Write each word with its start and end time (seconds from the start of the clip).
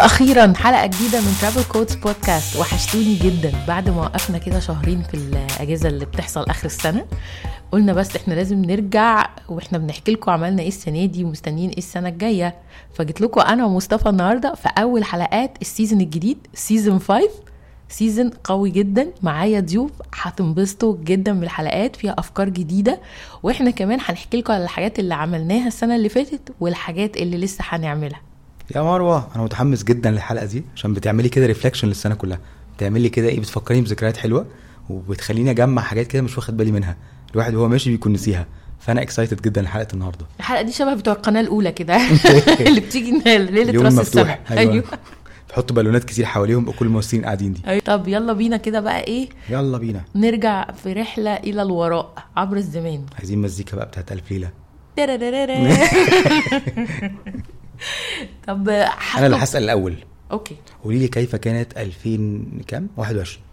وأخيرا 0.00 0.52
حلقة 0.56 0.86
جديدة 0.86 1.20
من 1.20 1.36
Travel 1.40 1.64
Codes 1.72 1.94
بودكاست 1.94 2.56
وحشتوني 2.56 3.14
جدا. 3.14 3.52
بعد 3.68 3.88
ما 3.88 4.00
وقفنا 4.00 4.38
كده 4.38 4.60
شهرين 4.60 5.02
في 5.02 5.14
الأجازة 5.14 5.88
اللي 5.88 6.04
بتحصل 6.04 6.44
آخر 6.44 6.66
السنة 6.66 7.06
قلنا 7.72 7.92
بس 7.92 8.16
إحنا 8.16 8.34
لازم 8.34 8.64
نرجع 8.64 9.26
وإحنا 9.48 9.78
بنحكي 9.78 10.12
لكم 10.12 10.30
عملنا 10.30 10.62
إيه 10.62 10.68
السنة 10.68 11.04
دي 11.04 11.24
ومستنيين 11.24 11.70
إيه 11.70 11.78
السنة 11.78 12.08
الجاية. 12.08 12.54
فجيت 12.94 13.20
لكم 13.20 13.40
أنا 13.40 13.64
ومصطفى 13.66 14.08
النهارده 14.08 14.54
في 14.54 14.68
أول 14.78 15.04
حلقات 15.04 15.58
ال 15.62 15.67
season 15.67 16.00
الجديد 16.00 16.38
season 16.54 16.98
5 16.98 17.28
season 17.88 18.30
قوي 18.44 18.70
جدا. 18.70 19.06
معايا 19.22 19.60
ضيوف 19.60 19.90
هتنبسطوا 20.14 20.96
جدا 21.04 21.40
بالحلقات. 21.40 21.96
فيها 21.96 22.14
أفكار 22.18 22.48
جديدة. 22.48 23.00
وإحنا 23.42 23.70
كمان 23.70 23.98
هنحكي 24.02 24.36
لكم 24.36 24.52
على 24.52 24.64
الحاجات 24.64 24.98
اللي 24.98 25.14
عملناها 25.14 25.66
السنة 25.66 25.96
اللي 25.96 26.08
فاتت 26.08 26.52
والحاجات 26.60 27.16
اللي 27.16 27.36
لسه 27.36 27.64
هنعملها. 27.68 28.20
يا 28.76 28.82
مروة 28.82 29.28
أنا 29.34 29.44
متحمس 29.44 29.84
جدا 29.84 30.10
للحلقة 30.10 30.46
دي 30.46 30.64
عشان 30.76 30.94
بتعملي 30.94 31.28
كده 31.28 31.46
reflection 31.46 31.88
للسنة 31.88 32.14
كلها. 32.14 32.38
بتعملي 32.76 33.08
كده 33.08 33.28
إيه؟ 33.28 33.40
بتفكريني 33.40 33.82
بذكريات 33.82 34.16
حلوة 34.16 34.46
وبتخليني 34.90 35.50
أجمع 35.50 35.82
حاجات 35.82 36.06
كده 36.06 36.22
مش 36.22 36.36
واخد 36.36 36.56
بالي 36.56 36.72
منها. 36.72 36.96
الواحد 37.32 37.54
وهو 37.54 37.68
ماشي 37.68 37.90
بيكون 37.90 38.12
نسيها. 38.12 38.46
فأنا 38.80 39.02
excited 39.02 39.42
جدا 39.42 39.62
لحلقة 39.62 39.86
النهارده. 39.94 40.26
الحلقة 40.38 40.62
دي 40.62 40.72
شبه 40.72 40.94
بتوع 40.94 41.14
القناة 41.14 41.40
الأولى 41.40 41.72
كده 41.72 41.96
اللي 42.66 42.80
بتيجي 42.80 43.22
ليلة 43.26 43.82
راس 43.82 43.98
السنة. 43.98 44.38
أيوه. 44.50 44.84
تحطوا 45.48 45.76
بالونات 45.76 46.04
كتير 46.04 46.24
حواليهم 46.24 46.64
بقى 46.64 46.74
كل 46.74 46.86
الممثلين 46.86 47.24
قاعدين 47.24 47.52
دي. 47.52 47.60
أيوة. 47.66 47.82
طب 47.84 48.08
يلا 48.08 48.32
بينا 48.32 48.56
كده 48.56 48.80
بقى 48.80 49.04
إيه؟ 49.04 49.28
يلا 49.48 49.78
بينا. 49.78 50.00
نرجع 50.14 50.70
في 50.72 50.92
رحلة 50.92 51.34
إلى 51.34 51.62
الوراء 51.62 52.14
عبر 52.36 52.56
الزمان. 52.56 53.02
عايزين 53.18 53.38
مزيكا 53.38 53.76
بقى 53.76 53.86
بتاعت 53.86 54.12
ألف 54.12 54.30
ليلة. 54.30 54.50
طب 58.46 58.68
أنا 58.68 59.26
اللي 59.26 59.36
هسأل 59.36 59.62
الأول. 59.62 59.96
okay. 60.32 60.56
قولي 60.84 60.98
لي 60.98 61.08
كيف 61.08 61.36
كانت 61.36 61.76
2000 61.78 62.42
كام؟ 62.66 62.88
21 62.96 63.44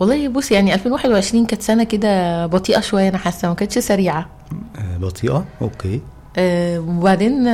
والله 0.00 0.28
بص 0.28 0.52
يعني 0.52 0.74
2021 0.74 1.46
كانت 1.46 1.62
سنة 1.62 1.84
كده 1.84 2.46
بطيئة 2.46 2.80
شوية 2.80 3.08
أنا 3.08 3.18
حاسة 3.18 3.48
ما 3.48 3.54
كانتش 3.54 3.78
سريعة. 3.78 4.28
آه 4.78 4.96
بطيئة؟ 4.96 5.44
أوكي. 5.62 6.00
آه، 6.38 6.78
وبعدين 6.80 7.44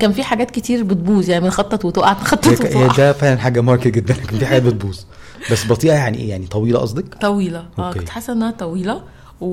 كان 0.00 0.12
في 0.12 0.22
حاجات 0.22 0.50
كتير 0.50 0.82
بتبوظ 0.82 1.28
يعني 1.30 1.44
بنخطط 1.44 1.84
وتقع 1.84 2.12
نخطط 2.12 2.46
هي 2.46 2.52
وتقع 2.52 2.96
ده 2.96 3.12
فعلا 3.12 3.38
حاجة 3.38 3.60
marked 3.60 3.88
جدا 3.88 4.14
لكن 4.14 4.38
في 4.38 4.46
حاجات 4.46 4.62
بتبوظ. 4.62 5.00
بس 5.52 5.66
بطيئة 5.66 5.92
يعني 5.94 6.18
إيه؟ 6.18 6.30
يعني 6.30 6.46
طويلة 6.46 6.78
قصدك؟ 6.78 7.14
طويلة. 7.14 7.66
آه. 7.78 7.92
كنت 7.92 8.08
حاسة 8.08 8.32
إنها 8.32 8.50
طويلة. 8.50 9.02
و... 9.40 9.52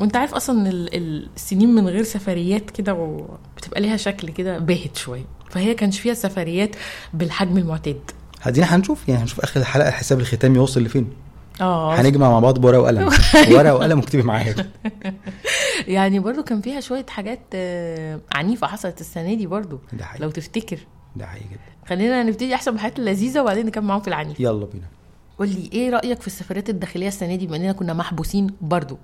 وانت 0.00 0.16
عارف 0.16 0.34
أصلا 0.34 0.68
ال... 0.70 0.94
ال- 0.96 1.28
السنين 1.36 1.74
من 1.74 1.88
غير 1.88 2.02
سفريات 2.02 2.70
كده 2.70 2.94
وبتبقى 2.94 3.80
ليها 3.80 3.96
شكل 3.96 4.28
كده 4.30 4.58
باهت 4.58 4.96
شوية. 4.96 5.24
فهي 5.50 5.74
كانش 5.74 6.00
فيها 6.00 6.14
سفريات 6.14 6.76
بالحجم 7.14 7.58
المعتاد. 7.58 8.00
ادينا 8.46 8.76
هنشوف 8.76 9.08
يعني 9.08 9.22
هنشوف 9.22 9.40
آخر 9.40 9.60
الحلقة 9.60 9.88
الحساب 9.88 10.20
الختامي 10.20 10.56
يوصل 10.56 10.82
لفين. 10.82 11.10
آه. 11.60 11.94
هنجمع 11.94 12.30
مع 12.30 12.38
بعض 12.40 12.58
بورقه 12.58 12.80
وقلم. 12.80 13.10
ورقة 13.56 13.74
وقلم 13.74 13.98
واكتبي 13.98 14.22
معايا. 14.22 14.54
يعني 15.86 16.18
برضو 16.18 16.42
كان 16.42 16.60
فيها 16.60 16.80
شوية 16.80 17.06
حاجات 17.08 17.40
آه، 17.54 18.20
عنيفة 18.34 18.66
حصلت 18.66 19.00
السنة 19.00 19.34
دي 19.34 19.46
برضو. 19.46 19.80
ده 19.92 20.04
حقيقي. 20.04 20.24
لو 20.24 20.30
تفتكر. 20.30 20.78
ده 21.16 21.26
حقيقي 21.26 21.44
جدا. 21.48 21.60
خلينا 21.88 22.22
نبتدي 22.22 22.54
أحسن 22.54 22.70
بالحاجات 22.72 22.98
اللذيذة 22.98 23.40
وبعدين 23.42 23.66
نكمل 23.66 23.84
معاهم 23.86 24.00
في 24.00 24.08
العنيف. 24.08 24.40
يلا 24.40 24.66
بينا. 24.66 24.86
قول 25.38 25.48
لي 25.48 25.70
إيه 25.72 25.90
رأيك 25.90 26.20
في 26.20 26.26
السفرات 26.26 26.70
الداخلية 26.70 27.08
السنة 27.08 27.36
دي؟ 27.36 27.46
بما 27.46 27.56
إننا 27.56 27.72
كنا 27.72 27.92
محبوسين 27.92 28.46
برضو. 28.60 28.98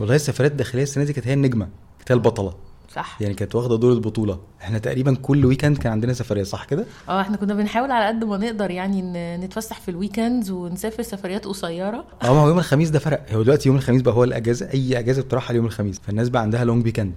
والله 0.00 0.14
السفرات 0.14 0.50
الداخلية 0.50 0.82
السنة 0.82 1.04
دي 1.04 1.12
كانت 1.12 1.26
هي 1.26 1.34
النجمة 1.34 1.68
كانت 1.98 2.12
هي 2.12 2.14
البطلة. 2.14 2.54
صح. 2.92 3.18
يعني 3.20 3.34
كانت 3.34 3.54
واخدة 3.54 3.76
دور 3.76 3.92
البطولة. 3.92 4.38
إحنا 4.62 4.78
تقريبا 4.78 5.14
كل 5.14 5.46
weekend 5.46 5.78
كان 5.78 5.92
عندنا 5.92 6.12
سفرية 6.12 6.42
صح 6.42 6.64
كده؟ 6.64 6.86
آه 7.08 7.20
إحنا 7.20 7.36
كنا 7.36 7.54
بنحاول 7.54 7.90
على 7.90 8.06
قد 8.06 8.24
ما 8.24 8.36
نقدر 8.36 8.70
يعني 8.70 9.02
نتفسح 9.36 9.80
في 9.80 9.90
ال 9.90 9.97
weekends 9.97 10.50
ونسافر 10.50 11.02
سفريات 11.02 11.44
قصيرة. 11.44 12.04
آه 12.22 12.34
ما 12.34 12.40
هو 12.40 12.48
يوم 12.48 12.58
الخميس 12.58 12.90
ده 12.90 12.98
فرق. 12.98 13.32
هو 13.32 13.42
دلوقتي 13.42 13.68
يوم 13.68 13.78
الخميس 13.78 14.02
بقى 14.02 14.14
هو 14.14 14.24
الأجازة 14.24 14.70
أي 14.74 14.98
أجازة 14.98 15.22
بتروحها 15.22 15.50
اليوم 15.50 15.66
الخميس. 15.66 15.98
فالناس 15.98 16.28
بقى 16.28 16.42
عندها 16.42 16.64
long 16.64 16.84
weekend 16.84 17.14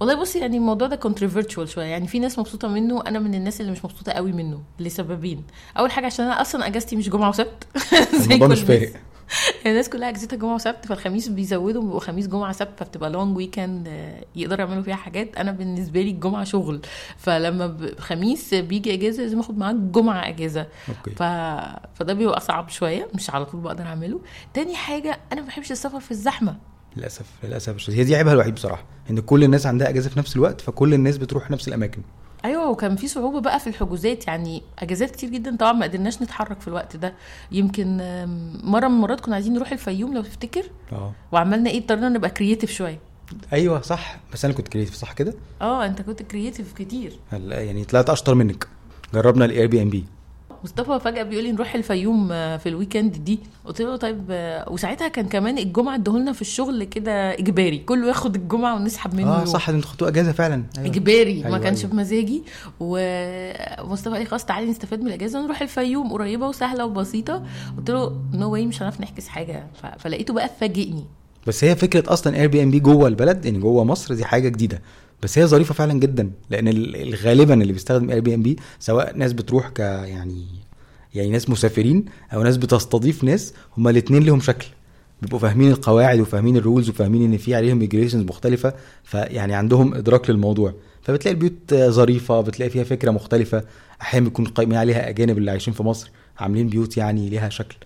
والله 0.00 0.14
بصي 0.14 0.38
يعني 0.38 0.56
الموضوع 0.56 0.88
ده 0.88 0.96
controversial 0.96 1.68
شوية. 1.68 1.84
يعني 1.86 2.06
في 2.06 2.18
ناس 2.18 2.38
مبسوطة 2.38 2.68
منه 2.68 3.02
أنا 3.06 3.18
من 3.18 3.34
الناس 3.34 3.60
اللي 3.60 3.72
مش 3.72 3.84
مبسوطة 3.84 4.12
قوي 4.12 4.32
منه 4.32 4.62
لسببين. 4.78 5.44
أول 5.78 5.90
حاجة 5.90 6.06
عشان 6.06 6.24
أنا 6.24 6.40
أصلا 6.40 6.66
أجازتي 6.66 6.96
مش 6.96 7.08
جمعة 7.08 7.28
وسبت. 7.28 7.66
زي 8.14 8.34
الموضوع 8.34 8.46
كل 8.46 8.52
مش. 8.52 8.60
فارق 8.60 8.92
الناس. 9.66 9.88
كلها 9.88 10.08
أجازتها 10.08 10.36
جمعة 10.36 10.54
وسبت 10.54 10.86
فالخميس 10.86 11.28
بيزودوا 11.28 11.82
بيبقوا 11.82 12.00
خميس 12.00 12.26
جمعة 12.26 12.52
سبت 12.52 12.70
فبتبقى 12.78 13.10
long 13.10 13.36
weekend 13.36 13.88
يقدروا 14.36 14.66
يعملوا 14.66 14.82
فيها 14.82 14.94
حاجات. 14.94 15.36
أنا 15.36 15.50
بالنسبة 15.52 16.02
لي 16.02 16.10
الجمعه 16.10 16.44
شغل. 16.44 16.80
فلما 17.16 17.76
خميس 17.98 18.54
بيجي 18.54 18.94
إجازة 18.94 19.22
لازم 19.22 19.40
آخد 19.40 19.58
معاه 19.58 19.72
الجمعه 19.72 20.28
إجازة. 20.28 20.66
okay. 20.88 21.10
ف... 21.10 21.22
فده 21.94 22.12
بيبقى 22.14 22.40
صعب 22.40 22.68
شوية 22.68 23.08
مش 23.14 23.30
على 23.30 23.44
طول 23.44 23.60
بقدر 23.60 23.84
أعمله. 23.84 24.20
تاني 24.54 24.76
حاجة 24.76 25.20
أنا 25.32 25.40
ما 25.40 25.46
بحبش 25.46 25.72
السفر 25.72 26.00
في 26.00 26.10
الزحمة. 26.10 26.56
للأسف 26.96 27.26
للأسف 27.44 27.74
الشديد. 27.76 27.98
هي 27.98 28.04
دي 28.04 28.16
عيبها 28.16 28.32
الوحيد 28.32 28.54
بصراحة 28.54 28.84
إن 29.10 29.20
كل 29.20 29.44
الناس 29.44 29.66
عندها 29.66 29.88
أجازة 29.88 30.10
في 30.10 30.18
نفس 30.18 30.36
الوقت 30.36 30.60
فكل 30.60 30.94
الناس 30.94 31.18
بتروح 31.18 31.50
نفس 31.50 31.68
الأماكن. 31.68 32.02
أيوه 32.44 32.70
وكان 32.70 32.96
في 32.96 33.08
صعوبة 33.08 33.40
بقى 33.40 33.60
في 33.60 33.66
الحجوزات 33.66 34.26
يعني 34.26 34.62
أجازات 34.78 35.10
كتير 35.10 35.30
جدا 35.30 35.56
طبعا 35.56 35.72
ما 35.72 35.84
قدرناش 35.86 36.22
نتحرك 36.22 36.60
في 36.60 36.68
الوقت 36.68 36.96
ده. 36.96 37.14
يمكن 37.52 37.96
مرة 38.64 38.88
من 38.88 38.94
المرات 38.94 39.20
كنا 39.20 39.34
عايزين 39.34 39.52
نروح 39.52 39.72
الفيوم 39.72 40.14
لو 40.14 40.22
تفتكر 40.22 40.62
آه. 40.92 41.12
وعملنا 41.32 41.70
إيه؟ 41.70 41.78
اضطرينا 41.78 42.08
نبقى 42.08 42.30
creative 42.30 42.70
شوية. 42.70 42.98
أيوه 43.52 43.80
صح. 43.80 44.20
بس 44.32 44.44
أنا 44.44 44.54
كنت 44.54 44.68
creative 44.68 44.94
صح 44.94 45.12
كده؟ 45.12 45.34
آه 45.60 45.86
أنت 45.86 46.02
كنت 46.02 46.22
creative 46.22 46.72
كتير. 46.72 47.18
يعني 47.32 47.84
طلعت 47.84 48.10
أشطر 48.10 48.34
منك. 48.34 48.66
جربنا 49.14 49.44
ال 49.44 49.66
Airbnb 49.66 50.04
مصطفى 50.64 51.00
فجأة 51.04 51.22
بيقول 51.22 51.44
لي 51.44 51.52
نروح 51.52 51.74
الفيوم 51.74 52.28
آه، 52.32 52.56
في 52.56 52.68
ال 52.68 52.75
weekend 52.75 53.24
دي 53.24 53.40
قلت 53.64 53.80
له 53.82 53.96
طيب 53.96 54.24
آه، 54.30 54.72
وساعتها 54.72 55.08
كان 55.08 55.28
كمان 55.28 55.58
الجمعة 55.58 55.94
ادهولنا 55.94 56.32
في 56.32 56.40
الشغل 56.40 56.84
كده 56.84 57.12
إجباري 57.38 57.78
كله 57.78 58.08
ياخد 58.08 58.34
الجمعة 58.36 58.74
ونسحب 58.74 59.14
منه 59.14 59.42
آه. 59.42 59.44
صح 59.44 59.68
إنتوا 59.68 59.90
خدتوا 59.90 60.08
إجازة 60.08 60.32
فعلا 60.32 60.64
أيوة. 60.78 60.88
إجباري 60.88 61.40
ما 61.40 61.46
أيوة، 61.46 61.58
كانش 61.58 61.78
أيوة. 61.84 61.90
بمزاجي 61.92 62.42
ومصطفى 62.80 64.10
قال 64.10 64.20
لي 64.20 64.26
خلاص 64.26 64.44
تعالي 64.44 64.70
نستفاد 64.70 65.00
من 65.00 65.06
الأجازة 65.06 65.44
نروح 65.44 65.62
الفيوم 65.62 66.12
قريبة 66.12 66.48
وسهلة 66.48 66.84
وبسيطة 66.84 67.42
قلت 67.78 67.90
له 67.90 68.20
no 68.34 68.50
way 68.52 68.66
مش 68.66 68.82
هنعرف 68.82 69.00
نحجز 69.00 69.28
حاجة. 69.28 69.66
فلقيته 69.98 70.34
بقى 70.34 70.50
فاجئني 70.60 71.04
بس 71.46 71.64
هي 71.64 71.76
فكرة 71.76 72.12
أصلا 72.12 72.36
Airbnb 72.36 72.80
جوه 72.80 73.08
البلد 73.08 73.44
يعني 73.44 73.58
جوه 73.58 73.84
مصر 73.84 74.14
دي 74.14 74.24
حاجة 74.24 74.48
جديدة 74.48 74.82
بس 75.22 75.38
هي 75.38 75.46
ظريفة 75.46 75.74
فعلا 75.74 75.92
جدا 75.92 76.30
لأن 76.50 76.68
ال- 76.68 77.14
غالبا 77.14 77.54
اللي 77.62 77.72
بيستخدم 77.72 78.10
Airbnb 78.10 78.56
سواء 78.78 79.16
ناس 79.16 79.32
بتروح 79.32 79.68
ك 79.68 79.78
يعني 79.78 80.44
يعني 81.14 81.30
ناس 81.30 81.50
مسافرين 81.50 82.04
أو 82.34 82.42
ناس 82.42 82.56
بتستضيف 82.56 83.24
ناس 83.24 83.54
هما 83.78 83.90
الاثنين 83.90 84.22
لهم 84.22 84.40
شكل. 84.40 84.66
بيبقوا 85.22 85.38
فاهمين 85.38 85.70
القواعد 85.70 86.20
وفاهمين 86.20 86.56
ال 86.56 86.61
rules 86.61 86.88
وفاهمين 86.88 87.32
إن 87.32 87.38
في 87.38 87.54
عليهم 87.54 87.78
ميجريشنز 87.78 88.22
مختلفة 88.24 88.74
فيعني 89.04 89.54
عندهم 89.54 89.94
إدراك 89.94 90.30
للموضوع. 90.30 90.74
فبتلاقي 91.02 91.34
البيوت 91.34 91.74
ظريفة 91.74 92.40
بتلاقي 92.40 92.70
فيها 92.70 92.84
فكرة 92.84 93.10
مختلفة. 93.10 93.64
أحيانا 94.02 94.24
بيكون 94.24 94.44
قايمين 94.44 94.78
عليها 94.78 95.08
أجانب 95.08 95.38
اللي 95.38 95.50
عايشين 95.50 95.74
في 95.74 95.82
مصر 95.82 96.10
عاملين 96.38 96.68
بيوت 96.68 96.96
يعني 96.96 97.28
ليها 97.30 97.48
شكل. 97.48 97.76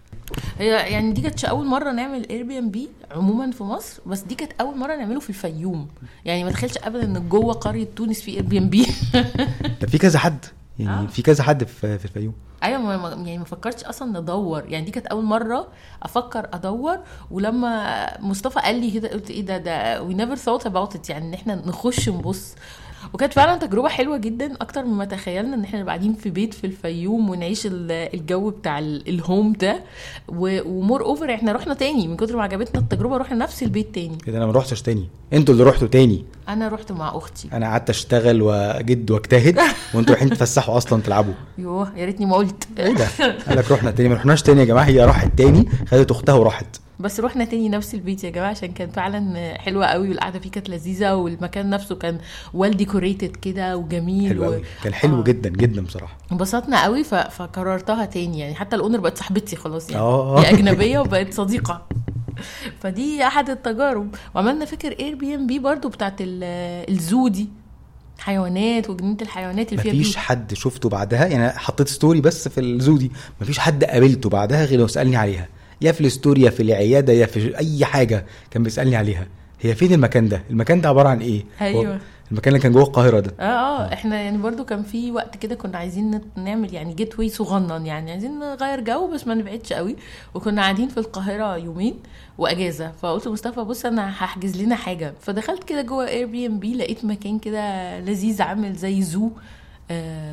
هي 0.59 0.67
يعني 0.69 1.13
دي 1.13 1.21
كانتش 1.21 1.45
أول 1.45 1.67
مرة 1.67 1.93
نعمل 1.93 2.29
Airbnb 2.31 2.89
عموما 3.15 3.51
في 3.51 3.65
مصر 3.65 4.03
بس 4.07 4.21
دي 4.21 4.35
كانت 4.35 4.53
أول 4.61 4.79
مرة 4.79 4.97
نعمله 4.97 5.21
في 5.21 5.31
الفيوم. 5.31 5.89
يعني 6.25 6.45
ما 6.45 6.51
تخيلش 6.51 6.79
ابدا 6.79 7.05
إن 7.05 7.29
جوه 7.29 7.53
قرية 7.53 7.89
تونس 7.97 8.21
في 8.21 8.31
Airbnb 8.31 8.87
ده 9.81 9.87
في 9.87 9.99
كذا 9.99 10.19
حد. 10.19 10.45
يعني 10.79 11.05
آه. 11.05 11.07
في 11.07 11.23
كذا 11.23 11.43
حد 11.45 11.65
في 11.65 11.99
في 11.99 12.05
الفيوم. 12.05 12.35
أيوه 12.63 12.81
ما 12.81 13.09
يعني 13.11 13.39
ما 13.39 13.45
فكرتش 13.45 13.85
أصلا 13.85 14.21
ندور 14.21 14.65
يعني 14.69 14.85
دي 14.85 14.91
كانت 14.91 15.07
أول 15.07 15.25
مرة 15.25 15.69
أفكر 16.03 16.49
أدور. 16.53 16.99
ولما 17.31 18.07
مصطفى 18.21 18.61
قال 18.61 18.81
لي 18.81 18.91
كده 18.91 19.09
قلت 19.09 19.31
إيه 19.31 19.47
ده 19.47 19.59
ده 19.59 20.03
we 20.03 20.15
never 20.15 20.35
thought 20.37 20.67
about 20.67 20.95
it 20.95 21.11
يعني 21.11 21.29
إن 21.29 21.35
إحنا 21.35 21.55
نخش 21.55 22.09
نبص. 22.09 22.55
وكانت 23.12 23.33
فعلا 23.33 23.59
تجربة 23.59 23.89
حلوة 23.89 24.17
جدا 24.17 24.53
أكتر 24.61 24.85
مما 24.85 25.05
تخيلنا 25.05 25.55
إن 25.55 25.65
إحنا 25.65 25.81
نبقى 25.81 25.95
قاعدين 25.95 26.15
في 26.15 26.31
بيت 26.31 26.55
في 26.55 26.65
الفيوم 26.67 27.31
ونعيش 27.31 27.67
ال- 27.67 27.91
الجو 28.15 28.51
بتاع 28.51 28.79
ال- 28.79 29.09
ال 29.09 29.17
home 29.17 29.53
ده. 29.53 29.81
و 30.29 31.03
moreover 31.05 31.35
إحنا 31.35 31.53
رحنا 31.53 31.75
تاني 31.75 32.09
من 32.09 32.17
كتر 32.17 32.37
ما 32.37 32.43
عجبتنا 32.43 32.81
التجربة 32.81 33.17
رحنا 33.17 33.37
نفس 33.37 33.62
البيت 33.62 33.95
تاني. 33.95 34.17
كده 34.27 34.39
أنا 34.39 34.47
ما 34.47 34.53
روحتش 34.53 34.83
تاني. 34.83 35.09
أنتوا 35.33 35.55
اللي 35.55 35.65
رحتوا 35.65 35.89
تاني. 35.89 36.25
أنا 36.49 36.69
رحت 36.69 36.93
مع 36.93 37.17
أختي. 37.17 37.49
أنا 37.53 37.67
قعدت 37.67 37.91
أشتغل 37.91 38.43
وأجد 38.43 39.11
وأجتهد 39.11 39.59
وأنتوا 39.95 40.15
رايحين 40.15 40.31
تتفسحوا 40.31 40.77
أصلا 40.77 41.03
تلعبوا. 41.03 41.35
يوه 41.59 41.93
يا 41.99 42.05
ريتني 42.05 42.27
ما 42.27 42.37
قلت. 42.37 42.69
إيه 42.79 42.93
ده؟ 42.95 43.09
قال 43.49 43.59
لك 43.59 43.71
رحنا 43.73 43.91
تاني. 43.91 44.09
ما 44.09 44.15
رحناش 44.15 44.43
تاني 44.43 44.61
يا 44.61 44.65
جماعة 44.65 44.85
هي 44.85 45.05
راحت 45.05 45.39
تاني 45.39 45.69
خدت 45.89 46.11
أختها 46.11 46.35
وراحت. 46.35 46.67
بس 47.00 47.20
رحنا 47.20 47.44
تاني 47.44 47.69
نفس 47.69 47.94
البيت 47.94 48.25
يا 48.25 48.31
جماعة 48.31 48.50
عشان 48.50 48.73
كان 48.73 48.91
فعلا 48.91 49.55
حلوة 49.58 49.87
قوي 49.87 50.08
والقعدة 50.08 50.38
فيه 50.38 50.50
كانت 50.50 50.69
لذيذة 50.70 51.14
والمكان 51.14 51.70
نفسه 51.70 51.94
كان 51.94 52.19
well 52.55 52.77
decorated 52.77 53.37
كده 53.37 53.76
وجميل 53.76 54.29
حلو 54.29 54.43
و- 54.43 54.44
قوي 54.44 54.62
كان 54.85 54.94
حلو 54.94 55.19
آه. 55.20 55.23
جدا 55.25 55.49
جدا 55.49 55.82
بصراحة. 55.82 56.17
انبسطنا 56.32 56.82
قوي 56.85 57.05
ف... 57.05 57.14
فكررتها 57.14 58.05
تاني 58.05 58.38
يعني. 58.38 58.55
حتى 58.55 58.76
ال 58.77 58.81
owner 58.81 59.01
بقت 59.00 59.19
صاحبتي 59.19 59.56
خلاص 59.56 59.91
يعني. 59.91 60.02
آه. 60.02 60.38
هي 60.41 60.50
أجنبية 60.50 60.99
وبقت 60.99 61.32
صديقة. 61.35 61.87
فدي 62.81 63.26
أحد 63.26 63.50
التجارب. 63.50 64.14
وعملنا 64.35 64.64
فكر 64.64 64.94
Airbnb 65.01 65.59
برضو 65.58 65.88
بتاعت 65.88 66.14
ال- 66.20 66.91
ال 66.95 67.03
zoo 67.03 67.29
دي. 67.29 67.49
حيوانات 68.19 68.91
وجنينة 68.91 69.17
الحيوانات 69.23 69.73
اللي 69.73 69.82
فيها 69.82 69.93
مفيش. 69.93 70.17
حد 70.17 70.55
شفته 70.55 70.88
بعدها؟ 70.88 71.26
يعني 71.26 71.58
حطيت 71.58 71.88
story 71.89 72.21
بس 72.20 72.49
في 72.49 72.61
ال 72.61 72.70
zoo 72.70 72.97
دي. 72.96 73.12
مفيش 73.41 73.58
حد 73.58 73.85
قابلته 73.85 74.29
بعدها 74.29 74.64
غير 74.64 74.79
لو 74.79 74.87
سألني 74.87 75.17
عليها. 75.17 75.49
يا 75.81 75.93
في 75.93 76.00
ال 76.01 76.08
story 76.08 76.43
يا 76.43 76.50
في 76.50 76.62
العيادة 76.62 77.12
يا 77.12 77.26
في 77.26 77.59
أي 77.59 77.85
حاجة 77.85 78.26
كان 78.50 78.62
بيسألني 78.62 78.97
عليها. 78.97 79.26
هي 79.61 79.75
فين 79.75 79.93
المكان 79.93 80.29
ده؟ 80.29 80.43
المكان 80.50 80.81
ده 80.81 80.88
عبارة 80.88 81.09
عن 81.09 81.21
إيه؟ 81.21 81.44
أيوة. 81.61 81.94
هو 81.94 81.99
المكان 82.32 82.55
اللي 82.55 82.62
كان 82.62 82.73
جوه 82.73 82.82
القاهرة 82.82 83.21
ده. 83.21 83.35
آه 83.41 83.43
آه 83.43 83.93
إحنا 83.93 84.21
يعني 84.23 84.38
برضو 84.38 84.65
كان 84.65 84.82
في 84.82 85.11
وقت 85.12 85.37
كده 85.37 85.55
كنا 85.55 85.79
عايزين 85.79 86.21
نعمل 86.37 86.75
يعني 86.75 86.94
getaway 86.95 87.29
صغنن 87.29 87.87
يعني 87.87 88.11
عايزين 88.11 88.38
نغير 88.38 88.81
جو 88.81 89.06
بس 89.15 89.26
ما 89.26 89.35
نبعدش 89.35 89.73
قوي. 89.73 89.97
وكنا 90.35 90.62
قاعدين 90.62 90.88
في 90.88 90.99
القاهرة 90.99 91.56
يومين 91.56 91.94
وأجازة. 92.38 92.93
فقلت 93.03 93.27
لمصطفى 93.27 93.61
بص 93.61 93.85
أنا 93.87 94.11
هحجز 94.11 94.62
لنا 94.62 94.77
حاجة. 94.77 95.15
فدخلت 95.20 95.65
كده 95.65 95.82
جوه 95.82 96.09
Airbnb 96.09 96.75
لقيت 96.75 97.05
مكان 97.05 97.38
كده 97.38 98.00
لذيذ 98.00 98.43
عامل 98.43 98.75
زي 98.75 99.03
zoo 99.03 99.31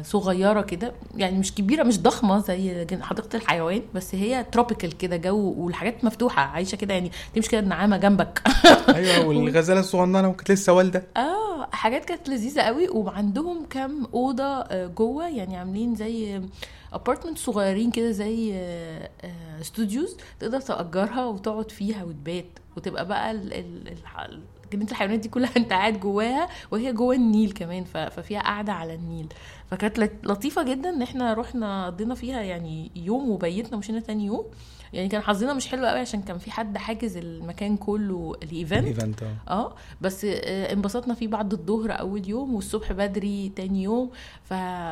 صغيرة 0.03 0.61
كده 0.61 0.93
يعني 1.17 1.39
مش 1.39 1.55
كبيرة 1.55 1.83
مش 1.83 1.99
ضخمة 2.01 2.39
زي 2.39 2.87
حديقة 3.01 3.35
الحيوان 3.37 3.81
بس 3.95 4.15
هي 4.15 4.45
tropical 4.51 4.97
كده 4.97 5.17
جو 5.17 5.53
والحاجات 5.57 6.05
مفتوحة 6.05 6.41
عايشة 6.41 6.75
كده 6.75 6.93
يعني 6.93 7.11
تمشي 7.35 7.49
كده 7.49 7.61
النعامة 7.61 7.97
جنبك. 7.97 8.41
أيوه 8.95 9.27
والغزالة 9.27 9.79
الصغننة 9.79 10.27
وكانت 10.27 10.51
لسه 10.51 10.73
والدة. 10.73 11.03
آه 11.17 11.67
حاجات 11.71 12.05
كانت 12.05 12.29
لذيذة 12.29 12.61
قوي 12.61 12.89
وعندهم 12.89 13.65
كام 13.65 14.07
أوضة 14.13 14.43
آه، 14.43 14.87
جوه 14.87 15.27
يعني 15.27 15.57
عاملين 15.57 15.95
زي 15.95 16.41
apartment 16.93 17.37
صغيرين 17.37 17.91
كده 17.91 18.11
زي 18.11 18.51
آه، 18.53 19.09
آه، 19.21 19.61
studios 19.61 20.17
تقدر 20.39 20.61
تأجرها 20.61 21.25
وتقعد 21.25 21.71
فيها 21.71 22.03
وتبات 22.03 22.45
وتبقى 22.77 23.07
بقى 23.07 23.31
ال- 23.31 23.53
ال- 23.53 23.87
الح- 23.87 24.29
جنينه 24.71 24.91
الحيوانات 24.91 25.19
دي 25.19 25.29
كلها 25.29 25.51
انت 25.57 25.69
قاعد 25.73 25.99
جواها 25.99 26.47
وهي 26.71 26.93
جوه 26.93 27.15
النيل 27.15 27.51
كمان 27.51 27.83
ف- 27.83 27.97
ففيها 27.97 28.39
قاعدة 28.41 28.73
على 28.73 28.93
النيل. 28.95 29.27
فكانت 29.71 29.99
لط- 29.99 30.25
لطيفة 30.25 30.63
جدا 30.63 30.89
إن 30.89 31.01
إحنا 31.01 31.33
رحنا 31.33 31.85
قضينا 31.85 32.15
فيها 32.15 32.41
يعني 32.41 32.91
يوم 32.95 33.29
وبيتنا 33.29 33.75
ومشينا 33.75 33.99
تاني 33.99 34.25
يوم. 34.25 34.45
يعني 34.93 35.07
كان 35.09 35.21
حظنا 35.21 35.53
مش 35.53 35.67
حلو 35.67 35.85
قوي 35.85 35.99
عشان 35.99 36.21
كان 36.21 36.37
في 36.37 36.51
حد 36.51 36.77
حاجز 36.77 37.17
المكان 37.17 37.77
كله 37.77 38.33
ل 38.43 38.50
event. 38.50 38.87
event 38.87 39.23
آه. 39.23 39.35
آه 39.53 39.75
بس 40.01 40.25
آه، 40.25 40.73
انبسطنا 40.73 41.13
فيه 41.13 41.27
بعد 41.27 41.53
الظهر 41.53 41.91
أول 41.99 42.29
يوم 42.29 42.55
والصبح 42.55 42.91
بدري 42.91 43.51
تاني 43.55 43.83
يوم. 43.83 44.09
ف 44.43 44.51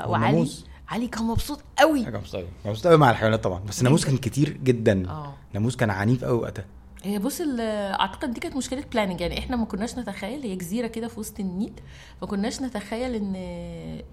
وعلي. 0.10 0.50
علي 0.90 1.08
كان 1.08 1.24
مبسوط 1.24 1.62
قوي. 1.80 2.06
حاجة 2.06 2.18
مبسوط 2.18 2.44
مبسوط 2.66 2.88
قوي 2.88 2.98
مع 2.98 3.12
الحيوانات 3.12 3.44
طبعا 3.44 3.60
بس 3.60 3.80
الناموس 3.80 4.06
كان 4.06 4.18
كتير 4.18 4.50
جدا. 4.64 5.10
آه. 5.10 5.34
الناموس 5.50 5.76
كان 5.76 5.90
عنيف 5.90 6.26
قوي 6.26 6.38
وقتها. 6.40 6.66
هي 7.04 7.20
بص 7.20 7.42
أعتقد 7.60 8.34
دي 8.34 8.40
كانت 8.40 8.56
مشكلة 8.56 8.84
planning 8.92 9.22
يعني 9.22 9.40
إحنا 9.40 9.56
ما 9.56 9.66
كناش 9.66 9.98
نتخيل 9.98 10.42
هي 10.44 10.56
جزيرة 10.56 10.88
كده 10.88 11.08
في 11.08 11.20
وسط 11.20 11.40
النيل 11.40 11.74
ما 12.22 12.28
كناش 12.28 12.62
نتخيل 12.62 13.16
إن 13.16 13.34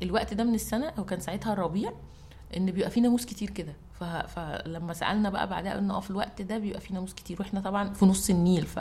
الوقت 0.03 0.35
ده 0.35 0.45
من 0.45 0.55
السنة 0.55 0.93
أو 0.99 1.05
كان 1.05 1.21
ساعتها 1.21 1.53
الربيع 1.53 1.93
إن 2.57 2.67
بيبقى 2.71 2.91
فيه 2.91 3.01
ناموس 3.01 3.25
كتير 3.27 3.51
كده. 3.51 3.73
فلما 4.29 4.93
سألنا 4.93 5.31
بقى 5.31 5.49
بعدها 5.49 5.75
قلنا 5.77 5.95
آه 5.95 6.01
في 6.01 6.11
الوقت 6.11 6.43
ده 6.43 6.59
بيبقى 6.59 6.81
فيه 6.81 6.95
ناموس 6.95 7.15
كتير 7.15 7.37
وإحنا 7.41 7.61
طبعا 7.61 7.93
في 7.95 8.05
نص 8.07 8.31
النيل 8.31 8.67
ف 8.67 8.79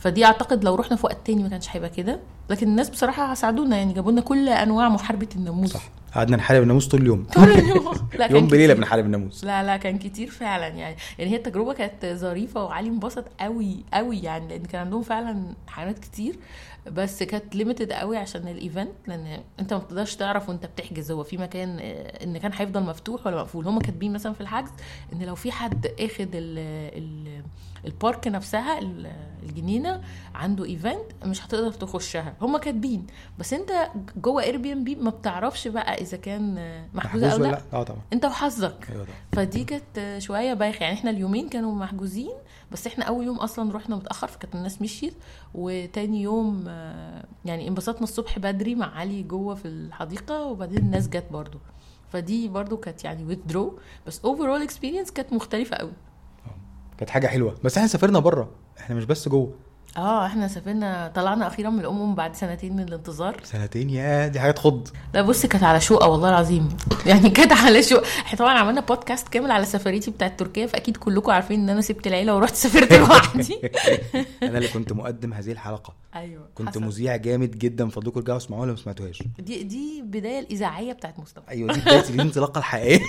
فدي 0.00 0.24
أعتقد 0.24 0.64
لو 0.64 0.74
رحنا 0.74 0.96
في 0.96 1.06
وقت 1.06 1.26
تاني 1.26 1.42
ما 1.42 1.48
كانش 1.48 1.68
هيبقى 1.70 1.90
كده. 1.90 2.20
لكن 2.50 2.68
الناس 2.68 2.90
بصراحة 2.90 3.34
ساعدونا 3.34 3.76
يعني 3.76 3.92
جابوا 3.92 4.12
لنا 4.12 4.20
كل 4.20 4.48
أنواع 4.48 4.88
محاربة 4.88 5.28
الناموس. 5.36 5.72
صح. 5.72 5.82
قعدنا 6.14 6.36
نحارب 6.36 6.62
الناموس 6.62 6.88
طول 6.88 7.00
اليوم. 7.00 7.24
طول 7.34 7.44
اليوم. 7.50 7.94
لا 8.18 8.32
يوم 8.32 8.46
بليلة. 8.46 8.74
بنحارب 8.74 9.04
الناموس. 9.04 9.44
لا 9.44 9.62
لا 9.62 9.76
كان 9.76 9.98
كتير 9.98 10.30
فعلا 10.30 10.66
يعني. 10.66 10.96
يعني 11.18 11.30
هي 11.30 11.36
التجربة 11.36 11.72
كانت 11.72 12.06
ظريفة 12.06 12.64
وعلي 12.64 12.88
انبسط 12.88 13.24
قوي 13.40 13.84
قوي 13.94 14.18
يعني 14.18 14.48
لأن 14.48 14.62
كان 14.62 14.80
عندهم 14.80 15.02
فعلا 15.02 15.54
حيوانات 15.66 15.98
كتير. 15.98 16.36
بس 16.92 17.22
كانت 17.22 17.56
limited 17.56 17.92
قوي 17.92 18.16
عشان 18.16 18.48
ال 18.48 18.55
event 18.55 18.90
لأن 19.06 19.42
أنت 19.60 19.72
ما 19.72 19.78
بتقدرش 19.78 20.14
تعرف 20.16 20.48
وأنت 20.48 20.66
بتحجز 20.66 21.10
هو 21.10 21.22
في 21.22 21.36
مكان 21.36 21.78
آه، 21.80 22.24
إن 22.24 22.38
كان 22.38 22.50
هيفضل 22.54 22.82
مفتوح 22.82 23.26
ولا 23.26 23.36
مقفول. 23.36 23.66
هم 23.66 23.78
كاتبين 23.78 24.12
مثلا 24.12 24.32
في 24.32 24.40
الحجز 24.40 24.70
إن 25.12 25.22
لو 25.22 25.34
في 25.34 25.52
حد 25.52 25.86
أخد 25.86 26.28
ال 26.34 26.58
ال 26.98 27.42
ال 27.86 27.94
park 27.94 28.28
نفسها 28.28 28.78
ال- 28.78 29.12
الجنينة 29.42 30.00
عنده 30.34 30.64
event 30.64 31.24
مش 31.24 31.46
هتقدر 31.46 31.72
تخشها. 31.72 32.34
هم 32.40 32.56
كاتبين 32.56 33.06
بس 33.38 33.52
انت 33.52 33.72
جوه 34.16 34.42
Airbnb 34.42 34.94
ما 34.94 35.10
بتعرفش 35.10 35.68
بقى 35.68 35.94
إذا 35.94 36.16
كان 36.16 36.54
محجوز 36.94 37.22
أو 37.24 37.38
لأ. 37.38 37.48
لأ. 37.48 37.60
آه 37.72 37.82
طبعا. 37.82 38.00
انت 38.12 38.24
وحظك. 38.24 38.88
طبعا. 38.94 39.06
فدي 39.32 39.64
كانت 39.64 40.18
شوية 40.22 40.54
بايخة. 40.54 40.82
يعني 40.84 40.94
إحنا 40.94 41.10
اليومين 41.10 41.48
كانوا 41.48 41.74
محجوزين 41.74 42.32
بس 42.72 42.86
إحنا 42.86 43.04
أول 43.04 43.24
يوم 43.24 43.36
أصلا 43.36 43.72
رحنا 43.76 43.96
متأخر 43.96 44.28
فكانت 44.28 44.54
الناس 44.54 44.82
مشيت. 44.82 45.14
وتاني 45.54 46.22
يوم 46.22 46.64
آه، 46.68 47.24
يعني 47.44 47.68
انبسطنا 47.68 48.02
الصبح 48.02 48.38
بدري 48.38 48.74
مع 48.74 48.94
علي 48.98 49.22
جوه 49.22 49.54
في 49.54 49.68
الحديقة 49.68 50.42
وبعدين 50.44 50.78
الناس 50.78 51.08
جت 51.08 51.26
برضو. 51.30 51.58
فدي 52.12 52.48
برضو 52.48 52.76
كانت 52.76 53.04
يعني 53.04 53.36
withdraw. 53.36 53.70
بس 54.06 54.20
overall 54.24 54.62
experience 54.62 55.10
كانت 55.10 55.32
مختلفة 55.32 55.76
قوي 55.76 55.92
كانت 57.00 57.10
حاجة 57.10 57.26
حلوة. 57.26 57.54
بس 57.64 57.76
إحنا 57.76 57.88
سافرنا 57.88 58.18
بره. 58.18 58.50
إحنا 58.78 58.96
مش 58.96 59.04
بس 59.04 59.28
جوه. 59.28 59.54
آه 59.96 60.26
إحنا 60.26 60.48
سافرنا 60.48 61.12
طلعنا 61.14 61.46
أخيرا 61.46 61.70
من 61.70 61.80
القمقم 61.80 62.14
بعد 62.14 62.36
سنتين 62.36 62.76
من 62.76 62.82
الانتظار. 62.82 63.40
سنتين 63.44 63.90
يا 63.90 64.26
دي 64.28 64.40
حاجة 64.40 64.50
تخض. 64.50 64.88
لا 65.14 65.22
بص 65.22 65.46
كانت 65.46 65.64
على 65.64 65.80
شقه 65.80 66.08
والله 66.08 66.28
العظيم. 66.28 66.68
يعني 67.06 67.30
كانت 67.30 67.52
على 67.52 67.82
شقه 67.82 68.02
إحنا 68.26 68.38
طبعا 68.38 68.58
عملنا 68.58 68.80
بودكاست 68.80 69.28
كامل 69.28 69.50
على 69.50 69.64
سفريتي 69.64 70.10
بتاعت 70.10 70.38
تركيا 70.38 70.66
فأكيد 70.66 70.96
كلكم 70.96 71.30
عارفين 71.32 71.60
إن 71.60 71.70
أنا 71.70 71.80
سبت 71.80 72.06
العيلة 72.06 72.36
ورحت 72.36 72.54
سافرت 72.62 72.92
لوحدي. 72.92 73.60
أنا 74.42 74.58
اللي 74.58 74.68
كنت 74.68 74.92
مقدم 74.92 75.32
هذه 75.34 75.52
الحلقة. 75.52 75.94
أيوه 76.14 76.48
كنت 76.54 76.68
حصل. 76.68 76.84
مذيع 76.84 77.16
جامد 77.16 77.58
جدا 77.58 77.88
فضلكم 77.88 78.18
ارجعوا 78.20 78.38
اسمعوها 78.38 78.66
لو 78.66 78.72
ما 78.72 78.78
سمعتوهاش؟ 78.78 79.22
دي 79.38 79.62
دي 79.62 80.00
البدايه 80.00 80.38
الإذاعية 80.40 80.92
بتاعت 80.92 81.18
مصطفى. 81.20 81.48
أيوه 81.50 81.72
دي 81.74 81.80
بداية 81.80 82.10
الانطلاقة 82.10 82.58
الحقيقية. 82.58 83.04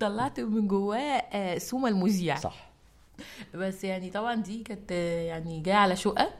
طلعت 0.00 0.40
من 0.40 0.68
جواه 0.68 0.98
آه، 1.32 1.58
سوما 1.58 1.88
المذيع. 1.88 2.36
صح. 2.36 2.67
بس 3.54 3.84
يعني 3.84 4.10
طبعا 4.10 4.34
دي 4.34 4.62
كانت 4.62 4.90
يعني 5.28 5.60
جاية 5.60 5.74
على 5.74 5.96
شقه 5.96 6.30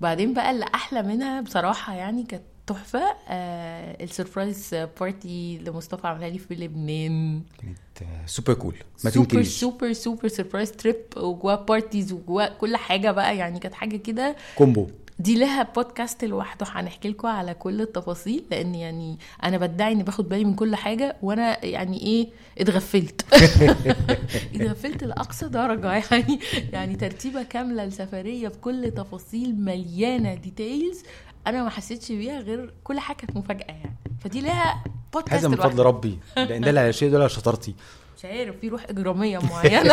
بعدين 0.00 0.34
بقى 0.34 0.50
اللي 0.50 0.64
أحلى 0.74 1.02
منها 1.02 1.40
بصراحة 1.40 1.94
يعني 1.94 2.22
كانت 2.22 2.42
تحفة 2.66 3.02
آه 3.28 4.04
ال 4.04 4.12
surprise 4.12 4.74
party 5.00 5.58
لمصطفى 5.58 6.06
عملها 6.06 6.28
لي 6.28 6.38
في 6.38 6.54
لبنان. 6.54 7.42
كانت 7.62 7.78
super 8.26 8.54
cool 8.54 8.74
ما 9.04 9.10
super 9.10 9.42
super 9.42 9.92
super 9.92 10.28
surprise 10.28 10.72
trip 10.72 10.96
وجواه 11.16 11.54
parties 11.54 12.12
وجواه 12.12 12.48
كل 12.48 12.76
حاجة 12.76 13.10
بقى 13.10 13.36
يعني 13.36 13.58
كانت 13.58 13.74
حاجة 13.74 13.96
كده 13.96 14.36
combo. 14.54 14.86
دي 15.18 15.38
لها 15.38 15.62
بودكاست 15.62 16.24
لوحده. 16.24 16.66
هنحكي 16.70 17.08
لكم 17.08 17.28
على 17.28 17.54
كل 17.54 17.80
التفاصيل 17.80 18.44
لأن 18.50 18.74
يعني 18.74 19.18
أنا 19.44 19.58
بدعي 19.58 19.92
إني 19.92 20.02
باخد 20.02 20.28
بالي 20.28 20.44
من 20.44 20.54
كل 20.54 20.76
حاجة 20.76 21.16
وأنا 21.22 21.64
يعني 21.64 22.00
إيه 22.02 22.28
اتغفلت. 22.58 23.24
اتغفلت 24.54 25.04
لأقصى 25.04 25.48
درجة 25.48 25.92
يعني. 25.92 26.38
يعني 26.72 26.96
ترتيبة 26.96 27.42
كاملة 27.42 27.84
لسفرية 27.84 28.48
بكل 28.48 28.90
تفاصيل 28.96 29.54
مليانة 29.64 30.34
details 30.34 31.02
أنا 31.46 31.62
ما 31.62 31.70
حسيتش 31.70 32.12
بيها 32.12 32.40
غير 32.40 32.74
كل 32.84 33.00
حاجة 33.00 33.16
كانت 33.16 33.36
مفاجأة 33.36 33.66
يعني. 33.68 33.96
فدي 34.20 34.40
لها 34.40 34.84
بودكاست 35.12 35.34
هذا 35.44 35.48
من. 35.48 35.56
فضل 35.56 35.82
ربي. 35.82 36.18
لأن 36.36 36.60
ده 36.60 36.90
شيء 36.90 37.10
ده 37.10 37.28
شطارتي. 37.28 37.74
مش 38.18 38.24
عارف 38.24 38.56
في 38.60 38.68
روح 38.68 38.84
إجرامية 38.90 39.38
معينة. 39.38 39.92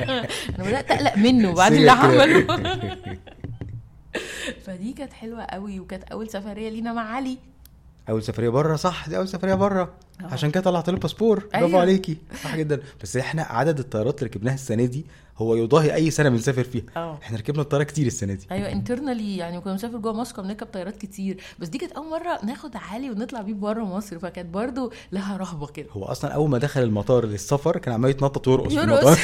أنا 0.54 0.64
بدأت 0.64 0.90
أقلق 0.90 1.16
منه 1.16 1.54
بعد 1.54 1.72
اللي. 1.72 1.90
عمله. 1.90 2.46
فدي 4.66 4.92
كانت 4.92 5.12
حلوة 5.12 5.42
قوي 5.42 5.80
وكانت 5.80 6.04
أول 6.04 6.28
سفرية 6.30 6.68
لينا 6.68 6.92
مع 6.92 7.02
علي. 7.02 7.38
أول 8.08 8.22
سفرية 8.22 8.48
بره 8.48 8.76
صح 8.76 9.08
دي 9.08 9.16
أول 9.16 9.28
سفرية 9.28 9.54
بره 9.54 9.92
آه. 10.20 10.24
عشان 10.24 10.50
كده 10.50 10.62
طلعت 10.62 10.88
الباسبور 10.88 11.38
برافو 11.52 11.66
أيوة. 11.66 11.80
عليكي. 11.80 12.16
صح 12.44 12.56
جدا. 12.56 12.80
بس 13.02 13.16
إحنا 13.16 13.42
عدد 13.42 13.78
الطيارات 13.78 14.18
اللي 14.18 14.30
ركبناها 14.30 14.54
السنة 14.54 14.84
دي 14.84 15.06
هو 15.38 15.54
يضاهي 15.54 15.94
أي 15.94 16.10
سنة 16.10 16.28
بنسافر 16.28 16.64
فيها. 16.64 16.82
آه 16.96 17.18
إحنا 17.22 17.38
ركبنا 17.38 17.62
الطيارة 17.62 17.82
كتير 17.82 18.06
السنة 18.06 18.34
دي. 18.34 18.46
أيوه 18.50 18.72
انترنالي 18.72 19.36
يعني 19.36 19.60
كنا 19.60 19.72
بنسافر 19.72 19.98
جوه 19.98 20.12
مصر 20.12 20.34
كنا 20.34 20.44
بنركب 20.44 20.66
طيارات 20.66 20.96
كتير. 20.96 21.40
بس 21.58 21.68
دي 21.68 21.78
كانت 21.78 21.92
أول 21.92 22.10
مرة 22.10 22.38
ناخد 22.44 22.76
عالي 22.76 23.10
ونطلع 23.10 23.40
بيه 23.40 23.54
بره 23.54 23.84
مصر 23.84 24.18
فكانت 24.18 24.54
برضو 24.54 24.92
لها 25.12 25.36
رهبة 25.36 25.66
كده. 25.66 25.86
هو 25.92 26.04
أصلا 26.04 26.30
أول 26.30 26.50
ما 26.50 26.58
دخل 26.58 26.82
المطار 26.82 27.24
للسفر 27.26 27.78
كان 27.78 27.94
عمال 27.94 28.10
يتنطط 28.10 28.48
ويرقص 28.48 28.68
في 28.68 28.74
يرقص. 28.80 29.06
المطار 29.06 29.18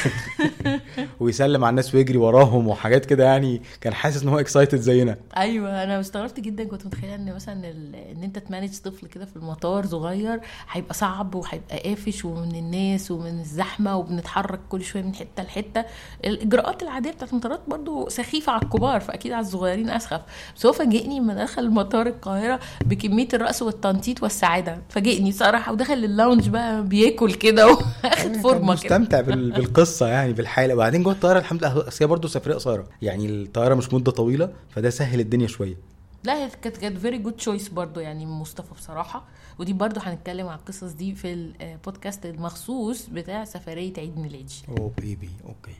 ويسلم 1.19 1.63
على 1.63 1.69
الناس 1.69 1.95
ويجري 1.95 2.17
وراهم 2.17 2.67
وحاجات 2.67 3.05
كده 3.05 3.23
يعني 3.23 3.61
كان 3.81 3.93
حاسس 3.93 4.23
إن 4.23 4.29
هو 4.29 4.39
excited 4.39 4.77
زينا. 4.79 5.17
أيوه 5.37 5.83
أنا 5.83 5.99
استغربت 5.99 6.39
جدا 6.39 6.63
كنت 6.63 6.85
متخيلة 6.85 7.15
إن 7.15 7.35
مثلا 7.35 7.71
إن 8.11 8.23
أنت 8.23 8.39
ت 8.39 8.44
manage 8.44 8.77
طفل 8.77 9.07
كده 9.07 9.25
في 9.25 9.35
المطار 9.35 9.85
صغير 9.85 10.39
هيبقى 10.71 10.93
صعب 10.93 11.35
وهيبقى 11.35 11.79
قافش 11.79 12.25
ومن 12.25 12.55
الناس 12.55 13.11
ومن 13.11 13.39
الزحمة 13.39 13.97
وبنتحرك 13.97 14.59
كل 14.69 14.83
شوية 14.83 15.03
من 15.03 15.15
حتة 15.15 15.43
لحتة. 15.43 15.85
الإجراءات 16.25 16.83
العادية 16.83 17.11
بتاعت 17.11 17.31
المطارات 17.31 17.61
برضو 17.67 18.09
سخيفة 18.09 18.51
على 18.51 18.61
الكبار 18.61 18.99
فأكيد 19.01 19.31
على 19.31 19.45
الصغيرين 19.45 19.89
أسخف. 19.89 20.21
بس 20.55 20.65
هو 20.65 20.71
فاجئني 20.71 21.19
لما 21.19 21.33
دخل 21.43 21.69
مطار 21.69 22.07
القاهرة 22.07 22.59
بكمية 22.85 23.27
الرقص 23.33 23.61
والتنطيط 23.61 24.23
والسعادة. 24.23 24.81
فاجئني 24.89 25.31
صراحة 25.31 25.71
ودخل 25.71 25.93
ال 25.93 26.01
lounge 26.01 26.49
بقى 26.49 26.83
بياكل 26.83 27.33
كده 27.33 27.67
واخد 27.67 28.35
فورمة 28.35 28.59
كده. 28.81 28.97
مستمتع 28.97 29.21
بال- 29.21 29.51
بالقصة 29.51 30.07
يعني 30.07 30.33
بالحالة. 30.33 30.73
وبعدين 30.73 31.03
جوه 31.03 31.13
الطيارة 31.13 31.39
الحمد 31.39 31.63
لله 31.63 31.85
هي 32.01 32.07
برضه 32.07 32.27
سفرية 32.27 32.55
قصيرة. 32.55 32.87
يعني 33.01 33.25
الطيارة 33.25 33.75
مش 33.75 33.93
مدة 33.93 34.11
طويلة 34.11 34.49
فده 34.69 34.89
سهل 34.89 35.19
الدنيا 35.19 35.47
شوية. 35.47 35.77
لا 36.23 36.33
هي 36.45 36.49
كانت 36.61 36.77
كانت 36.77 36.97
very 36.97 37.17
good 37.17 37.33
choice 37.33 37.69
برضو 37.69 37.99
يعني 37.99 38.25
من 38.25 38.31
مصطفى 38.31 38.73
بصراحة. 38.73 39.23
ودي 39.59 39.73
برضو 39.73 39.99
هنتكلم 39.99 40.47
عن 40.47 40.57
القصص 40.57 40.91
دي 40.91 41.15
في 41.15 41.33
البودكاست 41.61 42.25
المخصوص 42.25 43.05
بتاع 43.11 43.43
سفرية 43.45 43.93
عيد 43.97 44.17
ميلادي. 44.19 44.53
أوه 44.69 44.91
baby 45.01 45.29
okay. 45.45 45.71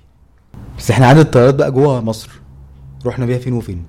بس 0.77 0.91
إحنا 0.91 1.07
عدد 1.07 1.19
الطيارات 1.19 1.55
بقى 1.55 1.71
جوه 1.71 2.01
مصر. 2.01 2.29
رحنا 3.05 3.25
بيها 3.25 3.37
فين 3.37 3.53
وفين؟ 3.53 3.85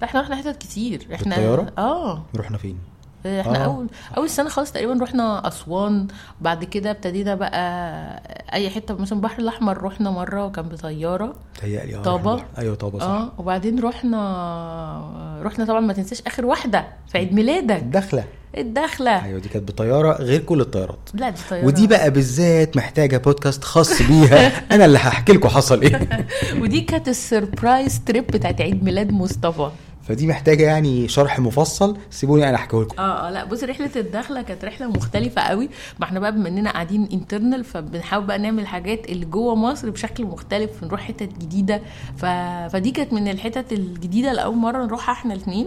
لا 0.00 0.04
إحنا 0.08 0.20
رحنا 0.20 0.36
حتت 0.36 0.56
كتير. 0.56 1.06
إحنا 1.14 1.36
بالطيارة؟ 1.36 1.72
آه. 1.78 2.22
رحنا 2.36 2.58
فين؟ 2.58 2.78
إحنا 3.26 3.56
آه. 3.58 3.60
آه. 3.60 3.64
اول 3.64 3.86
أول 4.16 4.30
سنة 4.30 4.48
خالص 4.48 4.72
تقريبا 4.72 4.98
رحنا 5.04 5.48
أسوان. 5.48 6.06
بعد 6.40 6.64
كده 6.64 6.90
ابتدينا 6.90 7.34
بقى 7.34 8.22
أي 8.52 8.70
حتة 8.70 8.94
مثلا 8.94 9.18
البحر 9.18 9.38
الأحمر 9.38 9.82
رحنا 9.82 10.10
مرة 10.10 10.44
وكان 10.46 10.68
بطيارة. 10.68 11.34
تهيألي 11.60 11.96
آه 11.96 12.02
طابة. 12.02 12.34
رحنا- 12.34 12.46
أيوه 12.58 12.74
طابة 12.74 12.98
صح. 12.98 13.04
آه 13.06 13.32
وبعدين 13.38 13.80
رحنا 13.80 15.40
رحنا 15.42 15.64
طبعا 15.64 15.80
ما 15.80 15.92
تنساش 15.92 16.22
آخر 16.26 16.46
واحدة 16.46 16.86
في 17.08 17.18
عيد 17.18 17.32
ميلادك. 17.32 17.76
الدخله 17.82 18.24
الدخلة. 18.56 19.24
أيوه 19.24 19.40
دي 19.40 19.48
كانت 19.48 19.68
بطيارة 19.68 20.12
غير 20.22 20.40
كل 20.40 20.60
الطيارات. 20.60 21.10
لا 21.14 21.30
دي 21.30 21.40
طيارة. 21.50 21.66
ودي 21.66 21.86
بقى 21.86 22.10
بالذات 22.10 22.76
محتاجة 22.76 23.16
بودكاست 23.16 23.64
خاص 23.64 24.02
بيها. 24.02 24.48
أنا 24.74 24.84
اللي 24.84 24.98
هحكي 24.98 25.32
لكم 25.32 25.48
حصل 25.48 25.82
إيه. 25.82 26.26
ودي 26.62 26.80
كانت 26.80 27.08
ال 27.08 27.18
surprise 27.18 28.00
trip 28.06 28.26
بتاعت 28.26 28.60
عيد 28.60 28.84
ميلاد 28.84 29.12
مصطفى. 29.12 29.70
فدي 30.02 30.26
محتاجة 30.26 30.62
يعني 30.62 31.08
شرح 31.08 31.38
مفصل. 31.38 31.96
سيبوني 32.10 32.48
أنا 32.48 32.56
أحكيه 32.56 32.80
لكم. 32.80 32.98
آه 32.98 33.28
آه 33.28 33.30
لا 33.30 33.44
بص 33.44 33.64
رحلة 33.64 33.90
الدخلة 33.96 34.42
كانت 34.42 34.64
رحلة 34.64 34.86
مختلفة 34.86 35.42
قوي. 35.42 35.68
ما 35.98 36.04
إحنا 36.04 36.20
بقى 36.20 36.32
بما 36.32 36.48
إننا 36.48 36.70
قاعدين 36.70 37.08
internal 37.12 37.64
فبنحاول 37.64 38.24
بقى 38.24 38.38
نعمل 38.38 38.62
الحاجات 38.62 39.08
اللي 39.08 39.26
جوه 39.26 39.54
مصر 39.54 39.90
بشكل 39.90 40.24
مختلف 40.24 40.84
نروح 40.84 41.00
حتت 41.00 41.38
جديدة. 41.38 41.82
ف... 42.16 42.24
فدي 42.72 42.90
كانت 42.90 43.12
من 43.12 43.28
الحتت 43.28 43.72
الجديدة 43.72 44.32
لأول 44.32 44.56
مرة 44.56 44.84
نروحها 44.84 45.12
إحنا 45.12 45.34
الاثنين 45.34 45.66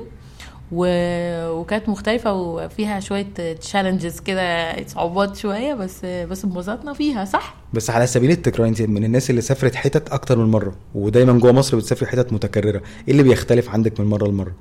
و... 0.72 0.86
وكانت 1.50 1.90
مختلفة 1.90 2.34
وفيها 2.34 3.00
شوية 3.00 3.28
challenges 3.62 4.20
كده 4.20 4.76
صعوبات 4.88 5.36
شوية 5.36 5.74
بس 5.74 6.06
بس 6.06 6.46
انبسطنا 6.46 6.94
فيها 6.94 7.26
صح؟ 7.26 7.56
بس 7.74 7.90
على 7.90 8.08
سبيل 8.08 8.32
التكرار 8.32 8.68
انت 8.68 8.82
من 8.82 9.04
الناس 9.04 9.30
اللي 9.30 9.42
سافرت 9.42 9.76
حتت 9.76 10.10
أكتر 10.10 10.38
من 10.38 10.52
مرة 10.52 10.76
ودايما 10.96 11.34
جوه 11.34 11.52
مصر 11.52 11.78
بتسافري 11.78 12.10
حتت 12.10 12.34
متكررة. 12.34 12.82
إيه 13.08 13.12
اللي 13.12 13.24
بيختلف 13.24 13.70
عندك 13.70 14.00
من 14.00 14.06
مرة 14.06 14.28
لمرة؟ 14.28 14.52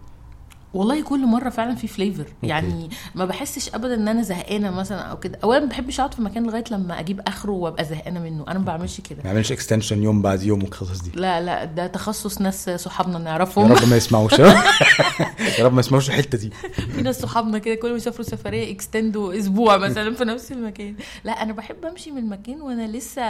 والله 0.74 1.02
كل 1.02 1.26
مرة 1.26 1.48
فعلا 1.50 1.74
في 1.74 1.86
flavor 1.86 2.24
يعني 2.42 2.90
ما 3.14 3.24
بحسش 3.24 3.74
ابدا 3.74 3.94
إن 3.94 4.08
أنا 4.08 4.22
زهقانة 4.22 4.70
مثلا 4.70 5.00
أو 5.00 5.18
كده. 5.18 5.38
اولا 5.44 5.60
ما 5.60 5.66
بحبش 5.66 6.00
أقعد 6.00 6.14
في 6.14 6.22
مكان 6.22 6.46
لغاية 6.46 6.64
لما 6.70 7.00
أجيب 7.00 7.20
آخره 7.26 7.50
وأبقى 7.52 7.84
زهقانة 7.84 8.20
منه. 8.20 8.44
أنا 8.48 8.58
ما 8.58 8.64
بعملش 8.64 9.00
كده. 9.00 9.22
ما 9.24 9.30
يعملش 9.30 9.52
extension 9.52 10.02
يوم 10.02 10.22
بعد 10.22 10.42
يوم 10.42 10.62
والقصص 10.62 11.00
دي. 11.00 11.10
لا 11.14 11.40
لا 11.40 11.64
ده 11.64 11.86
تخصص 11.86 12.40
ناس 12.40 12.70
صحابنا 12.70 13.18
يا 13.18 13.24
نعرفهم 13.24 13.72
رب 13.72 13.88
ما 13.88 13.96
يسمعوش. 14.02 14.32
يا 15.58 15.64
رب 15.64 15.72
ما 15.74 15.80
يسمعوش 15.80 16.08
الحتة 16.08 16.38
دي. 16.38 16.50
في 16.94 17.02
ناس 17.02 17.20
صحابنا 17.20 17.58
كده 17.58 17.74
كل 17.74 17.90
ما 17.90 17.96
يسافروا 17.96 18.26
سفرية 18.26 18.72
extend 18.72 19.29
وا 19.29 19.38
أسبوع 19.38 19.76
مثلا 19.76 20.14
في 20.14 20.24
نفس 20.24 20.52
المكان. 20.52 20.94
لا 21.24 21.32
أنا 21.42 21.52
بحب 21.52 21.84
أمشي 21.84 22.10
من 22.10 22.18
المكان 22.18 22.60
وأنا 22.62 22.86
لسه 22.86 23.22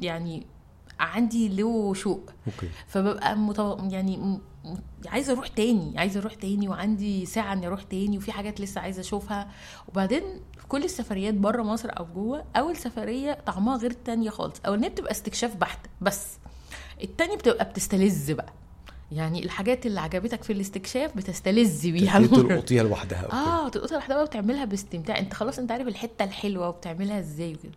يعني 0.00 0.46
عندي 1.00 1.48
له 1.48 1.94
شوق. 1.94 2.30
أوكي. 2.46 2.68
فببقى 2.88 3.36
متو... 3.36 3.78
يعني 3.90 4.38
عايزة 5.06 5.32
أروح 5.32 5.48
تاني 5.48 5.98
عايزة 5.98 6.20
أروح 6.20 6.34
تاني 6.34 6.68
وعندي 6.68 7.26
ساعة 7.26 7.52
إني 7.52 7.66
أروح 7.66 7.82
تاني 7.82 8.18
وفي 8.18 8.32
حاجات 8.32 8.60
لسه 8.60 8.80
عايزة 8.80 9.00
أشوفها. 9.00 9.50
وبعدين 9.88 10.22
في 10.58 10.66
كل 10.66 10.84
السفريات 10.84 11.34
بره 11.34 11.62
مصر 11.62 11.88
أو 11.98 12.06
جوه 12.14 12.44
أول 12.56 12.76
سفرية 12.76 13.38
طعمها 13.46 13.76
غير 13.76 13.90
التانية 13.90 14.30
خالص. 14.30 14.60
اولانيه 14.66 14.88
بتبقى 14.88 15.10
استكشاف 15.10 15.56
بحت 15.56 15.78
بس. 16.00 16.26
التانية 17.02 17.36
بتبقى 17.36 17.64
بتستلذ 17.64 18.34
بقى. 18.34 18.52
يعني 19.12 19.44
الحاجات 19.44 19.86
اللي 19.86 20.00
عجبتك 20.00 20.42
في 20.42 20.52
الاستكشاف 20.52 21.16
بتستلذ 21.16 21.90
بيها. 21.92 22.26
تلقطيها 22.26 22.82
لوحدها 22.82 23.32
آه 23.32 23.68
تلقطها 23.68 23.94
لوحدها 23.94 24.16
بقى 24.16 24.24
وتعملها 24.24 24.64
باستمتاع. 24.64 25.18
أنت 25.18 25.34
خلاص 25.34 25.58
أنت 25.58 25.72
عارف 25.72 25.88
الحتة 25.88 26.24
الحلوة 26.24 26.68
وبتعملها 26.68 27.18
إزاي 27.18 27.54
وكده. 27.54 27.72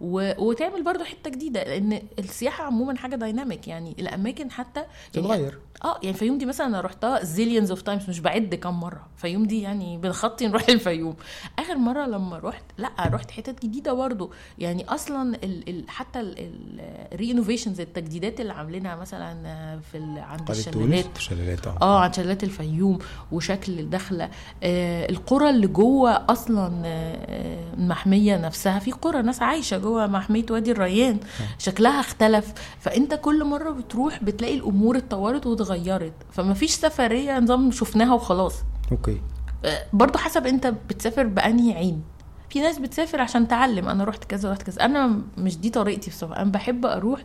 و... 0.00 0.32
وتعمل 0.44 0.84
برضو 0.84 1.04
حتة 1.04 1.30
جديدة 1.30 1.62
لأن 1.64 2.02
السياحة 2.18 2.64
عموما 2.64 2.96
حاجة 2.96 3.16
dynamic 3.16 3.68
يعني 3.68 3.96
الأماكن 3.98 4.50
حتى 4.50 4.84
تتغير. 5.12 5.58
آه 5.84 5.98
يعني 6.02 6.14
الفيوم 6.14 6.38
دي 6.38 6.46
مثلا 6.46 6.66
أنا 6.66 6.80
رحتها 6.80 7.24
zillions 7.24 7.70
of 7.70 7.82
times 7.82 8.08
مش 8.08 8.20
بعد 8.20 8.54
كام 8.54 8.80
مرة. 8.80 9.06
الفيوم 9.16 9.44
دي 9.44 9.62
يعني 9.62 9.98
بنخطي 9.98 10.46
نروح 10.48 10.68
الفيوم. 10.78 11.16
آخر 11.58 11.76
مرة 11.76 12.06
لما 12.06 12.38
رحت 12.38 12.64
لأ 12.78 12.90
رحت 13.00 13.30
حتت 13.30 13.62
جديدة 13.62 13.92
برضو. 13.92 14.30
يعني 14.58 14.84
أصلا 14.88 15.36
ال 15.44 15.68
ال 15.68 15.90
حتى 15.90 16.20
ال 17.12 17.18
renovations 17.18 17.80
التجديدات 17.80 18.40
اللي 18.40 18.52
عاملينها 18.52 18.96
مثلا 18.96 19.34
في 19.92 19.98
ال- 19.98 20.18
عند 20.18 20.50
الشلالات. 20.50 21.18
شلالات 21.18 21.66
آه. 21.66 21.78
آه 21.82 21.98
عن 22.00 22.12
شلالات 22.12 22.44
الفيوم 22.44 22.98
وشكل 23.32 23.78
الدخلة. 23.78 24.30
آه 24.62 25.10
القرى 25.10 25.50
اللي 25.50 25.66
جوه 25.66 26.10
أصلا 26.32 26.82
آه 26.84 27.74
المحميه 27.74 28.36
نفسها. 28.36 28.78
في 28.78 28.90
قرى 28.92 29.22
ناس 29.22 29.42
عايشة 29.42 29.78
جوه 29.78 30.06
محمية 30.06 30.46
وادي 30.50 30.70
الريان. 30.72 31.18
شكلها 31.58 32.00
اختلف. 32.00 32.52
فأنت 32.80 33.14
كل 33.14 33.44
مرة 33.44 33.70
بتروح 33.70 34.24
بتلاقي 34.24 34.54
الأمور 34.54 34.96
اتطورت 34.96 35.46
واتغيرت. 35.46 35.73
فما 36.32 36.54
فيش 36.54 36.70
سفرية 36.70 37.38
نظام 37.38 37.70
شفناها 37.70 38.14
وخلاص. 38.14 38.54
أوكي. 38.92 39.20
آه 39.64 39.86
برضو 39.92 40.18
حسب 40.18 40.46
انت 40.46 40.66
بتسافر 40.66 41.26
بأنهي 41.26 41.74
عين. 41.74 42.02
في 42.50 42.60
ناس 42.60 42.78
بتسافر 42.78 43.20
عشان 43.20 43.48
تعلم 43.48 43.88
أنا 43.88 44.04
رحت 44.04 44.24
كذا 44.24 44.52
رحت 44.52 44.62
كذا. 44.62 44.84
أنا 44.84 45.18
مش 45.38 45.58
دي 45.58 45.70
طريقتي 45.70 46.10
بصراحة. 46.10 46.42
أنا 46.42 46.50
بحب 46.50 46.86
أروح 46.86 47.20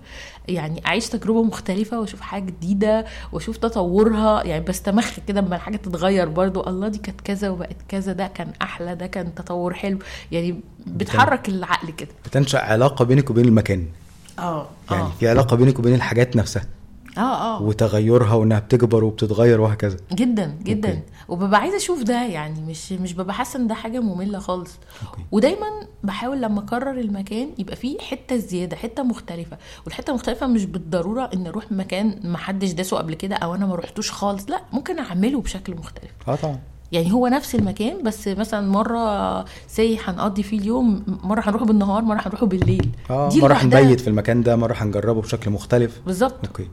يعني 0.48 0.86
أعيش 0.86 1.10
تجربة 1.10 1.44
مختلفة 1.44 2.00
وأشوف 2.00 2.22
حاجة 2.22 2.44
جديدة 2.44 3.06
وأشوف 3.32 3.58
تطورها. 3.58 4.44
يعني 4.44 4.64
بستمخ 4.64 5.20
كده 5.28 5.42
لما 5.42 5.56
الحاجة 5.56 5.78
تتغير 5.78 6.30
برضو. 6.30 6.68
الله 6.68 6.88
دي 6.88 6.98
كانت 6.98 7.22
كذا 7.22 7.50
وبقت 7.50 7.76
كذا 7.88 8.14
ده 8.14 8.28
كان 8.28 8.52
أحلى 8.62 8.96
ده 8.96 9.08
كان 9.08 9.36
تطور 9.36 9.74
حلو. 9.74 10.00
يعني 10.32 10.62
بتحرك 10.88 11.50
العقل 11.50 11.92
كده. 11.92 12.10
بتنشأ 12.26 12.60
علاقة 12.60 13.06
بينك 13.06 13.30
وبين 13.30 13.46
المكان. 13.46 13.88
آه 14.40 14.68
يعني 14.92 15.04
آه. 15.04 15.12
في 15.20 15.30
علاقة 15.30 15.56
بينك 15.56 15.80
وبين 15.80 15.94
الحاجات 15.96 16.36
نفسها. 16.36 16.64
آه 17.18 17.22
آه. 17.58 17.62
وتغيرها 17.62 18.34
وإنها 18.34 18.60
بتكبر 18.60 19.04
وبتتغير 19.04 19.62
وهكذا. 19.62 19.98
جدا 20.14 20.58
جدا. 20.64 20.90
okay. 20.90 21.02
وببقى 21.28 21.60
عايزة 21.60 21.78
أشوف 21.78 22.04
ده 22.04 22.24
يعني 22.26 22.62
مش 22.62 22.92
مش 22.92 23.14
ببقى 23.14 23.34
حاسة 23.34 23.60
إن 23.60 23.68
ده 23.68 23.76
حاجة 23.76 24.00
مملة 24.00 24.40
خالص. 24.40 24.72
okay. 25.08 25.22
ودايما 25.32 25.68
بحاول 26.04 26.42
لما 26.42 26.60
أكرر 26.60 27.00
المكان 27.00 27.50
يبقى 27.58 27.76
فيه 27.76 28.00
حتة 28.00 28.38
زيادة 28.38 28.76
حتة 28.78 29.04
مختلفة. 29.04 29.58
والحتة 29.86 30.10
المختلفة 30.10 30.48
مش 30.48 30.66
بالضرورة 30.66 31.30
ان 31.34 31.48
أروح 31.48 31.72
مكان 31.72 32.20
ما 32.24 32.38
حدش 32.38 32.72
داسه 32.72 32.98
قبل 32.98 33.14
كده 33.14 33.36
أو 33.36 33.56
أنا 33.56 33.66
ما 33.66 33.76
رحتوش 33.76 34.12
خالص 34.12 34.50
لأ 34.50 34.62
ممكن 34.74 35.00
أعمله 35.00 35.42
بشكل 35.42 35.76
مختلف. 35.76 36.12
آه 36.28 36.36
طبعا. 36.36 36.60
يعني 36.92 37.14
هو 37.14 37.28
نفس 37.28 37.56
المكان 37.56 38.04
بس 38.04 38.28
مثلا 38.28 38.70
مرة 38.72 39.46
سي 39.68 40.00
هنقضي 40.04 40.44
فيه 40.44 40.60
اليوم 40.60 41.04
مرة 41.24 41.42
هنروحه 41.46 41.66
بالنهار 41.66 42.02
مرة 42.02 42.22
هنروحه 42.26 42.46
بالليل. 42.46 42.90
آه 43.10 43.30
دي 43.30 43.42
مرة 43.42 43.54
هنبيت 43.54 44.00
في 44.00 44.08
المكان 44.08 44.44
ده 44.44 44.56
مرة 44.56 44.74
هنجربه 44.78 45.22
بشكل 45.22 45.52
مختلف. 45.52 46.02
بالظبط. 46.06 46.48
okay. 46.48 46.68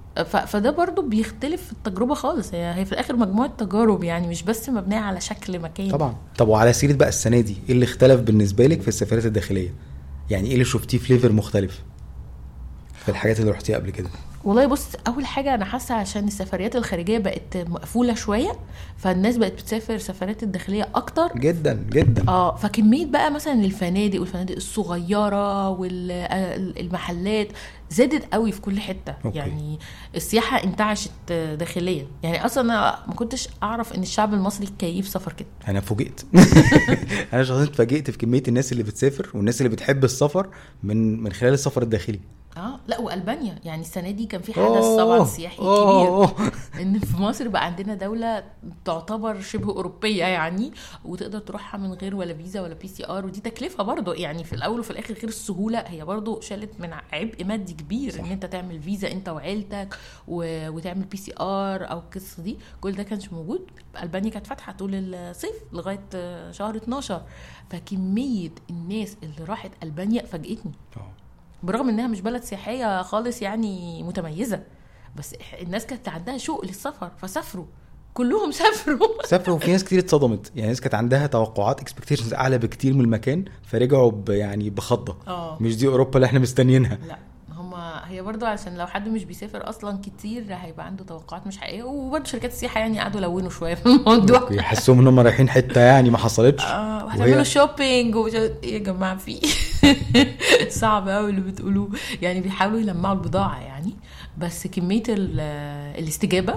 فده 0.47 0.71
برضو 0.71 1.03
بيختلف 1.03 1.63
في 1.63 1.73
التجربة 1.73 2.15
خالص. 2.15 2.55
هي 2.55 2.75
هي 2.75 2.85
في 2.85 2.93
الآخر 2.93 3.17
مجموعة 3.17 3.51
تجارب 3.59 4.05
يعني 4.05 4.29
مش 4.29 4.43
بس 4.43 4.69
مبنية 4.69 4.99
على 4.99 5.21
شكل 5.21 5.59
مكان. 5.59 5.91
طبعا. 5.91 6.15
طب 6.39 6.49
وعلى 6.49 6.73
سيرة 6.73 6.93
بقى 6.93 7.09
السنة 7.09 7.41
دي 7.41 7.57
إيه 7.69 7.75
اللي 7.75 7.85
اختلف 7.85 8.21
بالنسبة 8.21 8.67
لك 8.67 8.83
في 8.83 8.89
السفرات 8.89 9.27
الداخلية؟ 9.27 9.75
يعني 10.31 10.49
إيه 10.49 10.53
اللي 10.55 10.65
شفتيه 10.65 10.99
flavor 10.99 11.33
مختلف؟ 11.33 11.83
في 12.95 13.09
الحاجات 13.09 13.41
اللي 13.41 13.51
رحتيها 13.51 13.77
قبل 13.77 13.91
كده؟ 13.91 14.09
والله 14.47 14.67
بص 14.67 14.87
أول 15.07 15.27
حاجة 15.27 15.55
أنا 15.55 15.65
حاسة 15.65 15.95
عشان 15.95 16.27
السفريات 16.27 16.77
الخارجية 16.77 17.19
بقت 17.19 17.57
مقفولة 17.57 18.15
شوية 18.15 18.53
فالناس 18.97 19.37
بقت 19.37 19.53
بتسافر 19.53 19.99
سفرات 19.99 20.43
الداخلية 20.43 20.89
أكتر. 20.95 21.33
جدا 21.39 21.87
جدا. 21.91 22.25
آه 22.29 22.57
فكمية 22.57 23.07
بقى 23.07 23.31
مثلا 23.31 23.53
الفنادق 23.65 24.21
والفنادق 24.21 24.55
الصغيرة 24.57 25.69
والمحلات 25.69 27.49
زادت 27.91 28.33
قوي 28.33 28.53
في 28.53 28.61
كل 28.61 28.81
حتة. 28.81 29.15
أوكي. 29.25 29.39
يعني 29.39 29.79
السياحة 30.15 30.65
انتعشت 30.65 31.11
داخليا. 31.33 32.07
يعني 32.23 32.45
أصلا 32.45 32.65
أنا 32.65 32.99
ما 33.07 33.15
كنتش 33.15 33.49
أعرف 33.63 33.93
إن 33.95 34.03
الشعب 34.03 34.35
المصري 34.35 34.69
كيف 34.79 35.09
سفر 35.09 35.33
كده. 35.33 35.49
أنا 35.69 35.81
فوجئت. 35.81 36.21
أنا 37.33 37.45
شخصيا 37.45 37.65
اتفاجئت 37.65 38.11
في 38.11 38.19
كمية 38.19 38.43
الناس 38.49 38.73
اللي 38.73 38.83
بتسافر 38.83 39.31
والناس 39.35 39.61
اللي 39.61 39.69
بتحب 39.73 40.05
السفر 40.05 40.49
من 40.83 41.23
من 41.23 41.33
خلال 41.33 41.53
السفر 41.53 41.83
الداخلي. 41.83 42.21
آه 42.57 42.81
لا 42.87 43.01
وألبانيا. 43.01 43.59
يعني 43.65 43.81
السنة 43.83 44.11
دي 44.11 44.27
كان 44.27 44.41
في 44.43 44.55
حدث 44.55 44.85
طبعا 44.99 45.25
سياحي 45.25 45.57
كبير. 45.57 46.29
إن 46.83 46.99
في 46.99 47.17
مصر 47.23 47.49
بقى 47.49 47.65
عندنا 47.65 47.95
دولة 47.95 48.45
تعتبر 48.85 49.41
شبه 49.41 49.73
أوروبية 49.73 50.25
يعني 50.25 50.73
وتقدر 51.05 51.39
تروحها 51.39 51.79
من 51.79 51.93
غير 51.93 52.17
ولا 52.17 52.35
فيزا 52.35 52.61
ولا 52.61 52.75
PCR 52.75 53.27
ودي 53.27 53.41
تكلفة 53.41 53.85
برضه. 53.85 54.15
يعني 54.15 54.45
في 54.45 54.53
الأول 54.53 54.81
وفي 54.81 54.91
الآخر 54.91 55.15
غير 55.15 55.29
السهولة 55.29 55.79
هي 55.79 56.05
برضه 56.05 56.41
شالت 56.41 56.81
من 56.81 56.93
عبء 57.13 57.45
مادي 57.45 57.73
كبير 57.75 58.13
صح. 58.13 58.19
إن 58.21 58.27
أنت 58.31 58.47
تعمل 58.47 58.83
فيزا 58.83 59.13
أنت 59.13 59.29
وعيلتك 59.29 59.99
و... 60.29 60.69
وتعمل 60.71 61.05
PCR 61.05 61.91
أو 61.91 61.99
القصة 61.99 62.43
دي. 62.43 62.59
كل 62.81 62.93
ده 62.93 63.03
كانش 63.03 63.33
موجود. 63.33 63.71
ألبانيا 64.03 64.31
كانت 64.31 64.47
فاتحة 64.47 64.73
طول 64.73 64.91
الصيف 65.15 65.55
لغاية 65.73 66.01
شهر 66.51 66.77
12 66.77 67.23
فكمية 67.71 68.51
الناس 68.71 69.17
اللي 69.23 69.45
راحت 69.49 69.71
ألبانيا 69.83 70.27
فاجئتني. 70.27 70.73
برغم 71.67 71.89
إنها 71.89 72.07
مش 72.07 72.21
بلد 72.21 72.43
سياحية 72.43 73.03
خالص 73.03 73.43
يعني 73.43 74.03
متميزة 74.03 74.61
بس 75.17 75.35
الناس 75.63 75.87
كانت 75.87 76.09
عندها 76.09 76.39
شوق 76.39 76.65
للسفر 76.65 77.11
فسافروا. 77.23 77.65
كلهم 78.15 78.51
سافروا. 78.51 79.09
سافروا 79.31 79.57
وفي 79.57 79.73
ناس 79.73 79.85
كتير 79.85 79.99
اتصدمت. 79.99 80.53
يعني 80.57 80.69
ناس 80.69 80.81
كانت 80.81 80.95
عندها 80.95 81.27
توقعات 81.27 81.81
expectations 81.81 82.35
أعلى 82.35 82.59
بكتير 82.59 82.95
من 82.95 83.01
المكان 83.01 83.45
فرجعوا 83.67 84.13
يعني 84.29 84.71
بخضة. 84.71 85.17
آه. 85.29 85.59
مش 85.61 85.77
دي 85.77 85.87
أوروبا 85.89 86.17
اللي 86.17 86.27
إحنا 86.27 86.39
مستنيينها. 86.39 86.99
لا 87.09 87.19
هما 87.57 88.03
هي 88.11 88.23
برضو 88.23 88.47
عشان 88.47 88.77
لو 88.77 88.87
حد 88.87 89.09
مش 89.09 89.25
بيسافر 89.25 89.69
أصلا 89.69 89.99
كتير 90.05 90.45
هيبقى 90.51 90.87
عنده 90.87 91.05
توقعات 91.05 91.47
مش 91.47 91.59
حقيقية. 91.59 91.83
وبرضو 91.83 92.25
شركات 92.25 92.53
السياحة 92.53 92.81
يعني 92.81 93.01
قعدوا 93.01 93.21
يلونوا 93.21 93.51
شوية 93.51 93.75
في 93.75 93.87
الموضوع. 93.87 94.49
يحسوهم 94.51 94.99
إن 95.01 95.07
هم 95.07 95.21
رايحين 95.21 95.49
حتة 95.49 95.81
يعني 95.81 96.11
ما 96.11 96.19
حصلتش. 96.19 96.65
آه 96.65 97.05
وهتعملوا 97.05 97.43
shopping 97.43 98.15
ومش 98.17 98.33
يا 98.63 98.79
جماعة 98.79 99.17
في 99.17 99.41
صعب 100.69 101.09
قوي 101.09 101.31
اللي 101.31 101.41
بتقولوه. 101.41 101.89
يعني 102.23 102.41
بيحاولوا 102.41 102.81
يلمعوا 102.81 103.15
البضاعة 103.15 103.61
يعني. 103.61 103.93
بس 104.39 104.67
كمية 104.67 105.03
ال- 105.09 105.41
الاستجابة 106.03 106.55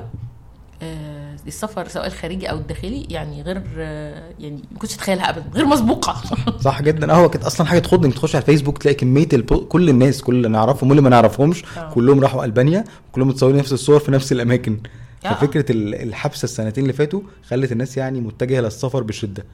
آه، 0.82 1.36
السفر 1.48 1.88
سواء 1.88 2.08
الخارجي 2.08 2.50
أو 2.52 2.58
الداخلي 2.58 3.08
يعني 3.10 3.42
غير 3.42 3.62
آه، 3.78 4.32
يعني 4.40 4.60
ما 4.72 4.80
كنتش 4.80 4.96
أتخيلها 4.96 5.30
ابدا 5.30 5.44
غير 5.56 5.66
مسبوقة. 5.66 6.22
صح 6.62 6.82
جدا. 6.82 7.12
آه 7.12 7.16
هو 7.16 7.30
كانت 7.30 7.44
أصلا 7.46 7.68
حاجة 7.68 7.80
تخض 7.80 8.06
إنك 8.06 8.14
تخش 8.14 8.36
على 8.36 8.42
الفيسبوك 8.42 8.78
تلاقي 8.78 8.96
كمية 8.96 9.28
البو... 9.34 9.66
كل 9.66 9.90
الناس 9.90 10.22
كل 10.22 10.36
اللي 10.36 10.48
نعرفهم 10.50 10.90
واللي 10.90 11.02
ما 11.02 11.10
نعرفهمش 11.10 11.64
آه. 11.78 11.90
كلهم 11.94 12.20
راحوا 12.20 12.46
ألبانيا 12.46 12.84
وكلهم 13.12 13.28
متصورين 13.28 13.58
نفس 13.58 13.74
الصور 13.74 14.00
في 14.00 14.12
نفس 14.12 14.32
الأماكن. 14.32 14.80
آه. 15.26 15.34
ففكرة 15.34 15.72
ال- 15.72 15.96
الحبسة 15.96 16.44
السنتين 16.46 16.84
اللي 16.84 16.94
فاتوا 16.94 17.22
خلت 17.48 17.72
الناس 17.72 17.98
يعني 17.98 18.22
متجهة 18.22 18.62
للسفر 18.62 19.04
بشدة. 19.04 19.46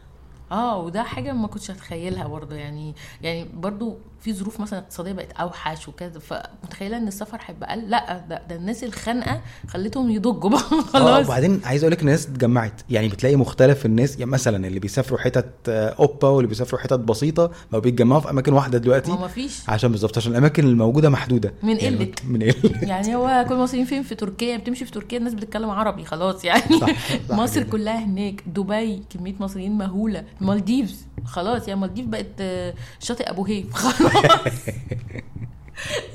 آه 0.52 0.78
وده 0.80 1.04
حاجة 1.04 1.32
ما 1.34 1.48
كنتش 1.48 1.70
اتخيلها 1.72 2.28
برضه. 2.28 2.56
يعني 2.56 2.96
يعني 3.22 3.46
برضه 3.54 3.98
في 4.22 4.34
ظروف 4.34 4.60
مثلا 4.60 4.80
اقتصادية 4.80 5.12
بقت 5.12 5.32
أوحش 5.32 5.88
وكذا 5.88 6.20
فمتخيلة 6.20 6.98
إن 6.98 7.08
السفر 7.08 7.38
هيبقى 7.46 7.70
أقل؟ 7.70 7.90
لأ 7.90 8.24
ده, 8.30 8.42
ده 8.50 8.56
الناس 8.56 8.84
الخانقة 8.84 9.42
خلتهم 9.68 10.10
يضجوا 10.12 10.50
بقى. 10.50 10.62
آه 10.74 10.82
خلاص. 10.82 11.26
وبعدين 11.26 11.62
عايز 11.66 11.84
أقول 11.84 11.92
لك 11.92 12.02
الناس 12.02 12.26
اتجمعت. 12.28 12.82
يعني 12.90 13.08
بتلاقي 13.08 13.36
مختلف 13.36 13.86
الناس 13.86 14.20
يعني 14.20 14.32
مثلا 14.32 14.68
اللي 14.68 14.80
بيسافروا 14.80 15.20
حتت 15.20 15.46
آه، 15.70 15.90
أوبا 16.00 16.28
واللي 16.30 16.48
بيسافروا 16.48 16.82
حتت 16.82 16.94
بسيطة 17.00 17.52
بقوا 17.72 17.82
بيتجمعوا 17.82 18.22
في 18.22 18.30
أماكن 18.30 18.54
واحدة 18.54 18.78
دلوقتي. 18.78 19.12
ما 19.12 19.28
فيش 19.28 19.70
عشان 19.70 19.92
بالظبط 19.92 20.18
عشان 20.18 20.32
الأماكن 20.32 20.64
الموجودة 20.64 21.10
محدودة. 21.10 21.54
من 21.64 21.78
يعني 21.78 21.96
قلة. 21.96 22.12
من 22.28 22.44
قلة. 22.44 22.82
يعني 22.92 23.16
هو 23.16 23.46
كل 23.50 23.54
المصريين 23.56 23.86
فين؟ 23.86 24.04
في 24.04 24.16
تركيا. 24.16 24.58
بتمشي 24.58 24.86
في 24.86 24.92
تركيا 24.92 25.18
الناس 25.18 25.34
بتتكلم 25.34 25.70
عربي 25.70 26.06
خلاص 26.06 26.46
يعني. 26.46 26.80
صح، 26.80 26.90
صح 27.30 27.36
مصر. 27.40 27.64
كلها 27.64 28.06
هناك. 28.06 28.44
دبي 28.48 29.04
كمية 29.10 29.36
مصريين 29.40 29.72
مهولة. 29.78 30.24
المالديفز 30.42 31.06
خلاص 31.26 31.62
يعني 31.68 31.74
المالديف 31.74 32.06
بقت 32.06 32.28
آه، 32.40 32.74
شاطئ 33.00 33.30
أبو 33.30 33.46
هيف 33.46 33.74
خلاص. 33.84 34.54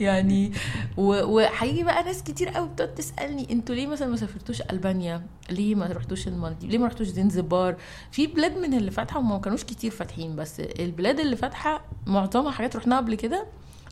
يعني 0.01 0.53
و- 0.97 1.25
وهيجي 1.35 1.83
بقى 1.85 2.03
ناس 2.05 2.23
كتير 2.23 2.49
قوي 2.49 2.69
بتقعد 2.69 2.95
تسألني 2.95 3.53
أنتوا 3.53 3.75
ليه 3.75 3.87
مثلا 3.87 4.09
ما 4.09 4.17
سافرتوش 4.17 4.61
ألبانيا؟ 4.63 5.23
ليه 5.51 5.75
ما 5.75 5.87
رحتوش 5.87 6.29
المالديف؟ 6.29 6.71
ليه 6.71 6.79
ما 6.79 6.87
رحتوش 6.87 7.07
زنزبار؟ 7.07 7.77
في 8.11 8.27
بلاد 8.27 8.59
من 8.59 8.75
اللي 8.75 8.91
فاتحة 8.91 9.19
وما 9.19 9.39
كانوش 9.39 9.65
كتير 9.65 9.91
فاتحين 9.91 10.37
بس 10.37 10.61
البلاد 10.61 11.21
اللي 11.21 11.37
فاتحة 11.37 11.85
معظمها 12.07 12.51
حاجات 12.51 12.77
رحناها 12.77 12.99
قبل 12.99 13.15
كده. 13.15 13.47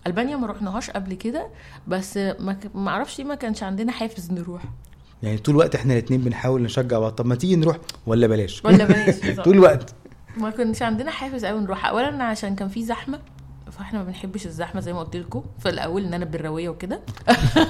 ألبانيا 0.07 0.37
ما 0.37 0.47
رحناهاش 0.47 0.91
قبل 0.91 1.14
كده 1.14 1.49
بس 1.88 2.17
ما 2.75 2.91
أعرفش 2.91 3.19
ليه 3.19 3.25
ما 3.27 3.35
كانش 3.35 3.62
عندنا 3.62 3.93
حافز 3.93 4.33
نروح. 4.33 4.62
يعني 5.23 5.38
طول 5.38 5.55
الوقت 5.55 5.75
إحنا 5.75 5.93
الاثنين 5.93 6.21
بنحاول 6.21 6.62
نشجع 6.62 6.99
بعض. 6.99 7.12
طب 7.12 7.27
ما 7.27 7.35
تيجي 7.35 7.57
نروح؟ 7.57 7.77
ولا 8.07 8.27
بلاش. 8.27 8.64
ولا 8.64 8.85
بلاش. 8.85 9.14
طول 9.45 9.55
الوقت. 9.55 9.95
ما 10.38 10.51
كانش 10.51 10.83
عندنا 10.83 11.11
حافز 11.11 11.44
قوي 11.44 11.61
نروح. 11.61 11.87
اولا 11.87 12.24
عشان 12.24 12.55
كان 12.57 12.68
في 12.68 12.85
زحمة 12.85 13.18
فإحنا 13.70 13.98
ما 13.98 14.05
بنحبش 14.05 14.46
الزحمة 14.46 14.81
زي 14.81 14.92
ما 14.92 15.01
قلت 15.01 15.16
لكم. 15.16 15.42
في 15.59 15.68
الأول 15.68 16.05
إن 16.05 16.14
أنا 16.14 16.24
بالروية 16.24 16.68
وكده. 16.68 17.01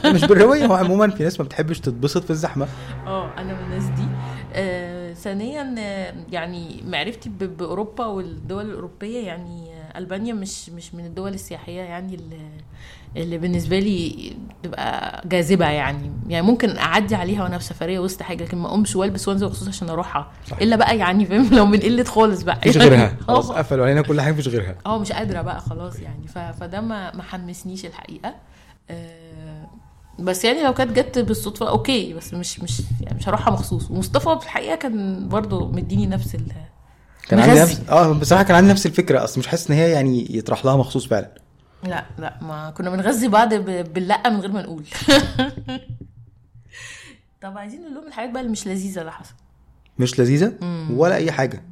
مش 0.06 0.24
بالروايه 0.24 0.66
هو 0.66 0.74
عموما 0.84 1.10
في 1.10 1.22
ناس 1.22 1.40
ما 1.40 1.44
بتحبش 1.46 1.80
تتبسط 1.80 2.24
في 2.24 2.30
الزحمة. 2.30 2.68
آه 3.06 3.30
أنا 3.38 3.52
من 3.54 3.64
الناس 3.64 3.84
دي. 3.84 4.06
آه 4.54 5.12
ثانيا 5.12 5.74
آه، 5.78 6.14
يعني 6.32 6.82
معرفتي 6.86 7.28
بأوروبا 7.28 8.06
والدول 8.06 8.66
الأوروبية 8.70 9.26
يعني 9.26 9.70
آه، 9.74 9.98
ألبانيا 9.98 10.34
مش 10.34 10.70
مش 10.70 10.94
من 10.94 11.06
الدول 11.06 11.34
السياحية 11.34 11.80
يعني 11.80 12.14
اللي, 12.14 12.40
اللي 13.16 13.38
بالنسبة 13.38 13.78
لي 13.78 14.32
تبقى 14.62 15.22
جاذبة 15.28 15.68
يعني 15.68 16.10
يعني 16.28 16.46
ممكن 16.46 16.78
أعدي 16.78 17.14
عليها 17.14 17.42
وأنا 17.42 17.58
في 17.58 17.64
سفرية 17.64 17.98
وسط 17.98 18.22
حاجة 18.22 18.44
لكن 18.44 18.58
ما 18.58 18.68
أقومش 18.68 18.96
والبس 18.96 19.28
وأنزل 19.28 19.46
مخصوص 19.46 19.68
عشان 19.68 19.88
أروحها. 19.90 20.30
إلا 20.62 20.76
بقى 20.76 20.98
يعني 20.98 21.26
فاهم 21.26 21.48
لو 21.56 21.66
من 21.66 21.80
قلة 21.80 22.04
خالص 22.04 22.42
بقى 22.42 22.56
مفيش 22.56 22.76
يعني. 22.76 22.88
غيرها 22.88 23.16
خلاص 23.28 23.50
آه. 23.50 23.58
قفلوا 23.58 23.84
علينا 23.84 24.02
كل 24.02 24.20
حاجة 24.20 24.32
مفيش 24.32 24.48
غيرها 24.48 24.74
آه 24.86 24.98
مش 24.98 25.12
قادرة 25.12 25.42
بقى 25.42 25.60
خلاص 25.60 25.96
يعني. 26.00 26.28
فده 26.60 26.80
ما 26.80 27.16
ما 27.16 27.22
حمسنيش 27.22 27.86
الحقيقة 27.86 28.34
آه، 28.90 29.66
بس 30.18 30.44
يعني 30.44 30.62
لو 30.62 30.74
كانت 30.74 30.98
جت 30.98 31.18
بالصدفة 31.18 31.68
أوكي 31.68 32.14
بس 32.14 32.34
مش 32.34 32.60
مش 32.60 32.82
يعني 33.00 33.16
مش 33.18 33.28
هروحها 33.28 33.52
مخصوص 33.52 33.90
ومصطفى 33.90 34.38
في 34.40 34.44
الحقيقة 34.46 34.76
كان 34.76 35.28
برضو 35.28 35.66
مديني 35.68 36.06
نفس 36.06 36.34
ال 36.34 36.42
كان 37.28 37.40
عندي. 37.40 37.60
نفس 37.60 37.80
آه 37.90 38.12
بصراحة 38.12 38.44
كان 38.44 38.56
عندي 38.56 38.70
نفس 38.70 38.86
الفكرة 38.86 39.24
أصل 39.24 39.40
مش 39.40 39.46
حاسس 39.46 39.70
إن 39.70 39.76
هي 39.76 39.90
يعني 39.90 40.26
يطرح 40.36 40.64
لها 40.64 40.76
مخصوص 40.76 41.06
فعلا 41.06 41.34
لا 41.84 42.04
لا 42.18 42.38
ما 42.42 42.70
كنا 42.70 42.90
بنغذي 42.90 43.28
بعض. 43.28 43.54
باللا 43.54 44.30
من 44.30 44.40
غير 44.40 44.52
ما 44.52 44.62
نقول. 44.62 44.84
طب 47.42 47.58
عايزين 47.58 47.80
نقول 47.80 47.94
لهم 47.94 48.06
الحاجات 48.06 48.30
بقى 48.30 48.40
اللي 48.40 48.52
مش 48.52 48.66
لذيذة 48.66 49.00
اللي 49.00 49.12
حصلت 49.12 49.34
مش 49.98 50.20
لذيذة؟ 50.20 50.52
مم. 50.62 50.88
ولا 50.96 51.14
أي 51.14 51.32
حاجة. 51.32 51.62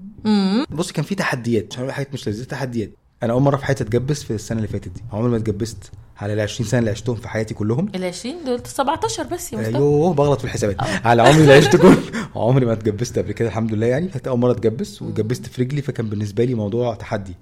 بص 0.71 0.93
كان 0.93 1.05
في 1.05 1.15
تحديات. 1.15 1.67
مش 1.73 1.79
هقول 1.79 1.93
حاجات 1.93 2.13
مش 2.15 2.29
لذيذة 2.29 2.45
تحديات. 2.47 2.91
أنا 3.23 3.33
أول 3.33 3.43
مرة 3.43 3.57
في 3.57 3.65
حياتي 3.65 3.85
أتجبس 3.85 4.23
في 4.23 4.31
السنة 4.35 4.57
اللي 4.59 4.69
فاتت 4.69 4.89
دي. 4.89 5.03
عمري 5.13 5.31
ما 5.31 5.37
اتجبست 5.37 5.91
على 6.17 6.33
ال 6.33 6.41
20 6.41 6.69
سنة 6.69 6.81
اللي 6.81 6.91
عشتهم 6.91 7.17
في 7.17 7.29
حياتي 7.29 7.55
كلهم. 7.55 7.89
ال 7.95 8.05
20 8.05 8.45
دول 8.45 8.61
17 8.67 9.23
بس 9.23 9.53
يا 9.53 9.59
مصطفى. 9.59 9.77
أيوه 9.77 10.15
بغلط 10.15 10.39
في 10.39 10.45
الحسابات. 10.45 10.77
على 11.07 11.23
عمري 11.23 11.41
اللي 11.43 11.53
عشت 11.53 11.77
كله 11.83 11.99
عمري 12.37 12.67
ما 12.67 12.73
اتجبست 12.73 13.19
قبل 13.19 13.33
كده 13.33 13.49
الحمد 13.49 13.75
لله 13.75 13.87
يعني. 13.87 14.09
كانت 14.09 14.29
أول 14.29 14.39
مرة 14.39 14.53
اتجبس 14.53 15.03
واتجبست 15.03 15.47
في 15.47 15.63
رجلي 15.63 15.83
فكان 15.83 16.09
بالنسبة 16.09 16.45
لي 16.45 16.55
موضوع 16.55 16.95
تحدي. 16.95 17.35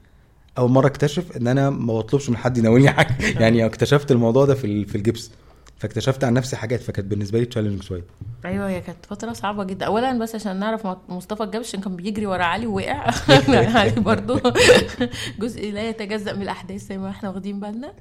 أول 0.58 0.70
مرة 0.70 0.86
اكتشف 0.86 1.36
إن 1.36 1.46
أنا 1.46 1.70
ما 1.70 1.94
بطلبش 1.94 2.30
من 2.30 2.36
حد 2.36 2.58
يناولني 2.58 2.90
حاجة. 2.90 3.16
يعني 3.42 3.66
اكتشفت 3.66 4.10
الموضوع 4.12 4.44
ده 4.44 4.54
في 4.54 4.84
في 4.84 4.94
الجبس. 4.94 5.30
فاكتشفت 5.78 6.24
عن 6.24 6.34
نفسي 6.34 6.56
حاجات 6.56 6.80
فكانت 6.80 7.08
بالنسبة 7.08 7.38
لي 7.38 7.44
تشالنج 7.44 7.82
شوية. 7.82 8.04
أيوه 8.44 8.68
هي 8.68 8.80
كانت 8.80 9.06
فترة 9.06 9.32
صعبة 9.32 9.64
جدا. 9.64 9.86
اولا 9.86 10.18
بس 10.18 10.34
عشان 10.34 10.56
نعرف 10.58 10.86
مصطفى 11.08 11.42
الجبش 11.42 11.76
كان 11.76 11.96
بيجري 11.96 12.26
ورا 12.26 12.44
علي 12.44 12.66
ووقع. 12.66 13.10
علي 13.78 13.90
برضو. 13.90 14.40
جزء 15.40 15.70
لا 15.72 15.88
يتجزأ 15.88 16.32
من 16.32 16.42
الأحداث 16.42 16.86
زي 16.86 16.98
ما 16.98 17.10
إحنا 17.10 17.28
واخدين 17.28 17.60
بالنا. 17.60 17.92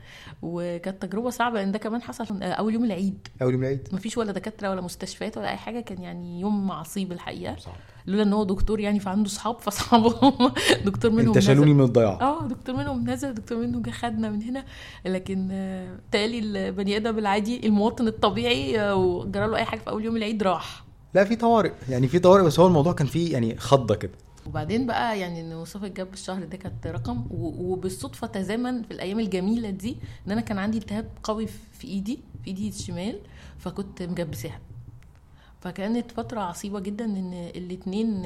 وكانت 0.41 1.01
تجربة 1.01 1.29
صعبة 1.29 1.59
لأن 1.59 1.71
ده 1.71 1.79
كمان 1.79 2.01
حصل 2.01 2.43
أول 2.43 2.73
يوم 2.73 2.85
العيد. 2.85 3.27
أول 3.41 3.53
يوم 3.53 3.61
العيد. 3.63 3.87
مفيش 3.91 4.17
ولا 4.17 4.31
دكاترة 4.31 4.69
ولا 4.69 4.81
مستشفيات 4.81 5.37
ولا 5.37 5.49
أي 5.49 5.57
حاجة. 5.57 5.79
كان 5.79 6.01
يعني 6.01 6.41
يوم 6.41 6.71
عصيب 6.71 7.11
الحقيقة. 7.11 7.55
صعب. 7.59 7.73
لولا 8.07 8.23
إن 8.23 8.33
هو 8.33 8.43
دكتور 8.43 8.79
يعني 8.79 8.99
فعنده 8.99 9.29
صحاب 9.29 9.59
فاصحابه 9.59 10.15
دكتور 10.85 11.11
منهم 11.11 11.27
انت. 11.27 11.39
شالوني 11.39 11.73
من 11.73 11.83
الضياع. 11.83 12.21
آه 12.21 12.47
دكتور 12.47 12.75
منهم 12.75 13.09
نزل 13.09 13.33
دكتور 13.33 13.57
منهم 13.57 13.81
جه 13.81 13.89
خدنا 13.91 14.29
من 14.29 14.41
هنا. 14.43 14.65
لكن 15.05 15.49
آه، 15.51 15.99
تالي 16.11 16.39
البني 16.39 16.97
آدم 16.97 17.17
العادي 17.17 17.67
المواطن 17.67 18.07
الطبيعي 18.07 18.79
آه، 18.81 18.95
وجرى 18.95 19.47
له 19.47 19.57
أي 19.57 19.65
حاجة 19.65 19.79
في 19.79 19.89
أول 19.89 20.05
يوم 20.05 20.17
العيد 20.17 20.43
راح. 20.43 20.83
لا 21.13 21.23
في 21.25 21.35
طوارئ. 21.35 21.71
يعني 21.89 22.07
في 22.07 22.19
طوارئ 22.19 22.43
بس 22.43 22.59
هو 22.59 22.67
الموضوع 22.67 22.93
كان 22.93 23.07
فيه 23.07 23.33
يعني 23.33 23.57
خضة 23.57 23.95
كده. 23.95 24.11
وبعدين 24.47 24.87
بقى 24.87 25.19
يعني 25.19 25.41
إن 25.41 25.55
مصطفى 25.57 25.89
جاب 25.89 26.13
الشهر 26.13 26.43
ده 26.43 26.57
كانت 26.57 26.87
رقم 26.87 27.25
وبالصدفة 27.31 28.27
تزامن 28.27 28.83
في 28.83 28.91
الأيام 28.91 29.19
الجميلة 29.19 29.69
دي 29.69 29.97
إن 30.27 30.31
أنا 30.31 30.41
كان 30.41 30.57
عندي 30.57 30.77
التهاب 30.77 31.09
قوي 31.23 31.47
في 31.47 31.57
في 31.79 31.87
إيدي 31.87 32.19
في 32.43 32.47
إيدي 32.47 32.69
الشمال 32.69 33.19
فكنت 33.59 34.01
مجبساها 34.03 34.59
فكانت 35.63 36.11
فترة 36.11 36.39
عصيبة 36.39 36.79
جدا 36.79 37.05
إن 37.05 37.33
الاتنين 37.55 38.25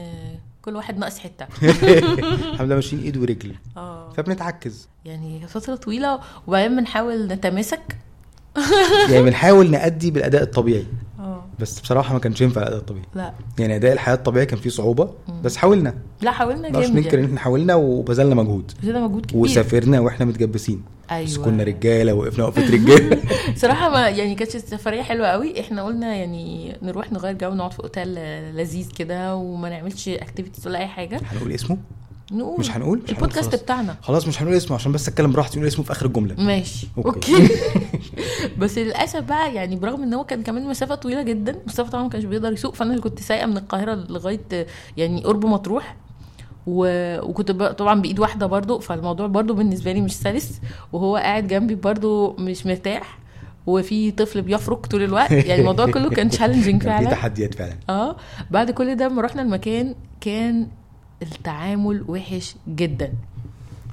كل 0.61 0.75
واحد 0.75 0.97
ناقص 0.97 1.19
حتة. 1.19 1.47
الحمد 2.53 2.65
لله 2.67 2.75
ماشيين 2.75 3.03
إيد 3.03 3.17
ورجل. 3.17 3.55
آه. 3.77 4.09
فبنتعكز. 4.11 4.89
يعني 5.05 5.47
فترة 5.47 5.75
طويلة 5.75 6.19
وبعدين 6.47 6.77
بنحاول 6.77 7.27
نتماسك. 7.27 7.97
يعني 9.09 9.23
بنحاول 9.23 9.71
نأدي 9.71 10.11
بالأداء 10.11 10.43
الطبيعي. 10.43 10.85
بس 11.59 11.79
بصراحة 11.79 12.13
ما 12.13 12.19
كانش 12.19 12.41
ينفع 12.41 12.61
الأداء 12.61 12.79
الطبيعي. 12.79 13.05
لا. 13.15 13.33
يعني 13.59 13.75
أداء 13.75 13.93
الحياة 13.93 14.15
الطبيعي 14.15 14.45
كان 14.45 14.59
فيه 14.59 14.69
صعوبة 14.69 15.09
بس 15.43 15.57
حاولنا. 15.57 15.93
لا 16.21 16.31
حاولنا 16.31 16.69
جامد 16.69 16.95
ننكر 16.95 17.19
ان. 17.19 17.25
إحنا 17.25 17.39
حاولنا 17.39 17.75
وبذلنا 17.75 18.35
مجهود. 18.35 18.71
ده 18.83 19.07
مجهود 19.07 19.25
كبير. 19.25 19.41
وسافرنا 19.41 19.99
وإحنا 19.99 20.25
متجبسين. 20.25 20.83
أيوه. 21.11 21.25
بس 21.25 21.37
كنا 21.37 21.63
رجالة 21.63 22.13
وقفنا 22.13 22.45
وقفة 22.45 22.73
رجالة. 22.73 23.21
صراحة 23.61 23.89
ما 23.89 24.09
يعني 24.09 24.35
كانت 24.35 24.55
السفرية 24.55 25.01
حلوة 25.01 25.27
قوي. 25.27 25.59
إحنا 25.59 25.83
قلنا 25.83 26.15
يعني 26.15 26.77
نروح 26.81 27.11
نغير 27.11 27.37
جو 27.37 27.53
نقعد 27.53 27.71
في 27.71 27.79
أوتيل 27.79 28.15
لذيذ 28.55 28.91
كده 28.91 29.35
وما 29.35 29.69
نعملش 29.69 30.09
activities 30.09 30.67
ولا 30.67 30.79
أي 30.79 30.87
حاجة. 30.87 31.21
هنقول 31.25 31.51
اسمه؟ 31.51 31.77
نقول. 32.31 32.59
مش 32.59 32.71
هنقول؟ 32.71 33.01
مش 33.03 33.09
البودكاست. 33.11 33.55
بتاعنا. 33.55 33.95
خلاص 34.01 34.27
مش 34.27 34.41
هنقول 34.41 34.57
اسمه 34.57 34.75
عشان 34.75 34.91
بس 34.91 35.07
اتكلم 35.07 35.31
براحتي 35.31 35.57
نقول 35.57 35.67
اسمه 35.67 35.85
في 35.85 35.91
آخر 35.91 36.05
الجملة. 36.05 36.35
ماشي. 36.37 36.87
okay. 36.97 37.33
okay, 37.35 37.49
بس 38.59 38.77
للأسف 38.77 39.19
بقى 39.19 39.53
يعني 39.55 39.75
برغم 39.75 40.03
إن 40.03 40.13
هو 40.13 40.23
كان 40.23 40.43
كمان 40.43 40.67
مسافة 40.67 40.95
طويلة 40.95 41.21
جدا 41.23 41.55
مصطفى 41.67 41.91
طبعا 41.91 42.03
ما 42.03 42.09
كانش 42.09 42.23
بيقدر 42.25 42.53
يسوق 42.53 42.75
فأنا 42.75 42.91
اللي 42.91 43.01
كنت 43.01 43.19
سايقة 43.19 43.45
من 43.45 43.57
القاهرة 43.57 43.93
لغاية 43.95 44.67
يعني 44.97 45.23
قرب 45.23 45.45
مطروح. 45.45 45.95
و... 46.67 46.87
وكنت 47.29 47.51
ب... 47.51 47.67
طبعا 47.71 48.01
بإيد 48.01 48.19
واحدة 48.19 48.45
برضو 48.45 48.79
فالموضوع 48.79 49.27
برضو 49.27 49.53
بالنسبة 49.53 49.91
لي 49.91 50.01
مش 50.01 50.15
سلس. 50.15 50.61
وهو 50.93 51.15
قاعد 51.15 51.47
جنبي 51.47 51.75
برضو 51.75 52.33
مش 52.39 52.65
مرتاح. 52.65 53.19
وفي 53.67 54.11
طفل 54.11 54.41
بيفرك 54.41 54.85
طول 54.85 55.03
الوقت. 55.03 55.31
يعني 55.47 55.59
الموضوع 55.59 55.85
كله 55.91 56.09
كان 56.09 56.29
challenging 56.29 56.81
كان 56.83 56.97
في 56.97 57.03
فعلا. 57.03 57.11
تحديات 57.15 57.53
فعلا. 57.55 57.75
آه. 57.89 58.15
بعد 58.51 58.71
كل 58.71 58.95
ده 58.95 59.07
لما 59.07 59.21
رحنا 59.21 59.41
المكان 59.41 59.95
كان 60.21 60.67
التعامل 61.21 62.05
وحش 62.07 62.55
جدا. 62.69 63.13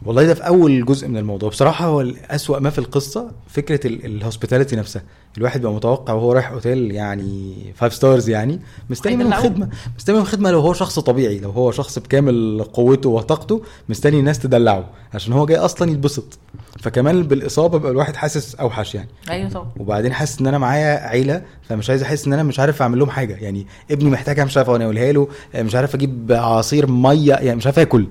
والله 0.06 0.24
ده 0.24 0.34
في 0.34 0.46
أول 0.46 0.84
جزء 0.84 1.08
من 1.08 1.16
الموضوع. 1.16 1.48
بصراحة 1.48 1.86
هو 1.86 2.00
اسوأ 2.30 2.58
ما 2.58 2.70
في 2.70 2.78
القصة 2.78 3.30
فكرة 3.48 3.86
ال 3.86 3.94
hospitality 3.94 4.76
نفسها. 4.76 5.02
الواحد 5.38 5.60
بقى 5.62 5.72
متوقع 5.72 6.12
وهو 6.14 6.32
رايح 6.32 6.50
أوتيل 6.50 6.90
يعني 6.90 7.54
five 7.74 7.94
stars 7.94 8.28
يعني 8.28 8.60
مستني 8.90 9.16
منه 9.16 9.24
هيدلعوه. 9.24 9.42
خدمة 9.44 9.68
مستني 9.98 10.16
منه 10.16 10.24
خدمة 10.24 10.50
لو 10.50 10.60
هو 10.60 10.72
شخص 10.72 10.98
طبيعي 10.98 11.38
لو 11.38 11.50
هو 11.50 11.70
شخص 11.72 11.98
بكامل 11.98 12.64
قوته 12.72 13.08
وطاقته 13.08 13.62
مستني 13.88 14.18
الناس 14.20 14.38
تدلعه 14.38 14.90
عشان 15.14 15.32
هو 15.32 15.46
جاي 15.46 15.56
أصلا 15.58 15.90
يتبسط. 15.90 16.38
فكمان 16.80 17.22
بالإصابة 17.22 17.78
بقى 17.78 17.90
الواحد 17.90 18.16
حاسس 18.16 18.54
أوحش 18.54 18.94
يعني. 18.94 19.08
أيوه 19.30 19.48
طبعا. 19.50 19.68
وبعدين 19.76 20.12
حاسس 20.12 20.40
إن 20.40 20.46
أنا 20.46 20.58
معايا 20.58 21.08
عيلة 21.08 21.42
فمش 21.62 21.90
عايز 21.90 22.02
أحس 22.02 22.26
إن 22.26 22.32
أنا 22.32 22.42
مش 22.42 22.60
عارف 22.60 22.82
أعمل 22.82 22.98
لهم 22.98 23.10
حاجة. 23.10 23.34
يعني 23.34 23.66
ابني 23.90 24.10
محتاجها 24.10 24.44
مش 24.44 24.56
عارف 24.56 24.70
اناولها 24.70 25.12
له 25.12 25.28
مش 25.54 25.74
عارف 25.74 25.94
أجيب 25.94 26.32
عصير 26.32 26.86
مية 26.90 27.34
يعني 27.34 27.56
مش 27.56 27.66
عارف 27.66 27.78
آكل. 27.78 28.06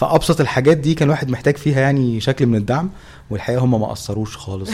فأبسط 0.00 0.40
الحاجات 0.40 0.76
دي 0.76 0.94
كان 0.94 1.08
الواحد 1.08 1.30
محتاج 1.30 1.56
فيها 1.56 1.80
يعني 1.80 2.20
شكل 2.20 2.46
من 2.46 2.56
الدعم 2.56 2.90
والحقيقة 3.30 3.64
هم 3.64 3.80
ما 3.80 3.86
قصروش 3.86 4.36
خالص. 4.36 4.70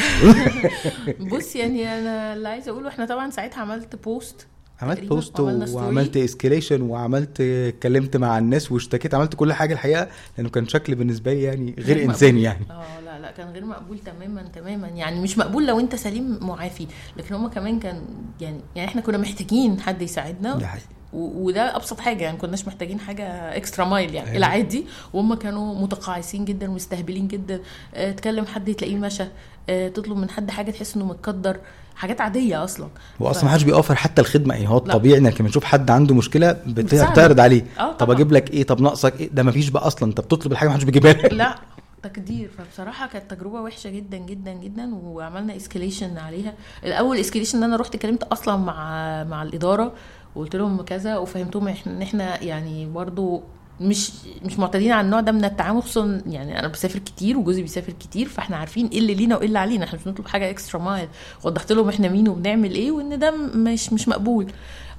بص 1.32 1.56
يعني 1.56 1.98
أنا 1.98 2.34
اللي 2.34 2.48
عايزة 2.48 2.72
أقوله 2.72 2.88
إحنا 2.88 3.06
طبعا 3.06 3.30
ساعتها 3.30 3.60
عملت 3.60 3.96
post 4.04 4.46
عملت 4.82 5.04
post. 5.04 5.40
وعملت 5.40 6.16
escalation 6.16 6.82
وعملت 6.82 7.40
اتكلمت 7.40 8.16
مع 8.16 8.38
الناس 8.38 8.72
واشتكيت 8.72 9.14
عملت 9.14 9.34
كل 9.34 9.52
حاجة 9.52 9.72
الحقيقة 9.72 10.08
لأنه 10.38 10.48
كان 10.48 10.68
شكل 10.68 10.94
بالنسبة 10.94 11.32
لي 11.32 11.42
يعني 11.42 11.74
غير. 11.78 12.04
إنساني 12.04 12.42
يعني. 12.42 12.66
آه 12.70 13.00
لا 13.00 13.18
لا 13.18 13.30
كان 13.30 13.48
غير 13.50 13.64
مقبول 13.64 13.98
تماما 13.98 14.42
تماما. 14.42 14.88
يعني 14.88 15.20
مش 15.20 15.38
مقبول 15.38 15.66
لو 15.66 15.80
أنت 15.80 15.94
سليم 15.94 16.38
معافي 16.40 16.86
لكن 17.16 17.34
هما 17.34 17.48
كمان 17.48 17.80
كان 17.80 18.02
يعني 18.40 18.60
يعني 18.76 18.88
إحنا 18.88 19.00
كنا 19.00 19.18
محتاجين 19.18 19.80
حد 19.80 20.02
يساعدنا. 20.02 20.56
ده 20.56 20.66
حقيقي. 20.66 20.86
وده 21.16 21.76
أبسط 21.76 22.00
حاجة 22.00 22.24
يعني 22.24 22.36
كناش 22.36 22.66
محتاجين 22.66 23.00
حاجة 23.00 23.24
اكسترا 23.56 23.84
مايل 23.84 24.14
يعني 24.14 24.26
أيوة. 24.28 24.38
العادي. 24.38 24.86
وهم 25.12 25.34
كانوا 25.34 25.74
متقاعسين 25.74 26.44
جدا 26.44 26.70
ومستهبلين 26.70 27.28
جدا. 27.28 27.60
آه، 27.94 28.10
تكلم 28.12 28.46
حد 28.46 28.74
تلاقيه 28.74 28.96
مشى. 28.96 29.24
آه، 29.68 29.88
تطلب 29.88 30.16
من 30.16 30.30
حد 30.30 30.50
حاجة 30.50 30.70
تحس 30.70 30.96
إنه 30.96 31.04
متقدر. 31.04 31.56
حاجات 31.96 32.20
عادية 32.20 32.64
أصلا. 32.64 32.88
هو 33.22 33.26
ف- 33.26 33.30
أصلا 33.30 33.44
ما 33.44 33.50
حدش 33.50 33.62
بيوفر 33.62 33.94
حتى 33.94 34.20
الخدمة 34.20 34.54
يعني 34.54 34.68
هو. 34.68 34.76
الطبيعي 34.76 35.18
إنك 35.18 35.40
لما 35.40 35.50
تشوف 35.50 35.64
حد 35.64 35.90
عنده 35.90 36.14
مشكلة. 36.14 36.52
بتعرض 36.66 37.40
عليه. 37.40 37.64
آه، 37.78 37.92
طب. 37.92 38.10
أجيب 38.10 38.32
لك 38.32 38.50
إيه؟ 38.50 38.62
طب 38.64 38.80
ناقصك 38.80 39.20
إيه؟ 39.20 39.30
ده 39.32 39.42
ما 39.42 39.52
فيش 39.52 39.68
بقى 39.68 39.86
أصلا. 39.86 40.08
انت 40.08 40.20
بتطلب 40.20 40.52
الحاجة 40.52 40.68
ما 40.68 40.74
حدش 40.74 40.84
بيجيبها 40.84 41.12
لك. 41.12 41.32
لا 41.32 41.54
تقدير. 42.02 42.50
فبصراحة 42.58 43.06
كانت 43.08 43.30
تجربة 43.30 43.60
وحشة 43.60 43.90
جدا 43.90 44.16
جدا 44.16 44.52
جدا. 44.52 44.94
وعملنا 44.94 45.56
escalation 45.56 46.18
عليها. 46.18 46.52
الأول 46.84 47.16
escalation 47.16 47.58
إن 47.58 47.64
أنا 47.64 47.76
رحت 47.76 47.94
اتكلمت 47.94 48.22
أصلا 48.22 48.56
مع 48.56 49.24
مع 49.24 49.42
الإدارة. 49.42 49.92
وقلت 50.36 50.56
لهم 50.56 50.82
كذا 50.82 51.16
وفهمتهم 51.18 51.68
إن 51.86 52.02
إحنا 52.02 52.42
يعني 52.42 52.86
برضو 52.86 53.42
مش 53.80 54.10
مش 54.44 54.58
معتادين 54.58 54.92
على 54.92 55.04
النوع 55.04 55.20
ده 55.20 55.32
من 55.32 55.44
التعامل 55.44 55.82
خصوصا 55.82 56.22
يعني 56.26 56.58
أنا 56.58 56.68
بسافر 56.68 56.98
كتير 56.98 57.38
وجوزي 57.38 57.62
بيسافر 57.62 57.92
كتير 57.92 58.28
فإحنا 58.28 58.56
عارفين 58.56 58.86
إيه 58.86 58.98
اللي 58.98 59.14
لينا 59.14 59.36
وإيه 59.36 59.46
اللي 59.46 59.58
علينا. 59.58 59.84
إحنا 59.84 59.98
مش 59.98 60.04
بنطلب 60.04 60.28
حاجة 60.28 60.50
extra 60.50 60.80
mile 60.80 61.08
وضحت 61.44 61.72
لهم 61.72 61.88
إحنا 61.88 62.08
مين 62.08 62.28
وبنعمل 62.28 62.70
إيه 62.74 62.90
وإن 62.90 63.18
ده 63.18 63.30
مش 63.54 63.92
مش 63.92 64.08
مقبول. 64.08 64.52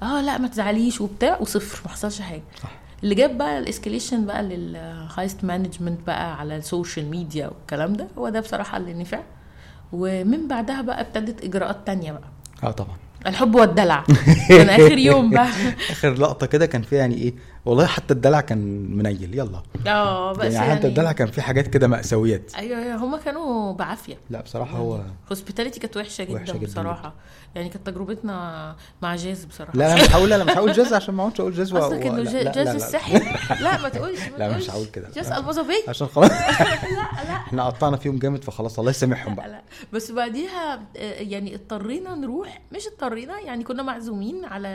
آه 0.04 0.22
لا 0.22 0.38
ما 0.38 0.48
تزعليش 0.48 1.02
وبتاع 1.02 1.38
وصفر 1.42 1.82
ما 1.86 1.92
حصلش 1.92 2.22
حاجة. 2.22 2.44
صح. 2.64 2.72
اللي 3.04 3.16
جاب 3.16 3.38
بقى 3.38 3.60
ال 3.60 3.66
escalation 3.66 4.26
بقى 4.26 4.44
لل 4.44 4.66
highest 4.66 5.44
management 5.44 6.00
بقى 6.08 6.40
على 6.40 6.58
ال 6.58 6.65
social 6.65 7.06
media 7.10 7.48
والكلام 7.48 7.94
ده 7.94 8.08
هو 8.18 8.30
ده 8.30 8.40
بصراحة 8.40 8.78
اللي 8.78 8.94
نفع. 8.94 9.20
ومن 9.94 10.48
بعدها 10.48 10.82
بقى 10.82 11.02
ابتدت 11.02 11.44
إجراءات 11.44 11.78
تانية 11.86 12.12
بقى. 12.12 12.28
آه 12.64 12.72
طبعا. 12.72 12.96
الحب 13.28 13.56
والدلع. 13.56 14.04
كان 14.50 14.70
آخر 14.70 14.98
يوم 14.98 15.30
بقى. 15.30 15.48
آخر 15.92 16.14
لقطة 16.14 16.48
كده 16.48 16.66
كان 16.66 16.82
فيها 16.82 17.00
يعني 17.00 17.16
إيه؟ 17.16 17.34
والله 17.68 17.86
حتى 17.86 18.14
الدلع 18.14 18.42
كان 18.42 18.58
منيل 18.98 19.36
يلا 19.40 19.62
آه 19.88 20.34
بس 20.34 20.54
يعني 20.54 20.76
حتى 20.76 20.88
الدلع 20.88 21.04
يعني 21.04 21.16
كان 21.18 21.28
فيه 21.28 21.42
حاجات 21.42 21.68
كده 21.68 21.88
مأساويات 21.88 22.56
أيوه 22.56 22.84
أيوه 22.84 22.96
هما 22.96 23.18
كانوا 23.18 23.74
بعافية 23.74 24.18
لا 24.30 24.42
بصراحة 24.42 24.78
هو 24.78 25.02
hospitality 25.32 25.80
كانت 25.80 25.98
وحشة 25.98 26.24
جدا, 26.24 26.34
وحشة 26.34 26.54
جداً 26.58 26.66
بصراحة 26.66 27.14
يعني 27.56 27.70
كانت 27.70 27.88
تجربتنا 27.88 28.76
مع 29.02 29.16
جاز 29.16 29.46
بصراحة 29.46 29.72
لا 29.76 29.94
أنا 29.94 30.04
مش 30.04 30.12
هقول 30.16 30.30
لا، 30.30 30.36
أنا 30.36 30.44
مش 30.44 30.52
هقول 30.52 30.72
جاز 30.72 30.94
عشان 30.94 31.14
ما 31.16 31.24
اقعدش 31.24 31.40
أقول 31.40 31.54
جاز. 31.54 31.74
قصدك. 31.74 32.06
انه 32.06 32.24
جاز 32.24 32.36
لا، 32.36 33.62
لا. 33.62 33.82
ما 33.82 33.90
تقولش 33.90 34.20
ما 34.28 34.38
لا، 34.40 34.58
مش. 34.58 34.70
هقول 34.72 34.86
كده. 34.86 35.10
جاز 35.16 35.30
لا. 35.30 35.38
البازافي 35.38 35.74
عشان 35.90 36.08
خلاص 36.08 36.32
لا 36.98 37.24
لا 37.28 37.36
إحنا 37.36 37.66
قطعنا 37.66 37.98
فيهم 37.98 38.20
جامد 38.20 38.44
فخلاص 38.44 38.80
الله 38.80 38.92
يسامحهم 38.92 39.36
بقى 39.36 39.50
لا 39.50 39.62
بس 39.94 40.12
بعديها 40.12 40.74
آه، 40.98 41.14
يعني 41.22 41.56
اضطرينا 41.56 42.16
نروح 42.16 42.62
مش 42.72 42.88
اضطرينا 42.88 43.40
يعني 43.40 43.64
كنا 43.64 43.84
معزومين 43.84 44.46
على 44.46 44.68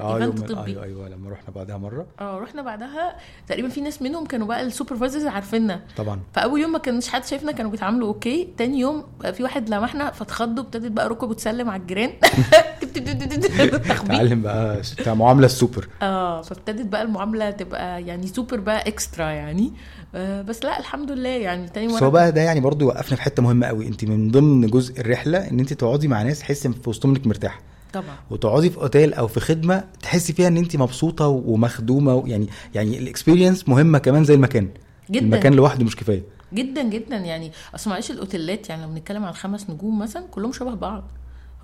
يوم 0.00 0.22
ايفنت 0.22 0.52
طبي 0.52 0.70
أيوه 0.70 0.84
أيوه 0.84 1.08
لما 1.08 1.30
رحنا 1.30 1.54
بعدها 1.54 1.76
مرة 1.76 2.06
آه 2.20 2.37
رحنا 2.40 2.62
بعدها 2.62 3.16
تقريبا 3.48 3.68
في 3.68 3.80
ناس 3.80 4.02
منهم 4.02 4.26
كانوا 4.26 4.46
بقى 4.46 4.62
السوبرفايزرز 4.62 5.26
عارفيننا. 5.26 5.80
طبعا. 5.96 6.20
فأول 6.34 6.60
يوم 6.60 6.72
ما 6.72 6.78
كانش 6.78 7.08
حد 7.08 7.24
شايفنا 7.24 7.52
كانوا 7.52 7.70
بيتعاملوا 7.70 8.08
أوكي. 8.08 8.48
تاني 8.58 8.78
يوم 8.80 9.04
بقى 9.20 9.32
في 9.34 9.42
واحد 9.42 9.68
لمحنا 9.68 10.10
فاتخضوا 10.10 10.64
ابتدت 10.64 10.90
بقى 10.92 11.08
ركب 11.08 11.30
وتسلم 11.30 11.70
على 11.70 11.82
الجيران. 11.82 12.10
تعلم 14.08 14.42
بقى 14.42 14.82
معاملة 15.06 15.46
السوبر. 15.46 15.88
آه 16.02 16.42
فابتدت 16.42 16.86
بقى 16.86 17.02
المعاملة 17.02 17.50
تبقى 17.50 18.02
يعني 18.02 18.26
سوبر 18.26 18.60
بقى 18.60 18.88
extra 18.88 19.24
يعني. 19.24 19.72
آه 20.14 20.42
بس 20.42 20.64
لا 20.64 20.78
الحمد 20.78 21.10
لله 21.10 21.28
يعني. 21.28 21.68
تاني 21.68 21.88
مرة 21.88 22.08
بقى 22.08 22.32
ده 22.32 22.40
يعني 22.40 22.60
برضو 22.60 22.84
يوقفنا 22.84 23.16
في 23.16 23.22
حتة 23.22 23.42
مهمة 23.42 23.66
قوي. 23.66 23.88
انت 23.88 24.04
من 24.04 24.30
ضمن 24.30 24.66
جزء 24.66 25.00
الرحلة 25.00 25.50
إن 25.50 25.60
انت 25.60 25.72
تقعدي 25.72 26.08
مع 26.08 26.22
ناس 26.22 26.38
تحسي 26.38 26.72
في 26.72 26.90
وسطهم 26.90 27.10
إنك 27.14 27.26
مرتاحة. 27.26 27.60
طبعا. 28.00 28.16
وتقعدي 28.30 28.70
في 28.70 28.76
أوتيل 28.76 29.14
أو 29.14 29.28
في 29.28 29.40
خدمة 29.40 29.84
تحسي 30.02 30.32
فيها 30.32 30.48
إن 30.48 30.56
انت 30.56 30.76
مبسوطة 30.76 31.26
ومخدومة 31.28 32.22
يعني 32.26 32.46
يعني 32.74 32.98
ال 32.98 33.04
experience 33.04 33.68
مهمة 33.68 33.98
كمان 33.98 34.24
زي 34.24 34.34
المكان. 34.34 34.68
جدا. 35.10 35.24
المكان 35.24 35.52
لوحده 35.54 35.84
مش 35.84 35.96
كفاية. 35.96 36.22
جدا 36.54 36.82
جدا. 36.82 37.16
يعني 37.16 37.52
أصل 37.74 37.90
معلش 37.90 38.10
الأوتيلات 38.10 38.68
يعني 38.68 38.82
لو 38.82 38.88
بنتكلم 38.88 39.24
عن 39.24 39.32
خمس 39.32 39.70
نجوم 39.70 39.98
مثلا 39.98 40.22
كلهم 40.30 40.52
شبه 40.52 40.74
بعض. 40.74 41.04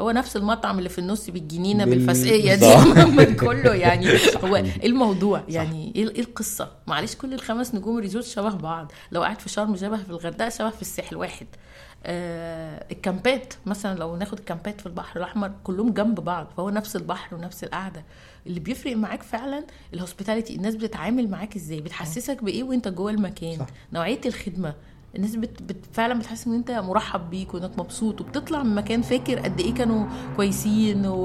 هو 0.01 0.11
نفس 0.11 0.37
المطعم 0.37 0.79
اللي 0.79 0.89
في 0.89 0.99
النص 0.99 1.31
بالجنينة 1.31 1.85
بال- 1.85 1.99
بالفسقيه 2.07 2.55
دي. 2.55 2.91
من 3.19 3.37
كله 3.37 3.75
يعني. 3.75 4.07
هو 4.45 4.57
إيه 4.57 4.87
الموضوع؟ 4.87 5.43
يعني 5.49 5.93
إيه 5.97 6.09
إيه 6.09 6.21
القصة؟ 6.21 6.69
معلش 6.87 7.15
كل 7.15 7.35
الخمس 7.35 7.75
نجوم 7.75 7.99
resort 7.99 8.25
شبه 8.25 8.51
بعض. 8.51 8.93
لو 9.13 9.23
قاعد 9.23 9.41
في 9.41 9.49
شرم 9.49 9.77
شبه 9.77 9.97
في 9.97 10.11
الغردقة 10.11 10.49
شبه 10.49 10.71
في 10.71 10.83
الساحل 10.83 11.17
واحد. 11.17 11.47
الكامبات 12.07 13.55
مثلا 13.67 13.99
لو 13.99 14.17
ناخد 14.17 14.39
الكامبات 14.39 14.81
في 14.81 14.87
البحر 14.87 15.19
الأحمر 15.19 15.53
كلهم 15.65 15.93
جنب 15.93 16.21
بعض 16.21 16.47
فهو 16.57 16.71
نفس 16.71 16.97
البحر 16.97 17.37
ونفس 17.37 17.65
القعدة. 17.65 18.05
اللي 18.47 18.61
بيفرق 18.61 18.97
معاك 18.97 19.23
فعلا 19.23 19.65
ال 19.95 20.00
hospitality 20.00 20.57
الناس 20.57 20.75
بتتعامل 20.75 21.31
معاك 21.31 21.57
إزاي؟ 21.57 21.81
بتحسسك 21.81 22.45
بإيه 22.45 22.63
وأنت 22.63 22.89
جوه 22.89 23.11
المكان؟ 23.11 23.59
صح. 23.59 23.67
نوعية 23.93 24.21
الخدمة. 24.27 24.75
الناس 25.17 25.37
بت... 25.37 25.63
بت... 25.63 25.77
فعلا 25.93 26.19
بتحس 26.19 26.47
إن 26.47 26.55
أنت 26.55 26.71
مرحب 26.71 27.31
بيك 27.31 27.55
وإنك 27.55 27.79
مبسوط 27.79 28.21
وبتطلع 28.21 28.63
من 28.63 28.75
مكان 28.75 29.03
فاكر 29.03 29.39
قد 29.39 29.61
إيه 29.61 29.75
كانوا 29.75 30.07
كويسين 30.37 31.07
و... 31.07 31.25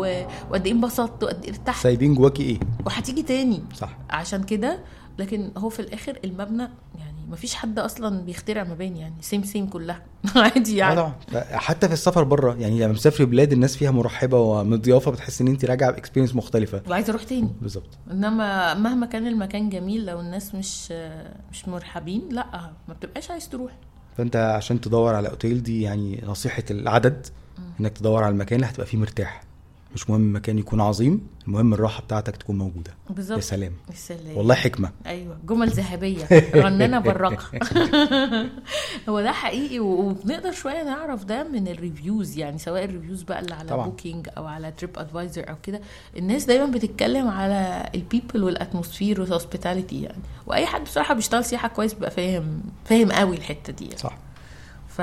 وقد 0.49 0.65
إيه 0.65 0.73
انبسطت 0.73 1.23
وقد 1.23 1.43
إيه 1.43 1.51
ارتحت. 1.51 1.83
سايبين 1.83 2.15
جواكي 2.15 2.43
إيه؟ 2.43 2.59
وهتيجي 2.85 3.23
تاني. 3.23 3.63
صح. 3.73 3.97
عشان 4.09 4.43
كده 4.43 4.79
لكن 5.19 5.51
هو 5.57 5.69
في 5.69 5.79
الآخر 5.79 6.19
المبنى 6.23 6.67
يعني 6.99 7.18
مفيش 7.29 7.55
حد 7.55 7.79
أصلا 7.79 8.21
بيخترع 8.21 8.63
مباني 8.63 8.99
يعني 8.99 9.15
same 9.21 9.43
same 9.43 9.67
كلها. 9.67 10.01
عادي 10.35 10.77
يعني. 10.77 10.95
طبعا. 10.95 11.13
حتى 11.51 11.87
في 11.87 11.93
السفر 11.93 12.23
بره 12.23 12.55
يعني 12.55 12.79
لما 12.83 12.93
بتسافري 12.93 13.25
بلاد 13.25 13.51
الناس 13.53 13.77
فيها 13.77 13.91
مرحبة 13.91 14.39
ومضيافة 14.39 15.11
بتحس 15.11 15.41
إن 15.41 15.47
انت 15.47 15.65
راجعة 15.65 15.91
ب 15.91 15.95
experience 15.95 16.35
مختلفة. 16.35 16.81
وعايزة 16.89 17.09
أروح 17.09 17.23
تاني. 17.23 17.49
بالظبط. 17.61 17.97
إنما 18.11 18.73
مهما 18.73 19.05
كان 19.05 19.27
المكان 19.27 19.69
جميل 19.69 20.05
لو 20.05 20.19
الناس 20.19 20.55
مش 20.55 20.91
مش 21.51 21.67
مرحبين 21.67 22.21
لأ 22.31 22.71
ما 22.87 22.93
بتبقاش 22.93 23.31
عايز 23.31 23.49
تروح. 23.49 23.71
فأنت 24.17 24.35
عشان 24.35 24.81
تدور 24.81 25.15
على 25.15 25.29
أوتيل 25.29 25.63
دي 25.63 25.81
يعني 25.81 26.23
نصيحة 26.27 26.63
العدد 26.71 27.27
إنك 27.79 27.97
تدور 27.97 28.23
على 28.23 28.31
المكان 28.33 28.59
اللي 28.59 28.71
هتبقى 28.71 28.85
فيه 28.85 28.97
مرتاح. 28.97 29.41
مش 29.95 30.09
مهم 30.09 30.21
المكان 30.21 30.57
يكون 30.59 30.81
عظيم 30.81 31.27
المهم 31.47 31.73
الراحة 31.73 32.01
بتاعتك 32.01 32.37
تكون 32.37 32.57
موجودة. 32.57 32.91
بالظبط. 33.09 33.37
يا 33.37 33.41
سلام. 33.43 33.73
السلام 33.89 34.37
والله 34.37 34.55
حكمة. 34.55 34.91
أيوه. 35.05 35.37
جمل 35.47 35.69
ذهبية. 35.69 36.25
رنانه 36.55 36.99
براقه 37.09 37.59
هو 39.09 39.21
ده 39.21 39.31
حقيقي 39.31 39.79
وبنقدر 39.79 40.51
شوية 40.51 40.83
نعرف 40.83 41.23
ده 41.23 41.43
من 41.43 41.67
ال 41.67 41.76
reviews 41.76 42.37
يعني 42.37 42.57
سواء 42.57 42.83
ال 42.83 42.88
reviews 42.88 43.23
بقى 43.23 43.39
اللي 43.39 43.53
على 43.55 43.69
طبعاً. 43.69 43.85
Booking 43.85 44.27
أو 44.37 44.45
على 44.47 44.71
TripAdvisor 44.71 45.49
أو 45.49 45.55
كده. 45.63 45.81
الناس 46.17 46.45
دايما 46.45 46.65
بتتكلم 46.65 47.27
على 47.27 47.89
ال 47.95 48.02
people 48.02 48.43
وال 48.43 48.56
atmosphere 48.56 49.21
وال 49.21 49.33
hospitality 49.33 50.01
يعني. 50.01 50.21
وأي 50.47 50.65
حد 50.65 50.83
بصراحة 50.83 51.13
بيشتغل 51.13 51.45
سياحة 51.45 51.67
كويس 51.67 51.93
بيبقى 51.93 52.11
فاهم 52.11 52.61
فاهم 52.85 53.11
قوي 53.11 53.35
الحتة 53.37 53.73
دي 53.73 53.85
يعني. 53.85 53.97
صح. 53.97 54.17
ف... 54.87 55.01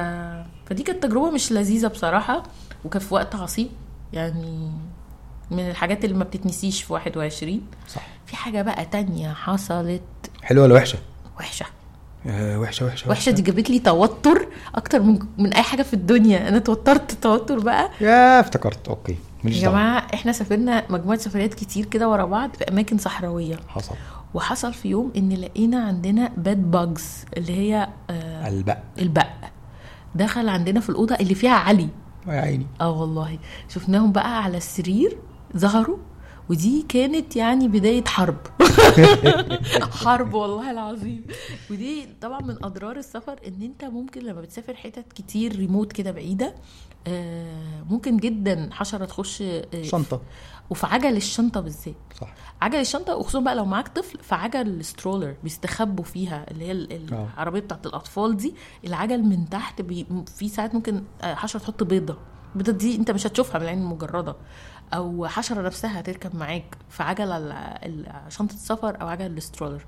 فدي 0.67 0.83
كانت 0.83 1.03
تجربة 1.03 1.31
مش 1.31 1.53
لذيذة 1.53 1.87
بصراحة 1.89 2.43
وكان 2.85 3.01
في 3.03 3.15
وقت 3.15 3.35
عصيب. 3.35 3.69
يعني 4.13 4.71
من 5.51 5.71
الحاجات 5.71 6.05
اللي 6.05 6.17
ما 6.17 6.25
بتتنسيش 6.25 6.83
في 6.83 6.93
21 6.93 7.61
صح. 7.89 8.03
في 8.27 8.37
حاجة 8.37 8.63
بقى 8.63 8.85
تانية 8.85 9.33
حصلت. 9.33 10.03
حلوة 10.43 10.65
ولا 10.65 10.75
وحشة؟ 10.75 10.99
وحشة. 11.39 11.67
آه 12.27 12.59
وحشة 12.59 12.87
وحشة 12.87 13.11
وحشة. 13.11 13.31
دي 13.31 13.43
جابت 13.43 13.71
لي 13.71 13.79
توتر 13.79 14.49
أكتر 14.75 15.03
من 15.03 15.19
من 15.39 15.53
أي 15.55 15.63
حاجة 15.63 15.83
في 15.83 15.95
الدنيا. 15.95 16.49
أنا 16.49 16.59
توترت 16.59 17.13
توتر 17.13 17.59
بقى. 17.59 17.91
يا 18.01 18.41
افتكرت. 18.41 18.89
okay. 18.89 19.17
معلش 19.45 19.63
يا 19.63 19.69
جماعة 19.69 20.07
إحنا 20.15 20.33
سافرنا 20.33 20.85
مجموعة 20.91 21.19
سفريات 21.19 21.55
كتير 21.55 21.85
كده 21.85 22.09
ورا 22.09 22.25
بعض 22.25 22.55
في 22.57 22.65
أماكن 22.65 22.99
صحراوية. 22.99 23.57
حصل. 23.69 23.95
وحصل 24.35 24.75
في 24.75 24.89
يوم 24.89 25.13
إن 25.17 25.33
لقينا 25.33 25.85
عندنا 25.87 26.33
باد 26.37 26.71
باجز 26.71 27.25
اللي 27.37 27.53
هي 27.53 27.89
آه 28.11 28.49
البق. 28.49 28.79
البق. 28.99 29.27
دخل 30.15 30.49
عندنا 30.49 30.81
في 30.81 30.89
الأوضة 30.91 31.15
اللي 31.15 31.35
فيها 31.35 31.55
علي. 31.55 31.89
يا 32.35 32.41
عيني. 32.41 32.67
آه 32.81 32.91
والله. 33.01 33.39
شفناهم 33.69 34.13
بقى 34.13 34.43
على 34.43 34.57
السرير 34.57 35.19
ظهروا. 35.57 35.99
ودي 36.51 36.83
كانت 36.89 37.37
يعني 37.37 37.69
بداية 37.69 38.05
حرب. 38.05 38.37
حرب 40.05 40.35
والله 40.35 40.71
العظيم. 40.71 41.25
ودي 41.71 42.09
طبعا 42.21 42.41
من 42.43 42.65
أضرار 42.65 42.97
السفر 42.97 43.39
إن 43.47 43.63
أنت 43.63 43.85
ممكن 43.85 44.21
لما 44.23 44.41
بتسافر 44.41 44.75
حتت 44.75 45.13
كتير 45.13 45.57
ريموت 45.57 45.93
كده 45.93 46.11
بعيدة 46.11 46.55
آه، 47.07 47.83
ممكن 47.91 48.17
جدا 48.17 48.69
حشرة 48.73 49.05
تخش 49.05 49.43
آه، 49.43 49.83
شنطة. 49.83 50.21
وفي 50.71 50.87
عجل 50.87 51.17
الشنطة 51.17 51.61
بالذات. 51.61 51.95
صح. 52.21 52.35
عجل 52.63 52.81
الشنطة 52.81 53.17
وخصوصا 53.17 53.41
بقى 53.45 53.55
لو 53.55 53.65
معاك 53.65 53.89
طفل 53.89 54.19
فعجل 54.23 54.67
ال 54.69 54.76
stroller 54.76 55.35
بيستخبوا 55.45 56.05
فيها 56.05 56.51
اللي 56.51 56.65
هي 56.65 56.73
آه. 56.73 57.29
العربية 57.37 57.61
بتاعت 57.61 57.87
الأطفال 57.87 58.37
دي. 58.37 58.55
العجل 58.87 59.23
من 59.23 59.49
تحت 59.49 59.83
بي 59.83 60.07
في 60.37 60.49
ساعات 60.49 60.75
ممكن 60.75 61.03
حشرة 61.23 61.61
تحط 61.61 61.83
بيضة. 61.83 62.17
البيضة 62.53 62.73
دي 62.73 62.97
أنت 62.97 63.11
مش 63.11 63.27
هتشوفها 63.27 63.59
بالعين 63.59 63.79
المجردة 63.79 64.37
أو 64.95 65.27
حشرة 65.27 65.63
نفسها 65.63 66.01
هتركب 66.01 66.37
معاك 66.37 66.77
في 66.91 67.03
عجل 67.03 67.33
ال- 67.33 67.53
ال- 67.53 68.33
شنطة 68.33 68.55
السفر 68.55 69.01
أو 69.01 69.09
عجل 69.09 69.27
ال 69.27 69.33
stroller. 69.33 69.85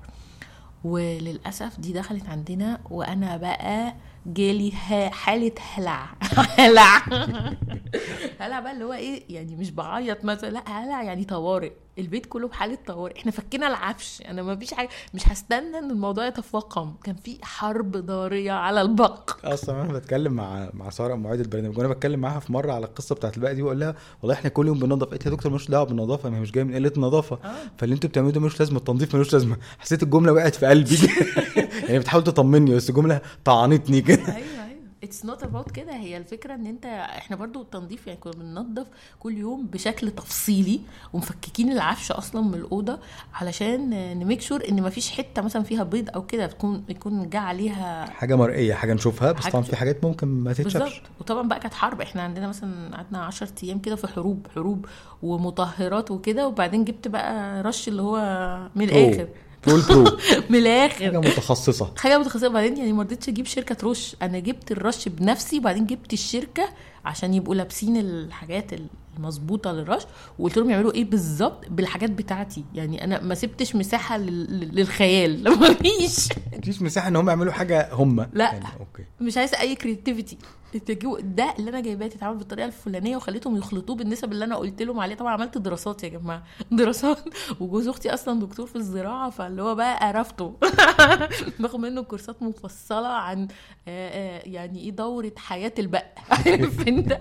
وللأسف 0.83 1.79
دي 1.79 1.93
دخلت 1.93 2.29
عندنا 2.29 2.79
وأنا 2.89 3.37
بقى 3.37 3.93
جالي 4.25 4.71
حالة 5.11 5.51
هلع. 5.73 6.05
هلع. 6.59 6.97
هلع 8.41 8.59
بقى 8.59 8.71
اللي 8.71 8.85
هو 8.85 8.93
إيه؟ 8.93 9.23
يعني 9.35 9.55
مش 9.55 9.71
بعيط 9.71 10.25
مثلا 10.25 10.49
لأ 10.49 10.69
هلع 10.69 11.03
يعني 11.03 11.23
طوارئ. 11.23 11.71
البيت 11.99 12.25
كله 12.25 12.47
بحالة 12.47 12.77
طوارئ. 12.87 13.17
إحنا 13.17 13.31
فكينا 13.31 13.67
العفش. 13.67 14.21
أنا 14.27 14.41
ما 14.41 14.55
فيش 14.55 14.73
حاجة. 14.73 14.89
مش 15.13 15.27
هستنى 15.27 15.77
إن 15.77 15.91
الموضوع 15.91 16.27
يتفاقم. 16.27 16.93
كان 17.03 17.15
في 17.15 17.37
حرب 17.41 17.91
ضارية 17.97 18.51
على 18.51 18.81
البق. 18.81 19.45
أصلا 19.45 19.81
أنا 19.81 19.93
بتكلم 19.93 20.33
مع 20.33 20.69
مع 20.73 20.89
سارة 20.89 21.15
معيده 21.15 21.43
البرنامج 21.43 21.77
وأنا 21.77 21.87
بتكلم 21.89 22.19
معاها 22.19 22.39
في 22.39 22.53
مرة 22.53 22.71
على 22.71 22.85
القصة 22.85 23.15
بتاعت 23.15 23.37
الباقي 23.37 23.55
دي 23.55 23.61
بقول 23.61 23.79
لها 23.79 23.95
والله 24.21 24.35
إحنا 24.35 24.49
كل 24.49 24.67
يوم 24.67 24.79
بننظف. 24.79 25.07
قالت 25.09 25.25
يا 25.25 25.31
دكتور 25.31 25.51
ملوش 25.51 25.67
دعوة 25.69 25.85
بالنظافة 25.85 26.29
ما 26.29 26.37
هي 26.37 26.41
مش 26.41 26.51
جاية 26.51 26.63
من 26.63 26.75
قلة 26.75 26.91
النظافة. 26.97 27.39
آه. 27.43 27.51
فاللي 27.77 27.95
أنتوا 27.95 28.09
بتعملوه 28.09 28.33
ده 28.33 28.39
ملوش 28.39 28.59
لازمة 28.59 28.77
التنظيف 28.77 29.15
ملوش 29.15 29.33
لازمة. 29.33 29.57
حسيت 29.79 30.03
الجملة 30.03 30.33
وقعت 30.33 30.55
في 30.55 30.65
قلبي. 30.65 30.97
يعني 31.87 31.99
بتحاول 31.99 32.23
تطمني 32.23 32.75
بس 32.75 32.89
الجملة 32.89 33.21
طعنتني 33.45 34.01
كده. 34.01 34.35
أيوه. 34.35 34.58
it's 35.03 35.25
not 35.25 35.43
about 35.43 35.71
كده. 35.71 35.93
هي 35.93 36.17
الفكرة 36.17 36.55
إن 36.55 36.65
أنت 36.65 36.85
إحنا 36.85 37.35
برضو 37.35 37.61
التنظيف 37.61 38.07
يعني 38.07 38.19
كنا 38.19 38.33
بننظف 38.33 38.87
كل 39.19 39.37
يوم 39.37 39.65
بشكل 39.65 40.11
تفصيلي 40.11 40.79
ومفككين 41.13 41.71
العفش 41.71 42.11
أصلا 42.11 42.41
من 42.41 42.53
الأوضة 42.53 42.99
علشان 43.33 43.89
ن 44.19 44.23
make 44.23 44.41
sure 44.41 44.63
إن 44.69 44.83
مفيش 44.83 45.11
حتة 45.11 45.41
مثلا 45.41 45.63
فيها 45.63 45.83
بيض 45.83 46.09
أو 46.15 46.25
كده 46.25 46.47
تكون 46.47 46.83
يكون 46.89 47.29
جه 47.29 47.39
عليها. 47.39 48.05
حاجة 48.09 48.35
مرئية 48.35 48.73
حاجة 48.73 48.93
نشوفها 48.93 49.31
بس 49.31 49.47
طبعا 49.47 49.61
في 49.63 49.75
حاجات 49.75 50.03
ممكن 50.05 50.27
ما 50.27 50.53
تتشافش. 50.53 50.77
بالظبط. 50.77 51.01
وطبعا 51.19 51.47
بقى 51.47 51.59
كانت 51.59 51.73
حرب. 51.73 52.01
إحنا 52.01 52.21
عندنا 52.21 52.47
مثلا 52.47 52.95
قعدنا 52.95 53.19
10 53.25 53.49
أيام 53.63 53.79
كده 53.79 53.95
في 53.95 54.07
حروب 54.07 54.47
حروب 54.55 54.85
ومطهرات 55.23 56.11
وكده 56.11 56.47
وبعدين 56.47 56.83
جبت 56.85 57.07
بقى 57.07 57.63
رش 57.63 57.87
اللي 57.87 58.01
هو 58.01 58.17
من 58.75 58.89
الآخر. 58.89 59.27
pro 59.67 59.81
pro 59.89 60.17
من 60.49 60.55
الآخر. 60.59 61.05
حاجة 61.05 61.19
متخصصة. 61.19 61.93
حاجة 61.97 62.17
متخصصة. 62.19 62.47
بعدين 62.47 62.77
يعني 62.77 62.93
ما 62.93 63.03
رضيتش 63.03 63.29
أجيب 63.29 63.45
شركة 63.45 63.75
ترش. 63.75 64.15
أنا 64.21 64.39
جبت 64.39 64.71
الرش 64.71 65.07
بنفسي 65.07 65.57
وبعدين 65.57 65.85
جبت 65.85 66.13
الشركة 66.13 66.69
عشان 67.05 67.33
يبقوا 67.33 67.55
لابسين 67.55 67.97
الحاجات 67.97 68.71
المظبوطة 69.17 69.71
للرش 69.71 70.03
وقلت 70.39 70.57
لهم 70.57 70.69
يعملوا 70.69 70.93
إيه 70.93 71.05
بالظبط؟ 71.05 71.65
بالحاجات 71.69 72.09
بتاعتي. 72.11 72.63
يعني 72.73 73.03
أنا 73.03 73.21
ما 73.21 73.35
سبتش 73.35 73.75
مساحة 73.75 74.17
لل- 74.17 74.75
للخيال. 74.75 75.43
ما 75.59 75.73
فيش. 75.73 76.29
مفيش 76.57 76.81
مساحة 76.81 77.07
إن 77.07 77.15
هم 77.15 77.29
يعملوا 77.29 77.53
حاجة 77.53 77.89
هم. 77.93 78.19
لا. 78.33 78.45
يعني 78.45 78.65
okay. 78.79 79.03
مش 79.21 79.37
عايزة 79.37 79.59
أي 79.59 79.75
creativity 79.75 80.37
تجيبوا 80.77 81.19
ده 81.19 81.53
اللي 81.59 81.69
أنا 81.69 81.79
جايباه 81.79 82.07
تتعمل 82.07 82.37
بالطريقة 82.37 82.65
الفلانية 82.65 83.17
وخليتهم 83.17 83.57
يخلطوه 83.57 83.95
بالنسب 83.95 84.31
اللي 84.31 84.45
أنا 84.45 84.55
قلت 84.55 84.81
لهم 84.81 84.99
عليه. 84.99 85.15
طبعا 85.15 85.31
عملت 85.33 85.57
دراسات 85.57 86.03
يا 86.03 86.09
جماعة. 86.09 86.43
دراسات. 86.71 87.17
وجوز 87.59 87.87
أختي 87.87 88.13
أصلا 88.13 88.39
دكتور 88.39 88.67
في 88.67 88.75
الزراعة 88.75 89.29
فاللي 89.29 89.61
هو 89.61 89.75
بقى 89.75 90.07
قرفته 90.07 90.53
باخد 91.59 91.79
منه 91.79 92.01
كورسات 92.01 92.43
مفصلة 92.43 93.07
عن 93.07 93.47
يعني 93.87 94.79
إيه 94.79 94.91
دورة 94.91 95.31
حياة 95.37 95.73
البق. 95.79 96.03
عارف 96.45 96.87
أنت؟ 96.87 97.19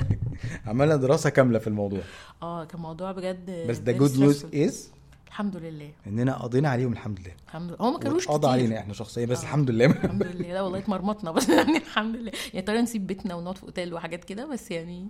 عملنا 0.67 0.97
دراسة 0.97 1.31
كاملة 1.31 1.59
في 1.59 1.67
الموضوع. 1.67 2.01
آه 2.43 2.65
كان 2.65 2.81
موضوع 2.81 3.13
بجد 3.13 3.67
بس 3.69 3.79
the 3.79 3.93
good 3.93 4.19
news. 4.19 4.45
is 4.55 4.91
الحمد 5.29 5.57
لله. 5.57 5.91
إننا 6.07 6.37
قضينا 6.43 6.69
عليهم 6.69 6.93
الحمد 6.93 7.21
لله. 7.21 7.33
الحمد 7.49 7.69
لله. 7.71 7.77
هو 7.81 7.91
ما 7.91 7.99
كانوش 7.99 8.29
قضى 8.29 8.49
علينا 8.49 8.79
إحنا 8.79 8.95
شخصيا 8.95 9.27
بس 9.27 9.39
آه. 9.39 9.43
الحمد 9.43 9.71
لله. 9.71 9.87
الحمد 9.87 10.23
لله. 10.23 10.53
لا 10.53 10.63
والله 10.63 10.79
اتمرمطنا 10.79 11.31
بس 11.31 11.49
يعني 11.59 11.77
الحمد 11.77 12.17
لله. 12.17 12.33
يعني 12.55 12.67
طريقه 12.67 12.83
نسيب 12.83 13.07
بيتنا 13.07 13.35
ونقعد 13.35 13.57
في 13.59 13.63
أوتيل 13.65 13.95
وحاجات 13.95 14.25
كده 14.25 14.47
بس 14.47 14.71
يعني 14.71 15.09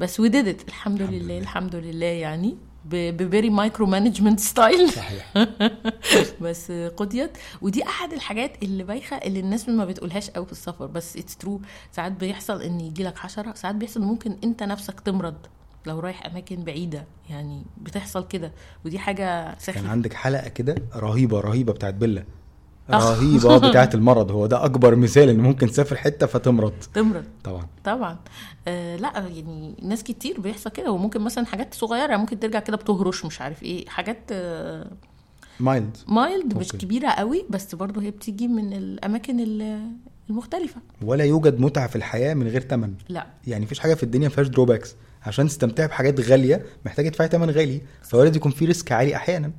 بس 0.00 0.20
we 0.20 0.28
did 0.28 0.48
it 0.48 0.68
الحمد 0.68 1.00
الحمد 1.00 1.14
لله 1.14 1.24
لله. 1.24 1.38
الحمد 1.38 1.76
لله 1.76 2.06
يعني. 2.06 2.56
ب 2.90 3.50
very 3.50 3.86
micromanagement 3.86 4.40
style 4.40 4.90
صحيح. 4.90 5.34
بس 6.42 6.72
قضيت. 6.72 7.30
ودي 7.62 7.82
أحد 7.84 8.12
الحاجات 8.12 8.62
اللي 8.62 8.84
بايخة 8.84 9.16
اللي 9.16 9.40
الناس 9.40 9.68
ما 9.68 9.84
بتقولهاش 9.84 10.30
قوي 10.30 10.46
في 10.46 10.52
السفر 10.52 10.86
بس 10.86 11.16
it's 11.16 11.36
true 11.36 11.60
ساعات 11.92 12.12
بيحصل 12.12 12.62
إن 12.62 12.80
يجي 12.80 13.02
لك 13.04 13.18
حشرة 13.18 13.54
ساعات 13.54 13.74
بيحصل 13.74 14.00
ممكن 14.02 14.36
أنت 14.44 14.62
نفسك 14.62 15.00
تمرض. 15.00 15.34
لو 15.86 16.00
رايح 16.00 16.26
أماكن 16.26 16.56
بعيدة 16.64 17.04
يعني 17.30 17.62
بتحصل 17.82 18.26
كده. 18.28 18.52
ودي 18.84 18.98
حاجة 18.98 19.44
كان 19.44 19.54
سخيفه 19.58 19.88
عندك 19.88 20.12
حلقة 20.12 20.48
كده 20.48 20.74
رهيبة 20.96 21.40
رهيبة 21.40 21.72
بتاعت 21.72 21.94
بيلا. 21.94 22.24
أخ. 22.90 23.06
رهيبة 23.20 23.68
بتاعت 23.68 23.94
المرض. 23.94 24.30
هو 24.32 24.46
ده 24.46 24.64
أكبر 24.64 24.96
مثال 24.96 25.28
ان 25.28 25.38
ممكن 25.40 25.66
تسافر 25.66 25.96
حتة 25.96 26.26
فتمرض. 26.26 26.72
تمرض. 26.94 27.24
طبعا. 27.44 27.66
طبعا. 27.84 28.16
آه 28.68 28.96
لا 28.96 29.12
يعني 29.28 29.74
ناس 29.82 30.02
كتير 30.02 30.40
بيحصل 30.40 30.70
كده. 30.70 30.90
وممكن 30.90 31.20
مثلا 31.20 31.46
حاجات 31.46 31.74
صغيرة 31.74 32.16
ممكن 32.16 32.40
ترجع 32.40 32.58
كده 32.60 32.76
بتهرش 32.76 33.24
مش 33.24 33.40
عارف 33.40 33.62
إيه. 33.62 33.86
حاجات 33.88 34.18
آه 34.32 34.90
mild. 35.60 36.58
مش. 36.58 36.68
كبيرة 36.72 37.08
قوي 37.10 37.44
بس 37.50 37.74
برضه 37.74 38.02
هي 38.02 38.10
بتيجي 38.10 38.48
من 38.48 38.72
الأماكن 38.72 39.40
ال- 39.40 39.90
المختلفة. 40.30 40.80
ولا 41.02 41.24
يوجد 41.24 41.60
متعة 41.60 41.86
في 41.86 41.96
الحياة 41.96 42.34
من 42.34 42.48
غير 42.48 42.60
ثمن 42.60 42.94
لا. 43.08 43.26
يعني 43.46 43.64
مفيش 43.64 43.78
حاجة 43.78 43.94
في 43.94 44.02
الدنيا 44.02 44.28
ما 44.28 44.34
فيهاش 44.34 44.46
drawbacks 44.48 44.94
عشان 45.26 45.46
تستمتعي 45.46 45.88
بحاجات 45.88 46.20
غالية 46.20 46.66
محتاجة 46.84 47.08
تدفعي 47.08 47.28
ثمن 47.28 47.50
غالي. 47.50 47.80
فوارد 48.02 48.36
يكون 48.36 48.52
في 48.52 48.64
risk 48.64 48.92
عالي 48.92 49.16
أحيانا. 49.16 49.52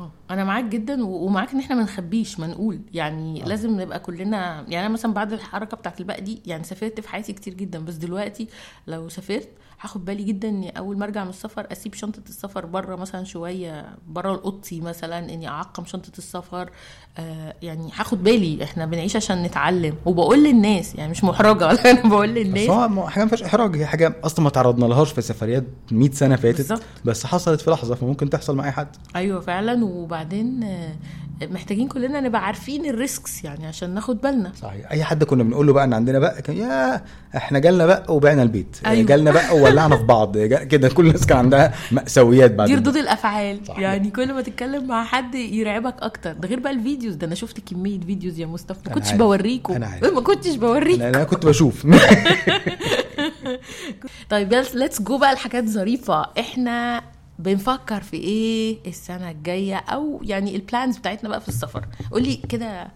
آه 0.00 0.10
أنا 0.30 0.44
معاك 0.44 0.64
جدا 0.64 1.04
ومعاك 1.04 1.52
إن 1.52 1.58
إحنا 1.58 1.76
ما 1.76 1.82
نخبيش 1.82 2.40
ما 2.40 2.46
نقول. 2.46 2.80
يعني 2.94 3.44
آه. 3.44 3.46
لازم 3.46 3.80
نبقى 3.80 4.00
كلنا 4.00 4.64
يعني 4.68 4.80
أنا 4.80 4.88
مثلا 4.88 5.12
بعد 5.12 5.32
الحركة 5.32 5.76
بتاعت 5.76 6.00
البق 6.00 6.20
دي 6.20 6.42
يعني 6.46 6.64
سافرت 6.64 7.00
في 7.00 7.08
حياتي 7.08 7.32
كتير 7.32 7.54
جدا. 7.54 7.78
بس 7.78 7.94
دلوقتي 7.94 8.48
لو 8.86 9.08
سافرت 9.08 9.48
هاخد 9.80 10.04
بالي 10.04 10.22
جدا 10.24 10.48
إني 10.48 10.70
أول 10.78 10.98
ما 10.98 11.04
أرجع 11.04 11.24
من 11.24 11.30
السفر 11.30 11.66
أسيب 11.72 11.94
شنطة 11.94 12.22
السفر 12.28 12.66
بره 12.66 12.96
مثلا 12.96 13.24
شوية 13.24 13.86
بره 14.08 14.34
الأوضتي 14.34 14.80
مثلا 14.80 15.18
إني 15.18 15.48
أعقم 15.48 15.84
شنطة 15.84 16.12
السفر. 16.18 16.70
آه 17.18 17.54
يعني 17.62 17.90
هاخد 17.94 18.22
بالي 18.24 18.64
إحنا 18.64 18.86
بنعيش 18.86 19.16
عشان 19.16 19.42
نتعلم. 19.42 19.94
وبقول 20.06 20.44
للناس 20.44 20.94
يعني 20.94 21.10
مش 21.10 21.24
محرجة 21.24 21.66
ولا 21.66 21.84
أنا 21.90 22.08
بقول 22.08 22.28
للناس. 22.28 22.68
هو 22.70 23.08
حاجة 23.08 23.24
ما 23.24 23.28
فيهاش 23.30 23.42
إحراج 23.42 23.76
هي 23.76 23.86
حاجة 23.86 24.16
أصلا 24.24 24.44
ما 24.44 24.50
تعرضنا 24.50 24.84
لهاش 24.86 25.12
في 25.12 25.20
سفريات 25.20 25.64
100 25.92 26.10
سنة 26.10 26.36
فاتت. 26.36 26.56
بالظبط. 26.58 26.82
بس 27.04 27.26
حصلت 27.26 27.60
في 27.60 27.70
لحظة 27.70 27.94
فممكن 27.94 28.30
تحصل 28.30 28.56
مع 28.56 28.64
أي 28.66 28.70
حد. 28.72 28.88
أيوه 29.16 29.40
فعلا. 29.40 29.84
وبعدين 29.84 30.62
آه، 30.62 30.96
محتاجين 31.42 31.88
كلنا 31.88 32.20
نبقى 32.20 32.44
عارفين 32.46 32.86
الريسكس 32.86 33.44
يعني 33.44 33.66
عشان 33.66 33.94
ناخد 33.94 34.20
بالنا. 34.20 34.52
صحيح. 34.62 34.90
أي 34.90 35.04
حد 35.04 35.24
كنا 35.24 35.42
بنقول 35.42 35.66
له 35.66 35.72
بقى 35.72 35.84
إن 35.84 35.92
عندنا 35.94 36.18
بق 36.18 36.42
كان 36.42 36.56
يا 36.56 37.04
إحنا 37.36 37.58
جالنا 37.58 37.86
بق 37.86 38.14
وبعنا 38.14 38.42
البيت. 38.42 38.76
أيوة. 38.86 39.06
جالنا 39.06 39.30
بق 39.30 39.56
وولعنا 39.56 39.96
في 39.96 40.02
بعض. 40.02 40.38
كده 40.38 40.88
كل 40.88 41.06
الناس 41.06 41.26
كان 41.26 41.38
عندها 41.38 41.74
مأساويات 41.92 42.54
بعد 42.54 42.68
دي. 42.68 42.74
ردود 42.74 42.96
الأفعال. 42.96 43.60
صح. 43.66 43.78
يعني 43.78 44.10
كل 44.10 44.32
ما 44.32 44.42
تتكلم 44.42 44.86
مع 44.86 45.04
حد 45.04 45.34
يرعبك 45.34 45.94
أكتر. 45.98 46.32
ده 46.32 46.48
غير 46.48 46.60
بقى 46.60 46.72
ال 46.72 46.77
videos. 46.77 47.14
ده 47.14 47.26
أنا 47.26 47.34
شفت 47.34 47.60
كمية 47.70 48.00
فيديوز 48.00 48.38
يا 48.38 48.46
مصطفى. 48.46 48.80
ما 48.88 48.94
كنتش. 48.94 49.12
بوريكم. 49.12 49.80
ما 50.14 50.20
كنتش 50.20 50.54
بوريك 50.54 51.00
أنا 51.00 51.24
كنت 51.24 51.46
بشوف. 51.46 51.86
طيب 54.30 54.54
let's 54.74 55.02
go 55.02 55.18
بقى 55.18 55.34
لحاجات 55.34 55.64
ظريفة. 55.64 56.26
إحنا 56.38 57.02
بنفكر 57.38 58.00
في 58.00 58.16
إيه 58.16 58.78
السنة 58.86 59.30
الجاية؟ 59.30 59.76
أو 59.76 60.20
يعني 60.24 60.56
ال 60.56 60.63
plans 60.63 60.96
بتاعتنا 60.96 61.28
بقى 61.28 61.40
في 61.40 61.48
السفر. 61.48 61.86
قولي 62.10 62.36
كده 62.36 62.88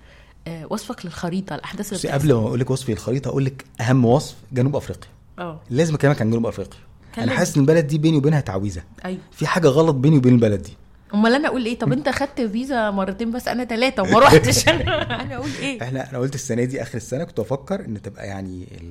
آه، 0.46 0.66
وصفك 0.70 1.04
للخريطة 1.06 1.54
الأحداث 1.54 1.92
اللي. 2.06 2.14
قبل 2.14 2.32
ما 2.32 2.40
أقول 2.40 2.60
لك 2.60 2.70
وصفي 2.70 2.92
الخريطه 2.92 3.28
أقول 3.28 3.44
لك 3.44 3.64
أهم 3.80 4.04
وصف 4.04 4.36
جنوب 4.52 4.76
أفريقيا. 4.76 5.08
آه 5.38 5.60
لازم 5.70 5.94
أكلمك 5.94 6.20
عن 6.22 6.30
جنوب 6.30 6.46
أفريقيا. 6.46 6.80
أنا. 7.18 7.32
حاسس 7.32 7.56
إن 7.56 7.62
البلد 7.62 7.86
دي 7.86 7.98
بيني 7.98 8.16
وبينها 8.16 8.40
تعويذة. 8.40 8.82
أيوه. 9.04 9.18
في 9.32 9.46
حاجة 9.46 9.68
غلط 9.68 9.94
بيني 9.94 10.16
وبين 10.16 10.34
البلد 10.34 10.62
دي. 10.62 10.72
أمال 11.14 11.34
أنا 11.34 11.48
أقول 11.48 11.64
إيه؟ 11.66 11.78
طب 11.78 11.92
أنت 11.92 12.08
خدت 12.08 12.40
فيزا 12.40 12.90
مرتين 12.90 13.30
بس 13.30 13.48
أنا 13.48 13.64
ثلاثة 13.64 14.02
وما 14.02 14.18
رحتش 14.18 14.68
أنا 14.68 15.34
أقول 15.34 15.50
إيه؟ 15.60 15.82
إحنا 15.82 16.10
أنا 16.10 16.18
قلت 16.18 16.34
السنة 16.34 16.64
دي 16.64 16.82
آخر 16.82 16.96
السنة 16.96 17.24
كنت 17.24 17.40
بفكر 17.40 17.84
إن 17.84 18.02
تبقى 18.02 18.26
يعني 18.26 18.66
ال... 18.80 18.90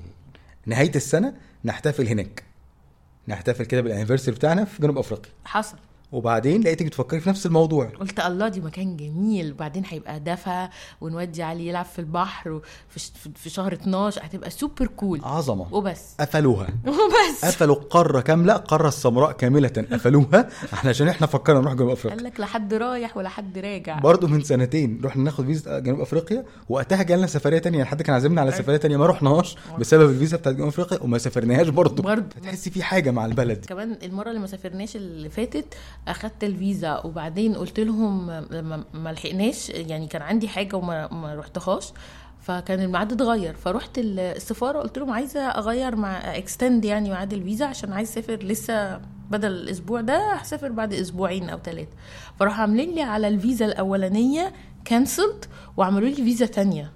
نهاية 0.65 0.91
السنة 0.95 1.33
نحتفل 1.65 2.07
هناك. 2.07 2.43
نحتفل 3.31 3.65
كده 3.65 3.81
بالانيفرساري 3.81 4.35
بتاعنا 4.37 4.65
في 4.65 4.81
جنوب 4.81 4.97
أفريقيا. 4.97 5.31
حصل. 5.45 5.77
وبعدين 6.11 6.61
لقيتك 6.61 6.85
بتفكري 6.85 7.19
في 7.19 7.29
نفس 7.29 7.45
الموضوع. 7.45 7.85
قلت 7.99 8.19
الله 8.19 8.47
دي 8.47 8.61
مكان 8.61 8.97
جميل. 8.97 9.51
وبعدين 9.51 9.83
هيبقى 9.87 10.19
دفا 10.19 10.69
ونودي 11.01 11.43
علي 11.43 11.67
يلعب 11.67 11.85
في 11.85 11.99
البحر 11.99 12.61
في 13.35 13.49
شهر 13.49 13.73
12 13.73 14.21
هتبقى 14.25 14.49
سوبر 14.49 14.87
كول 14.87 15.21
عظمة. 15.23 15.73
وبس. 15.73 16.15
قفلوها. 16.19 16.67
وبس. 16.87 17.45
قفلوا 17.45 17.75
القارة 17.75 18.21
كاملة 18.21 18.55
القاره 18.55 18.87
السمراء 18.87 19.31
كاملة 19.31 19.67
قفلوها 19.91 20.49
عشان 20.85 21.07
إحنا 21.07 21.27
فكرنا 21.27 21.59
نروح 21.59 21.73
جنوب 21.73 21.87
قال 21.89 21.97
افريقيا 21.97 22.21
لك 22.21 22.39
لا 22.39 22.45
حد 22.45 22.73
رايح 22.73 23.17
ولا 23.17 23.29
حد 23.29 23.57
راجع. 23.57 23.99
برضه 23.99 24.27
من 24.27 24.43
سنتين 24.43 25.01
رحنا 25.03 25.23
ناخد 25.23 25.45
فيزا 25.45 25.79
جنوب 25.79 25.99
أفريقيا. 26.01 26.45
وقتها 26.69 27.03
جالنا 27.03 27.27
سفرية 27.27 27.57
تانية. 27.59 27.83
حد 27.83 28.01
كان 28.01 28.13
عازمنا 28.13 28.41
على 28.41 28.51
سفرية 28.51 28.77
تانية 28.77 28.97
ما 28.97 29.05
رحناهاش 29.05 29.55
بسبب 29.79 30.09
الفيزا 30.09 30.37
بتاعت 30.37 30.55
جنوب 30.55 30.67
أفريقيا 30.67 30.99
وما 31.03 31.17
سافرناهاش 31.17 31.67
برضه. 31.67 32.03
برضه. 32.03 32.25
تحسي 32.43 32.69
في 32.71 32.83
حاجة 32.83 33.11
مع 33.11 33.25
البلد. 33.25 33.65
كمان 33.65 33.97
المرة 34.03 34.29
اللي 34.29 34.39
ما 34.39 34.47
سافرناش 34.47 34.95
اللي 34.95 35.29
فاتت 35.29 35.65
أخدت 36.07 36.43
الفيزا 36.43 37.01
وبعدين 37.05 37.55
قلت 37.55 37.79
لهم 37.79 38.27
ما 38.93 39.11
لحقناش 39.13 39.69
يعني 39.69 40.07
كان 40.07 40.21
عندي 40.21 40.47
حاجة 40.47 40.75
وما 40.75 41.07
ما 41.13 41.35
رحتهاش 41.35 41.93
فكان 42.41 42.79
الميعاد 42.79 43.11
اتغير 43.11 43.53
فرحت 43.53 43.97
ال- 43.99 44.19
السفارة 44.19 44.79
قلت 44.79 44.97
لهم 44.97 45.11
عايزة 45.11 45.39
أغير 45.41 45.95
مع 45.95 46.17
extend 46.37 46.85
يعني 46.85 47.09
ميعاد 47.09 47.33
الفيزا 47.33 47.65
عشان 47.65 47.93
عايز 47.93 48.09
أسافر 48.09 48.35
لسه 48.43 49.01
بدل 49.31 49.51
الأسبوع 49.51 50.01
ده 50.01 50.33
هسافر 50.33 50.71
بعد 50.71 50.93
أسبوعين 50.93 51.49
أو 51.49 51.59
ثلاثة 51.59 51.91
فراحوا 52.39 52.61
عاملين 52.61 52.95
لي 52.95 53.01
على 53.01 53.27
الفيزا 53.27 53.65
الأولانية 53.65 54.53
cancelled 54.85 55.45
وعملوا 55.77 56.09
لي 56.09 56.15
فيزا 56.15 56.45
تانية. 56.45 56.91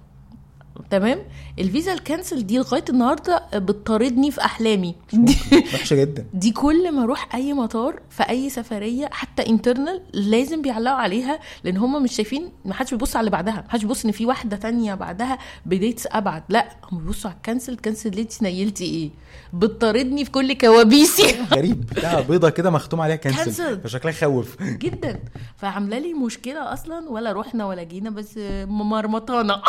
تمام؟ 0.90 1.18
الفيزا 1.58 1.92
ال 1.92 1.97
cancelled 1.97 2.46
دي 2.46 2.58
لغاية 2.58 2.84
النهارده 2.88 3.42
بتطاردني 3.54 4.30
في 4.30 4.40
أحلامي. 4.40 4.94
وحشة 5.74 5.96
جدا. 5.96 6.26
دي 6.34 6.50
كل 6.50 6.92
ما 6.92 7.02
أروح 7.04 7.34
أي 7.34 7.52
مطار 7.52 8.00
في 8.10 8.22
أي 8.22 8.50
سفرية 8.50 9.08
حتى 9.12 9.46
internal 9.46 10.02
لازم 10.12 10.62
بيعلقوا 10.62 10.96
عليها 10.98 11.38
لأن 11.64 11.76
هم 11.76 12.02
مش 12.02 12.12
شايفين 12.16 12.48
ما 12.64 12.74
حدش 12.74 12.90
بيبص 12.90 13.16
على 13.16 13.20
اللي 13.20 13.30
بعدها. 13.30 13.54
ما 13.54 13.70
حدش 13.70 13.82
بيبص 13.82 14.04
إن 14.04 14.10
في 14.12 14.26
واحدة 14.26 14.56
تانية 14.56 14.94
بعدها 14.94 15.38
ب 15.66 15.73
dates 15.73 16.06
أبعد. 16.10 16.42
لا 16.48 16.68
هم 16.92 16.98
بيبصوا 16.98 17.30
على 17.30 17.36
ال 17.36 17.42
cancel 17.42 17.76
cancel 17.76 18.10
ليه 18.10 18.22
انت 18.22 18.42
نيلتي 18.42 18.84
إيه؟ 18.84 19.10
بتطاردني 19.52 20.24
في 20.24 20.30
كل 20.30 20.52
كوابيسي. 20.52 21.36
غريب. 21.54 21.86
بتاع 21.86 22.20
بيضة 22.20 22.50
كده 22.50 22.70
مختوم 22.70 23.00
عليها 23.00 23.16
cancel 23.16 23.44
cancel. 23.44 23.80
فشكلها 23.80 24.12
يخوف. 24.14 24.62
جدا. 24.84 25.20
فعاملة 25.56 25.98
لي 25.98 26.14
مشكلة 26.14 26.72
أصلا 26.72 27.08
ولا 27.08 27.32
رحنا 27.32 27.66
ولا 27.66 27.82
جينا 27.82 28.10
بس 28.10 28.38
مرمطانه 28.68 29.62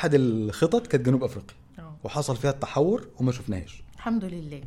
أحد 0.00 0.14
الخطط 0.14 0.86
كانت 0.86 1.06
جنوب 1.06 1.24
أفريقيا. 1.24 1.54
وحصل 2.04 2.36
فيها 2.36 2.50
التحور 2.50 3.08
وما 3.18 3.32
شفناهاش. 3.32 3.82
الحمد 3.96 4.24
لله. 4.24 4.62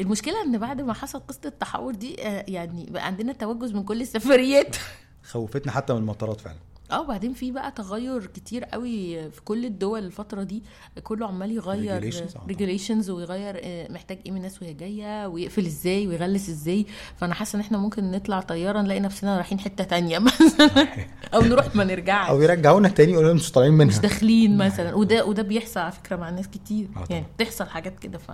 المشكلة 0.00 0.42
إن 0.42 0.58
بعد 0.58 0.80
ما 0.80 0.92
حصل 0.92 1.20
قصة 1.20 1.40
التحور 1.44 1.94
دي 1.94 2.26
آه، 2.26 2.44
يعني 2.48 2.86
بقى 2.90 3.06
عندنا 3.06 3.32
توجس 3.32 3.70
من 3.70 3.82
كل 3.84 4.00
السفريات. 4.00 4.76
خوفتنا 5.30 5.72
حتى 5.72 5.92
من 5.92 5.98
المطارات 5.98 6.40
فعلا. 6.40 6.58
آه 6.90 7.00
وبعدين 7.00 7.32
في 7.32 7.50
بقى 7.52 7.70
تغير 7.70 8.26
كتير 8.26 8.64
قوي 8.64 9.30
في 9.30 9.42
كل 9.42 9.64
الدول 9.64 10.04
الفترة 10.04 10.42
دي 10.42 10.62
كله 11.04 11.26
عمال 11.26 11.50
يغير. 11.52 12.02
ريجوليشنز 12.48 13.10
ويغير 13.10 13.60
آه، 13.64 13.92
محتاج 13.92 14.18
إيه 14.26 14.30
من 14.32 14.36
الناس 14.36 14.62
وهي 14.62 14.72
جاية 14.74 15.26
ويقفل 15.26 15.66
إزاي 15.66 16.06
ويغلس 16.08 16.48
إزاي. 16.48 16.86
فأنا 17.16 17.34
حاسة 17.34 17.56
إن 17.56 17.60
إحنا 17.60 17.78
ممكن 17.78 18.10
نطلع 18.10 18.40
طيارة 18.40 18.80
نلاقي 18.80 19.00
نفسنا 19.00 19.36
رايحين 19.36 19.60
حتة 19.60 19.84
تانية 19.84 20.18
مثلا. 20.18 20.88
أو 21.34 21.40
نروح 21.40 21.76
ما 21.76 21.84
نرجعش. 21.84 22.28
أو 22.28 22.42
يرجعونا 22.42 22.88
تاني 22.88 23.12
يقولوا 23.12 23.34
مش 23.34 23.52
طالعين 23.52 23.72
مش 23.72 23.84
منها 23.86 24.00
داخلين 24.00 24.56
مثلا. 24.58 24.94
وده 24.94 25.24
وده 25.26 25.42
بيحصل 25.42 25.80
على 25.80 25.92
فكرة 25.92 26.16
مع 26.16 26.30
ناس 26.30 26.48
كتير. 26.48 26.88
يعني 27.10 27.26
بتحصل 27.38 27.64
حاجات 27.66 27.98
كده. 27.98 28.18
ف... 28.18 28.30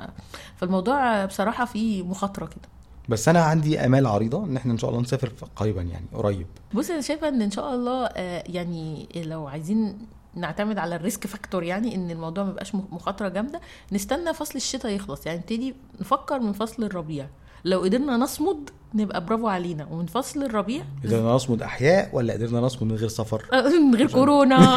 فالموضوع 0.56 1.24
بصراحة 1.24 1.64
فيه 1.64 2.02
مخاطرة 2.02 2.46
كده. 2.46 2.71
بس 3.08 3.28
أنا 3.28 3.40
عندي 3.42 3.80
آمال 3.80 4.06
عريضة 4.06 4.44
إن 4.44 4.56
إحنا 4.56 4.72
إن 4.72 4.78
شاء 4.78 4.90
الله 4.90 5.02
نسافر 5.02 5.32
قريبا 5.56 5.82
يعني 5.82 6.06
قريب. 6.14 6.46
بص 6.74 6.90
أنا 6.90 7.00
شايفة 7.00 7.28
إن 7.28 7.42
إن 7.42 7.50
شاء 7.50 7.74
الله 7.74 8.06
آه، 8.06 8.44
يعني 8.46 9.08
لو 9.16 9.46
عايزين 9.46 9.98
نعتمد 10.34 10.78
على 10.78 10.96
ال 10.96 11.02
risk 11.02 11.26
factor 11.26 11.62
يعني 11.62 11.94
إن 11.94 12.10
الموضوع 12.10 12.44
ما 12.44 12.50
يبقاش 12.50 12.74
مخاطرة 12.74 13.28
جامدة 13.28 13.60
نستنى 13.92 14.34
فصل 14.34 14.54
الشتاء 14.56 14.92
يخلص. 14.92 15.26
يعني 15.26 15.38
نبتدي 15.38 15.74
نفكر 16.00 16.38
من 16.40 16.52
فصل 16.52 16.84
الربيع. 16.84 17.26
لو 17.64 17.80
قدرنا 17.80 18.16
نصمد 18.16 18.70
نبقى 18.94 19.24
برافو 19.24 19.48
علينا. 19.48 19.86
ومن 19.90 20.06
فصل 20.06 20.42
الربيع 20.42 20.82
قدرنا 21.04 21.32
نصمد 21.34 21.62
أحياء 21.62 22.10
ولا 22.12 22.32
قدرنا 22.32 22.60
نصمد 22.60 22.82
من 22.82 22.96
غير 22.96 23.08
سفر؟ 23.08 23.44
من 23.90 23.94
غير 23.94 24.10
كورونا. 24.10 24.76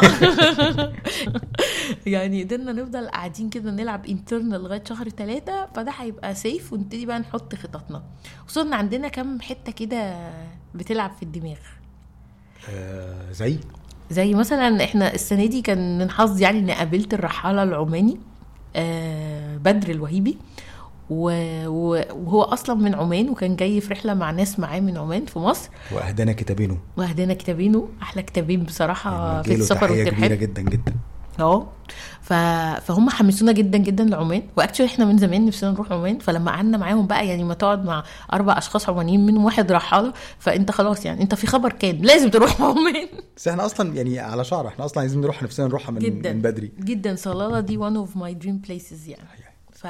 يعني 2.06 2.42
قدرنا 2.44 2.72
نفضل 2.72 3.08
قاعدين 3.08 3.50
كده 3.50 3.70
نلعب 3.70 4.06
internal 4.06 4.62
لغاية 4.62 4.82
شهر 4.88 5.08
ثلاثة 5.08 5.66
فده 5.74 5.92
هيبقى 5.98 6.34
safe 6.34 6.72
ونبتدي 6.72 7.06
بقى 7.06 7.18
نحط 7.18 7.54
خططنا. 7.54 8.02
خصوصا 8.46 8.62
ان 8.68 8.72
عندنا 8.72 9.08
كام 9.08 9.40
حتة 9.40 9.72
كده 9.72 10.16
بتلعب 10.74 11.10
في 11.16 11.22
الدماغ. 11.22 11.58
آه 12.70 13.32
زي؟ 13.32 13.58
زي 14.10 14.34
مثلا 14.34 14.84
إحنا 14.84 15.14
السنة 15.14 15.46
دي 15.46 15.62
كان 15.62 15.98
من 15.98 16.10
حظي 16.10 16.42
يعني 16.42 16.58
إني 16.58 16.72
قابلت 16.72 17.14
الرحالة 17.14 17.62
العماني 17.62 18.18
آه 18.76 19.56
بدر 19.56 19.90
الوهيبي. 19.90 20.38
وهو 21.10 22.42
أصلا 22.42 22.76
من 22.76 22.94
عمان 22.94 23.28
وكان 23.28 23.56
جاي 23.56 23.80
في 23.80 23.92
رحلة 23.94 24.14
مع 24.14 24.30
ناس 24.30 24.58
معاه 24.58 24.80
من 24.80 24.96
عمان 24.96 25.24
في 25.26 25.38
مصر. 25.38 25.68
واهدانا 25.92 26.32
كتابينه. 26.32 26.78
واهدانا 26.96 27.34
كتابينه. 27.34 27.88
أحلى 28.02 28.22
كتابين 28.22 28.62
بصراحة 28.62 29.32
يعني 29.32 29.44
في 29.44 29.54
السفر 29.54 29.88
تحية 29.88 30.04
كبيرة 30.10 30.34
جدا 30.34 30.62
جدا. 30.62 30.94
آه 31.40 31.66
ف... 32.22 32.32
فهم 32.86 33.10
حمسونا 33.10 33.52
جدا 33.52 33.78
جدا 33.78 34.04
لعمان. 34.04 34.42
واكشولي 34.56 34.90
إحنا 34.90 35.04
من 35.04 35.18
زمان 35.18 35.46
نفسنا 35.46 35.70
نروح 35.70 35.92
عمان. 35.92 36.18
فلما 36.18 36.50
قعدنا 36.50 36.78
معاهم 36.78 37.06
بقى 37.06 37.28
يعني 37.28 37.44
ما 37.44 37.54
تقعد 37.54 37.84
مع 37.84 38.04
أربع 38.32 38.58
أشخاص 38.58 38.88
عمانيين 38.88 39.26
منهم 39.26 39.44
واحد 39.44 39.72
رحاله 39.72 40.12
فأنت 40.38 40.70
خلاص 40.70 41.06
يعني 41.06 41.22
أنت 41.22 41.34
في 41.34 41.46
خبر 41.46 41.72
كان 41.72 41.96
لازم 42.02 42.30
تروح 42.30 42.60
عمان. 42.62 43.08
بس 43.36 43.48
إحنا 43.48 43.66
أصلا 43.66 43.94
يعني 43.94 44.18
على 44.18 44.44
شعر 44.44 44.66
إحنا 44.68 44.84
أصلا 44.84 45.00
عايزين 45.00 45.20
نروح 45.20 45.42
نفسنا 45.42 45.66
نروحها 45.66 45.90
من, 45.92 45.98
جدا. 45.98 46.32
من 46.32 46.40
بدري. 46.42 46.72
جدا. 46.80 47.14
صلالة 47.14 47.60
دي 47.60 47.78
one 47.78 48.06
of 48.08 48.10
my 48.18 48.44
dream 48.44 48.68
places 48.68 49.08
يعني. 49.08 49.28
ف... 49.86 49.88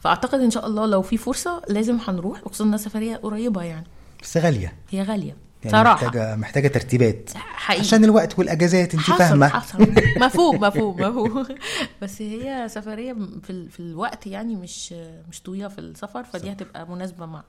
فأعتقد 0.00 0.40
إن 0.40 0.50
شاء 0.50 0.66
الله 0.66 0.86
لو 0.86 1.02
في 1.02 1.16
فرصة 1.16 1.62
لازم 1.68 1.98
هنروح 2.08 2.46
وخصوصا 2.46 2.64
إنها 2.64 2.78
سفرية 2.78 3.16
قريبة 3.16 3.62
يعني. 3.62 3.86
بس 4.22 4.36
غالية. 4.36 4.72
هي 4.90 5.02
غالية. 5.02 5.36
يعني 5.64 5.76
صراحة. 5.78 6.04
محتاجه 6.06 6.36
محتاجة 6.36 6.68
ترتيبات. 6.68 7.30
حقيقي. 7.36 7.80
عشان 7.80 8.04
الوقت 8.04 8.38
والأجازات 8.38 8.94
انت 8.94 9.02
حصل 9.02 9.18
فاهمة. 9.18 9.48
حصل. 9.48 9.92
مفهوم 10.20 10.60
مفهوم 10.60 10.96
مفهوم. 11.00 11.46
بس 12.02 12.22
هي 12.22 12.66
سفرية 12.70 13.12
في 13.42 13.50
ال- 13.50 13.70
في 13.70 13.80
الوقت 13.80 14.26
يعني 14.26 14.56
مش 14.56 14.92
مش 15.30 15.40
طويلة 15.42 15.68
في 15.68 15.78
السفر 15.78 16.24
فدي 16.24 16.52
هتبقى 16.52 16.88
مناسبة 16.88 17.26
مع 17.26 17.42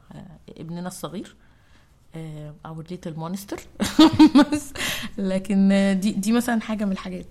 ابننا 0.57 0.87
الصغير 0.87 1.35
our 2.65 2.83
little 2.91 3.13
monster 3.17 3.59
بس. 4.53 4.73
لكن 5.17 5.69
دي 6.01 6.11
دي 6.11 6.31
مثلا 6.31 6.61
حاجة 6.61 6.85
من 6.85 6.91
الحاجات. 6.91 7.25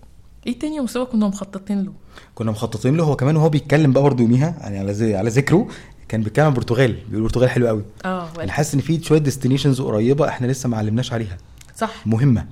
إيه 0.46 0.58
تاني 0.58 0.80
مصطفى 0.80 1.04
كنا 1.04 1.26
مخططين 1.26 1.84
له؟ 1.84 1.92
كنا 2.34 2.50
مخططين 2.50 2.96
له. 2.96 3.04
هو 3.04 3.16
كمان 3.16 3.36
وهو 3.36 3.48
بيتكلم 3.48 3.92
بقى 3.92 4.02
برضه 4.02 4.22
يوميها 4.22 4.54
يعني 4.60 4.78
على 4.78 4.94
زي 4.94 5.16
على 5.16 5.30
ذكره 5.30 5.68
كان 6.08 6.22
بيتكلم 6.22 6.44
عن 6.44 6.50
البرتغال. 6.50 6.92
بيقول 6.92 7.16
البرتغال 7.16 7.50
حلو 7.50 7.66
قوي. 7.66 7.84
آه 8.04 8.28
أنا 8.40 8.52
حاسس 8.52 8.74
إن 8.74 8.80
في 8.80 9.02
شوية 9.02 9.18
destinations 9.18 9.80
قريبة 9.80 10.28
إحنا 10.28 10.46
لسه 10.46 10.68
ما 10.68 10.76
علمناش 10.76 11.12
عليها. 11.12 11.36
صح. 11.76 12.06
مهمة. 12.06 12.46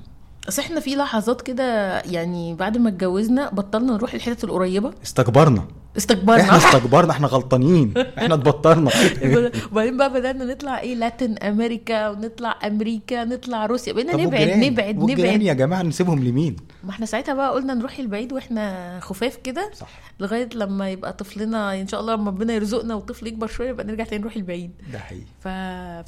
بس 0.49 0.59
إحنا 0.59 0.81
في 0.81 0.97
لحظات 0.97 1.43
كده 1.43 1.99
يعني 2.01 2.55
بعد 2.55 2.79
ما 2.79 2.89
اتجوزنا 2.89 3.51
بطلنا 3.51 3.93
نروح 3.93 4.15
الحتت 4.15 4.45
القريبة. 4.45 4.93
استكبرنا. 5.05 5.65
استكبرنا. 5.97 6.41
إحنا 6.43 6.57
استكبرنا 6.57 7.11
إحنا 7.11 7.27
غلطانين 7.27 7.95
إحنا 8.19 8.35
اتبطرنا. 8.35 8.91
وبعدين 9.73 9.97
بقى 9.97 10.13
بدأنا 10.13 10.45
نطلع 10.45 10.81
إيه؟ 10.81 10.95
لاتن 10.95 11.35
أمريكا 11.39 12.09
ونطلع 12.09 12.59
أمريكا 12.67 13.25
نطلع 13.25 13.67
روسيا. 13.67 13.93
بقينا 13.93 14.17
نبعد؟ 14.17 14.49
نبعد 14.49 14.97
نبعد. 14.97 15.43
يا 15.43 15.53
جماعة 15.53 15.83
نسيبهم 15.83 16.25
لمين؟ 16.25 16.57
ما 16.85 16.91
إحنا 16.91 17.07
ساعتها 17.07 17.35
بقى 17.35 17.53
قلنا 17.53 17.75
نروح 17.75 17.99
البعيد 17.99 18.33
وإحنا 18.33 18.99
خفاف 19.03 19.37
كده 19.37 19.71
صح. 19.75 19.89
لغاية 20.21 20.49
لما 20.55 20.91
يبقى 20.91 21.13
طفلنا 21.13 21.81
إن 21.81 21.89
شاء 21.89 22.01
الله 22.01 22.15
لما 22.15 22.31
ربنا 22.31 22.53
يرزقنا 22.55 22.95
والطفل 22.95 23.27
يكبر 23.27 23.47
شوية 23.47 23.69
يبقى 23.69 23.85
نرجع 23.87 24.05
تاني 24.05 24.21
نروح 24.23 24.37
البعيد. 24.37 24.71
ده 24.93 24.99
حقيقي. 24.99 25.25
ف... 25.41 25.49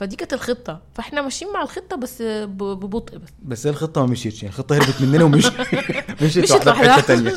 فدي 0.01 0.17
كانت 0.17 0.33
الخطة. 0.33 0.81
فاحنا 0.95 1.23
ماشيين 1.23 1.53
مع 1.53 1.63
الخطة 1.63 1.97
بس 1.97 2.23
ب... 2.23 2.57
ببطء 2.59 3.19
بس. 3.19 3.29
بس 3.43 3.67
هي 3.67 3.71
الخطة 3.71 4.01
ما 4.01 4.07
مشيتش 4.07 4.43
يعني 4.43 4.55
الخطة 4.55 4.77
هربت 4.77 5.03
مننا 5.03 5.25
ومش 5.25 5.47
مشيت 6.23 6.53
في 6.53 6.65
لوحدها. 6.67 6.93
حتة 6.93 7.07
تانية. 7.15 7.33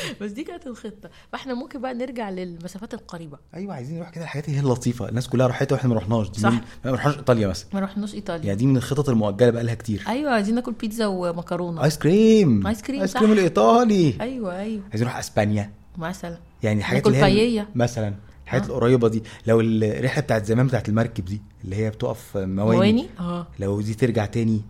بس 0.20 0.30
دي 0.30 0.44
كانت 0.44 0.66
الخطة. 0.66 1.10
فاحنا 1.32 1.54
ممكن 1.54 1.80
بقى 1.80 1.94
نرجع 1.94 2.30
للمسافات 2.30 2.94
القريبة. 2.94 3.38
أيوه 3.54 3.74
عايزين 3.74 3.96
نروح 3.96 4.10
كده 4.10 4.24
الحاجات 4.24 4.46
اللي 4.48 4.56
هي 4.58 4.62
اللطيفة. 4.62 5.08
الناس 5.08 5.28
كلها 5.28 5.46
راحتها 5.46 5.76
وإحنا 5.76 5.90
ما 5.90 5.96
رحناش. 5.96 6.28
دي 6.30 6.40
صح. 6.40 6.50
من- 6.52 6.58
ما 6.84 6.90
رحناش 6.92 7.16
إيطاليا 7.16 7.48
مثلا 7.48 7.66
ما 7.74 7.80
رحناش 7.80 8.14
إيطاليا. 8.14 8.44
يعني 8.46 8.58
دي 8.58 8.66
من 8.66 8.76
الخطط 8.76 9.08
المؤجلة 9.08 9.50
بقى 9.50 9.64
لها 9.64 9.74
كتير. 9.74 10.04
أيوه 10.08 10.30
عايزين 10.30 10.54
ناكل 10.54 10.72
بيتزا 10.72 11.06
ومكرونة. 11.06 11.84
آيس 11.84 11.98
كريم. 11.98 12.66
آيس 12.66 12.82
كريم، 12.82 13.00
آيس. 13.00 13.16
كريم 13.16 13.32
الإيطالي. 13.32 14.14
أيوه 14.20 14.58
أيوه. 14.60 14.82
عايزين 14.90 15.06
نروح 15.08 15.18
أسبانيا. 15.18 15.70
مثلا. 15.98 16.38
يعني 16.62 16.78
الحاجات 16.78 17.06
اللي 17.06 17.18
هي 17.18 17.22
بايية. 17.22 17.68
مثلا 17.74 18.14
الحاجات 18.44 18.64
آه. 18.64 18.68
القريبة 18.68 19.08
دي. 19.08 19.22
لو 19.46 19.60
الرحلة 19.60 20.22
بتاعت 20.22 20.44
زمان 20.44 20.66
بتاعت 20.66 20.88
المركب 20.88 21.24
دي 21.24 21.42
اللي 21.64 21.76
هي 21.76 21.90
بتقف 21.90 22.36
مواني, 22.36 22.76
مواني 22.76 23.06
آه. 23.20 23.46
لو 23.58 23.80
دي 23.80 23.94
ترجع 23.94 24.26
تاني 24.26 24.62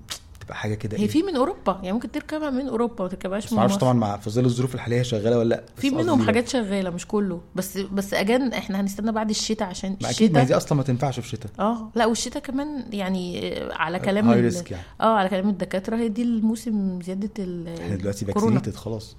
تبقى 0.49 0.59
حاجة 0.59 0.75
كده 0.75 0.99
هي 0.99 1.03
إيه؟ 1.03 1.09
في 1.09 1.23
من 1.23 1.37
أوروبا 1.37 1.73
يعني 1.83 1.93
ممكن 1.93 2.11
تركبها 2.11 2.51
من 2.51 2.69
أوروبا 2.69 3.05
ما 3.05 3.11
تركبهاش 3.11 3.53
من 3.53 3.59
مصر 3.59 3.79
طبعا 3.79 3.93
مع 3.93 4.17
في 4.17 4.31
ظل 4.31 4.45
الظروف 4.45 4.75
الحالية 4.75 5.03
شغالة 5.03 5.39
ولا 5.39 5.49
لأ 5.49 5.65
في 5.77 5.91
منهم 5.91 6.27
حاجات 6.27 6.49
شغالة 6.49 6.91
مش 6.91 7.07
كله 7.07 7.41
بس 7.55 7.79
بس 7.79 8.15
again 8.15 8.53
إحنا 8.53 8.81
هنستنى 8.81 9.13
بعد 9.13 9.31
الشتاء 9.31 9.69
عشان 9.69 9.97
ما 10.03 10.11
أكيد 10.11 10.33
ما 10.33 10.39
دي 10.39 10.43
الشتاء 10.43 10.59
أصلا 10.59 10.79
ما 10.79 10.85
تنفعش 10.85 11.21
في 11.21 11.27
الشتاء 11.27 11.53
آه 11.59 11.91
لأ 11.95 12.07
والشتاء 12.07 12.43
كمان 12.43 12.85
يعني 12.93 13.55
على 13.73 13.99
كلام 13.99 14.29
high 14.29 14.41
risk 14.41 14.71
يعني. 14.71 14.85
آه 15.01 15.17
على 15.17 15.29
كلام 15.29 15.49
الدكاترة 15.49 15.97
هي 15.97 16.09
دي 16.09 16.23
الموسم 16.23 17.01
زيادة 17.03 17.31
ال 17.39 17.69
إحنا 17.81 17.97
دلوقتي. 17.97 18.25
vaccinated 18.25 18.75
خلاص 18.75 19.17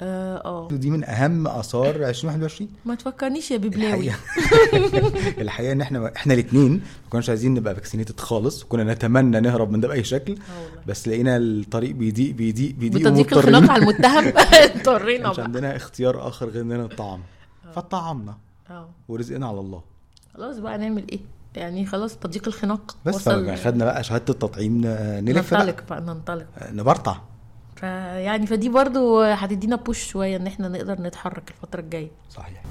آه 0.00 0.36
آه. 0.44 0.68
دي 0.72 0.90
من 0.90 1.04
أهم 1.04 1.46
آثار 1.48 1.94
2021 1.96 2.68
ما 2.84 2.94
تفكرنيش 2.94 3.50
يا 3.50 3.56
ببلاوي 3.56 4.10
الحقيقة. 4.10 4.18
الحقيقة 5.42 5.72
إن 5.72 5.80
إحنا 5.80 6.12
إحنا 6.16 6.34
الاثنين 6.34 6.72
ما 6.72 7.10
كناش 7.10 7.28
عايزين 7.28 7.54
نبقى 7.54 7.74
vaccinated 7.74 8.20
خالص 8.20 8.64
وكنا 8.64 8.84
نتمنى 8.94 9.40
نهرب 9.40 9.70
من 9.70 9.80
ده 9.80 9.88
بأي 9.88 10.04
شكل 10.04 10.32
والله. 10.32 10.82
بس 10.86 11.08
لقينا 11.08 11.36
الطريق 11.36 11.94
بيضيق 11.94 12.34
بيضيق 12.34 12.74
بيضيق 12.74 13.08
بتضييق. 13.08 13.36
الخناق 13.38 13.70
على 13.70 13.82
المتهم. 13.82 14.32
اضطرينا 14.76 15.30
مش 15.30 15.38
عندنا 15.38 15.76
اختيار 15.76 16.28
آخر 16.28 16.48
غير 16.48 16.62
إننا 16.62 16.76
نطعم. 16.84 17.20
فطعمنا. 17.74 18.36
آه. 18.70 18.88
ورزقنا 19.08 19.46
على 19.48 19.60
الله. 19.60 19.82
خلاص 20.34 20.58
بقى 20.58 20.78
نعمل 20.78 21.04
إيه؟ 21.12 21.20
يعني 21.56 21.86
خلاص 21.86 22.16
تضييق 22.16 22.48
الخناق 22.48 22.96
بس 23.04 23.28
خدنا 23.28 23.84
بقى 23.84 24.04
شهادة 24.04 24.24
التطعيم 24.32 24.80
نلف 24.84 25.54
ننطلق 25.54 25.84
بقى. 25.90 26.00
ننطلق. 26.00 26.46
نبرطع. 26.72 27.16
فيعني 27.80 28.46
فدي 28.46 28.68
برضو 28.68 29.20
هتدينا 29.22 29.76
push 29.76 30.04
شوية 30.04 30.36
إن 30.36 30.46
إحنا 30.46 30.68
نقدر 30.68 31.02
نتحرك 31.02 31.42
الفترة 31.50 31.80
الجاية. 31.80 32.10
صحيح. 32.30 32.62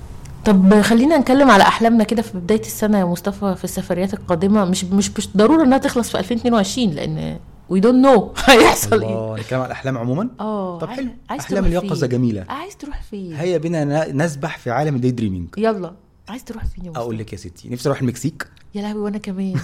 طب 0.46 0.82
خلينا 0.82 1.18
نتكلم 1.18 1.52
على 1.52 1.64
أحلامنا 1.64 2.04
كده 2.04 2.22
في 2.22 2.38
بداية 2.38 2.60
السنة 2.60 3.00
يا 3.00 3.06
مصطفى 3.06 3.56
في 3.56 3.64
السفريات 3.64 4.14
القادمة. 4.14 4.66
مش 4.66 4.84
مش 4.84 5.12
مش 5.18 5.38
ضروره 5.38 5.64
إنها 5.64 5.78
تخلص 5.78 6.12
في 6.12 6.20
2022 6.20 6.90
لأن 6.90 7.40
we 7.70 7.80
don't 7.80 8.06
know 8.06 8.34
هيحصل 8.46 9.04
إيه. 9.04 9.36
نتكلم 9.36 9.60
عن 9.60 9.66
الأحلام 9.66 9.98
عموما؟ 9.98 10.30
آه 10.40 10.80
طب 10.80 10.88
حلو. 10.90 11.10
عايز 11.30 11.42
أحلام 11.42 11.66
اليقظة؟ 11.66 12.08
جميلة. 12.08 12.46
عايز 12.50 12.78
تروح 12.78 13.02
فين؟ 13.02 13.34
هيا 13.34 13.58
بنا 13.58 14.12
نسبح 14.12 14.58
في 14.58 14.72
عالم 14.72 14.96
ال 14.96 15.00
day 15.00 15.12
dreaming 15.12 15.48
يلا. 15.58 15.94
عايز 16.30 16.44
تروح 16.44 16.66
فين 16.66 16.86
يا 16.86 16.90
مصطفى؟ 16.90 17.04
أقول 17.04 17.18
لك 17.18 17.34
يا 17.34 17.38
ستي 17.38 17.70
نفسي 17.70 17.90
أروح 17.90 18.02
المكسيك. 18.02 18.48
يا 18.76 18.82
لهوي 18.82 19.00
وأنا 19.02 19.18
كمان. 19.18 19.58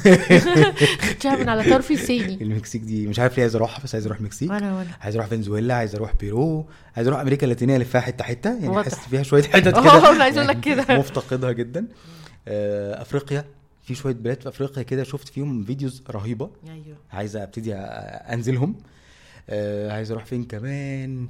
خدتها 1.02 1.36
من 1.36 1.50
على 1.50 1.64
طرف 1.64 1.92
لساني 1.92 2.44
المكسيك 2.44 2.82
دي 2.82 3.08
مش 3.08 3.20
عارف 3.20 3.36
ليه 3.38 3.44
عايز 3.44 3.56
أروحها 3.56 3.84
بس 3.84 3.96
عايز 3.96 4.06
أروح 4.06 4.18
المكسيك 4.18 4.50
وأنا 4.50 4.76
وأنا. 4.78 4.90
عايز 5.02 5.16
أروح 5.16 5.28
فنزويلا 5.28 5.76
عايز 5.76 5.96
أروح 5.96 6.16
بيرو 6.16 6.66
عايز 6.96 7.08
أروح 7.08 7.20
أمريكا 7.20 7.44
اللاتينية 7.44 7.74
اللي 7.74 7.86
فيها 7.86 8.02
حتة 8.02 8.24
حتة. 8.24 8.50
يعني. 8.60 8.84
حاسس 8.84 9.00
فيها 9.00 9.24
شوية 9.24 9.44
حتت 9.44 9.68
آه، 9.74 9.82
كده 9.82 10.12
أنا 10.12 10.24
عايز 10.24 10.38
أقول 10.38 10.48
لك 10.48 10.68
يعني 10.68 10.84
كده. 10.84 10.98
مفتقدها 11.00 11.52
جدا. 11.52 11.88
آه، 12.48 13.02
أفريقيا 13.02 13.46
في 13.84 13.96
شوية 13.96 14.14
بلاد 14.14 14.42
في 14.42 14.50
أفريقيا 14.50 14.84
كده 14.84 15.04
شفت 15.04 15.28
فيهم 15.30 15.64
videos 15.64 16.04
رهيبة. 16.10 16.50
أيوه. 16.68 16.98
عايز 17.12 17.36
أبتدي 17.36 17.74
أنزلهم. 17.76 18.76
آه، 19.50 19.92
عايز 19.92 20.12
أروح 20.12 20.26
فين 20.26 20.44
كمان؟ 20.44 21.28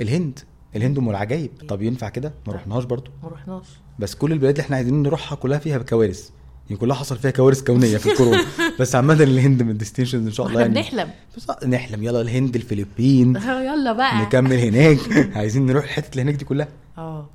الهند. 0.00 0.38
الهند 0.76 0.98
أم 0.98 1.10
العجايب. 1.10 1.50
طب 1.68 1.82
ينفع 1.82 2.08
كده؟ 2.08 2.34
ما 2.46 2.52
رحناش 2.52 2.84
برضو؟ 2.84 3.10
ما 3.22 3.28
رحناش. 3.28 3.66
بس 3.98 4.14
كل 4.14 4.32
البلاد 4.32 4.54
اللي 4.54 4.64
إحنا 4.64 4.76
عايزين 4.76 5.02
نروحها 5.02 5.36
كلها 5.36 5.58
فيها 5.58 5.78
كوارث. 5.78 6.28
يعني 6.68 6.80
كلها 6.80 6.96
حصل 6.96 7.18
فيها 7.18 7.30
كوارث 7.30 7.62
كونية 7.62 7.96
في 7.96 8.12
الكورونا. 8.12 8.44
بس 8.80 8.94
عامة 8.94 9.14
الهند 9.14 9.62
من 9.62 9.70
ال 9.70 9.74
destinations 9.74 10.26
إن 10.26 10.32
شاء 10.32 10.46
الله 10.46 10.60
يعني. 10.60 10.74
بنحلم. 10.74 11.08
بس 11.36 11.46
نحلم. 11.66 12.02
يلا 12.02 12.20
الهند 12.20 12.56
الفلبين. 12.56 13.36
يلا 13.72 13.92
بقى. 13.92 14.22
نكمل 14.22 14.52
هناك. 14.58 14.98
عايزين 15.36 15.66
نروح 15.66 15.84
الحتت 15.84 16.12
اللي 16.12 16.22
هناك 16.22 16.34
دي 16.34 16.44
كلها. 16.44 16.68
آه. 16.98 17.28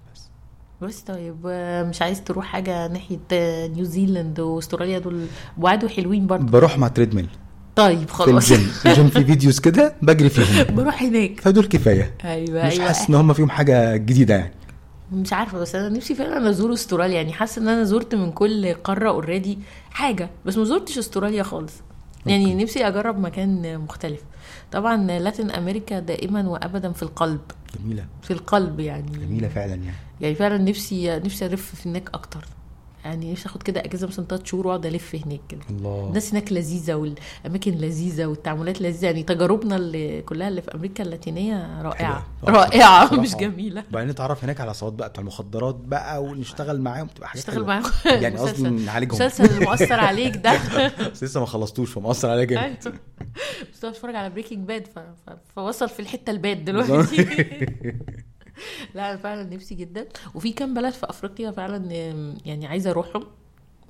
بس 0.82 1.00
طيب 1.00 1.36
آه، 1.48 1.84
مش 1.84 2.02
عايز 2.02 2.24
تروح 2.24 2.46
حاجة 2.46 2.88
ناحية 2.88 3.20
آه، 3.32 3.68
نيوزيلاند 3.68 4.40
وأستراليا 4.40 5.00
دول؟ 5.00 5.26
وعدوا 5.58 5.90
حلوين 5.90 6.28
برضه 6.28 6.44
بروح 6.52 6.78
مع 6.78 6.88
treadmill 6.88 7.28
طيب 7.76 8.08
في 8.08 8.14
خلاص. 8.14 8.52
الجيم. 8.52 8.68
في 8.68 8.90
الجيم 8.90 9.10
في 9.10 9.24
videos 9.26 9.60
كده 9.60 9.96
بجري 10.02 10.30
فيهم. 10.30 10.76
بروح 10.76 11.04
هناك. 11.04 11.40
فدول 11.42 11.66
كفاية. 11.66 12.14
أيوه 12.26 12.68
مش 12.68 12.74
أيوه. 12.74 12.86
حاسس 12.88 13.10
إن 13.10 13.16
هم 13.16 13.34
فيهم 13.34 13.50
حاجة 13.50 13.96
جديدة 13.98 14.36
يعني. 14.36 14.54
مش 15.16 15.34
عارفة 15.34 15.60
بس 15.60 15.76
أنا 15.76 15.90
نفسي 15.90 16.16
فعلا 16.16 16.50
أزور 16.50 16.74
أستراليا. 16.74 17.16
يعني 17.16 17.34
حاسة 17.34 17.62
إن 17.62 17.68
أنا 17.68 17.84
زرت 17.84 18.16
من 18.16 18.32
كل 18.32 18.74
قارة 18.74 19.10
already 19.10 19.60
حاجة 19.92 20.30
بس 20.46 20.58
ما 20.58 20.64
زرتش 20.64 20.98
أستراليا 20.98 21.44
خالص. 21.44 21.74
يعني 22.26 22.64
نفسي 22.64 22.88
أجرب 22.88 23.20
مكان 23.20 23.78
مختلف. 23.78 24.22
طبعا 24.72 25.20
Latin 25.20 25.52
America 25.52 26.00
دائما 26.00 26.50
وابدا 26.50 26.92
في 26.92 27.04
القلب. 27.04 27.42
جميلة. 27.80 28.06
في 28.22 28.32
القلب 28.32 28.80
يعني. 28.80 29.12
جميلة 29.12 29.48
فعلا 29.48 29.74
يعني. 29.76 29.94
يعني 30.22 30.36
فعلا 30.36 30.58
نفسي 30.58 31.20
نفسي 31.20 31.46
ألف 31.46 31.76
في 31.76 31.90
هناك 31.90 32.10
أكتر. 32.14 32.46
يعني 33.06 33.32
نفسي 33.32 33.46
اخد 33.46 33.64
كده 33.64 33.80
اجازه 33.86 34.08
مثلا 34.08 34.26
ثلاث 34.26 34.42
شهور 34.46 34.68
واقعد 34.68 34.86
ألف 34.86 35.16
هناك 35.26 35.40
كده. 35.50 35.62
الله. 35.70 36.08
الناس 36.08 36.32
هناك 36.32 36.54
لذيذة 36.54 36.94
والأماكن 36.94 37.72
لذيذة 37.72 38.26
والتعاملات 38.26 38.82
لذيذة. 38.82 39.06
يعني 39.06 39.24
تجاربنا 39.24 39.76
اللي 39.76 40.22
كلها 40.22 40.48
اللي 40.48 40.62
في 40.62 40.76
أمريكا 40.76 41.04
اللاتينية 41.04 41.82
رائعة. 41.82 42.26
حلوة. 42.46 42.58
رائعة 42.58 43.06
بصراحة. 43.06 43.22
مش 43.24 43.36
جميلة. 43.36 43.84
وبعدين 43.90 44.10
نتعرف 44.10 44.44
هناك 44.44 44.62
على 44.62 44.74
صوت 44.74 44.94
بقى 44.94 45.10
بتاع 45.10 45.22
المخدرات 45.22 45.76
بقى 45.76 46.24
ونشتغل 46.24 46.82
معاهم. 46.82 47.08
تبقى 47.08 47.30
حاجات 47.30 47.50
حلوة. 47.50 47.68
معاهم. 47.68 47.92
يعني 48.06 48.38
قصدي 48.38 48.64
نعالجهم. 48.70 49.22
المسلسل 49.22 49.46
اللي 49.54 49.66
مؤثر 49.66 50.00
عليك 50.00 50.38
ده. 50.38 50.54
بس 51.12 51.24
لسه 51.24 51.40
ما 51.40 51.46
خلصتوش 51.46 51.92
فمأثر 51.92 52.30
عليا 52.30 52.44
جامد 52.44 52.78
أيوة. 52.86 53.00
بس 53.74 53.86
بتفرج 53.86 54.16
على 54.16 54.30
Breaking 54.30 54.68
Bad. 54.68 54.88
فوصل 55.56 55.90
في 55.90 56.00
الحتة 56.00 56.32
ال 56.32 56.40
bad 56.40 56.66
دلوقتي. 56.66 57.26
لا 58.96 59.10
أنا 59.10 59.18
فعلا 59.18 59.44
نفسي 59.56 59.76
جدا. 59.76 60.08
وفي 60.36 60.52
كام 60.52 60.74
بلد 60.74 60.94
في 60.94 61.10
أفريقيا 61.10 61.52
فعلا 61.52 61.92
يعني 62.46 62.68
عايزة 62.68 62.90
أروحهم. 62.90 63.24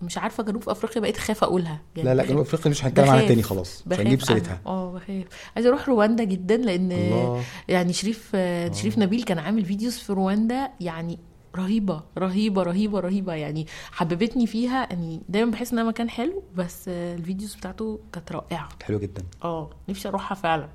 مش 0.01 0.17
عارفة 0.17 0.43
جنوب 0.43 0.69
أفريقيا 0.69 1.01
بقيت 1.01 1.17
خايفه 1.17 1.47
أقولها. 1.47 1.81
يعني 1.95 2.09
لا 2.09 2.15
لا 2.15 2.25
جنوب 2.25 2.39
أفريقيا 2.41 2.71
مش 2.71 2.85
هنتكلم 2.85 3.09
عنها 3.09 3.27
تاني 3.27 3.41
خلاص. 3.43 3.83
مش 3.87 3.99
هنجيب. 3.99 4.21
سيرتها. 4.21 4.61
آه 4.65 4.91
بخاف. 4.91 5.23
عايزة 5.55 5.69
أروح 5.69 5.89
رواندا 5.89 6.23
جدا 6.23 6.57
لأن 6.57 6.91
الله. 6.91 7.43
يعني 7.67 7.93
شريف 7.93 8.31
آه. 8.35 8.71
شريف 8.71 8.97
نبيل 8.97 9.23
كان 9.23 9.39
عامل 9.39 9.65
videos 9.65 9.97
في 9.97 10.13
رواندا 10.13 10.69
يعني 10.79 11.19
رهيبة 11.55 12.01
رهيبة 12.17 12.63
رهيبة 12.63 12.99
رهيبة. 12.99 13.33
يعني 13.33 13.67
حببتني 13.91 14.47
فيها. 14.47 14.87
يعني 14.89 15.21
دايما 15.29 15.51
بحس 15.51 15.71
إنها 15.73 15.83
مكان 15.83 16.09
حلو 16.09 16.43
بس 16.55 16.87
ال 16.87 16.97
videos 16.97 17.55
بتاعته 17.55 17.99
كانت 18.13 18.31
رائعة. 18.31 18.69
حلو 18.83 18.99
جدا. 18.99 19.23
آه 19.43 19.69
نفسي 19.89 20.07
أروحها 20.07 20.35
فعلا. 20.35 20.69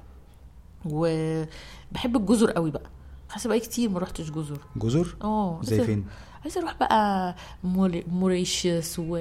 وبحب 0.84 2.16
الجزر 2.16 2.50
قوي 2.50 2.70
بقى. 2.70 2.90
حاسة 3.28 3.48
بقى 3.48 3.60
كتير 3.60 3.88
ما 3.90 3.98
روحتش 3.98 4.30
جزر. 4.30 4.58
جزر؟ 4.76 5.16
آه 5.22 5.60
زي 5.62 5.84
فين؟ 5.84 6.04
عايزة 6.42 6.60
أروح 6.60 6.74
بقى 6.80 7.34
موري- 7.64 8.04
موريشيوس 8.10 8.98
و... 8.98 9.18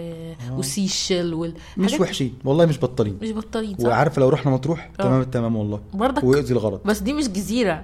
وسيشل 0.51 1.33
وال... 1.33 1.53
مش 1.77 1.91
حاجات 1.91 2.01
وحشين 2.01 2.33
والله 2.45 2.65
مش 2.65 2.79
بطالين 2.79 3.17
مش 3.21 3.31
بطالين 3.31 3.77
صح؟ 3.77 3.85
وعارفه 3.85 4.19
لو 4.19 4.29
رحنا 4.29 4.51
مطروح؟ 4.51 4.89
آه. 4.99 5.03
تمام 5.03 5.21
التمام 5.21 5.55
والله. 5.55 5.81
برضك 5.93 6.23
ويقضي 6.23 6.53
الغرض 6.53 6.81
بس 6.85 6.99
دي 6.99 7.13
مش 7.13 7.27
جزيرة. 7.29 7.83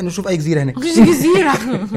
نشوف 0.00 0.28
أي 0.28 0.36
جزيرة 0.36 0.62
هناك. 0.62 0.78
مش 0.78 0.84
جزيرة. 0.84 1.52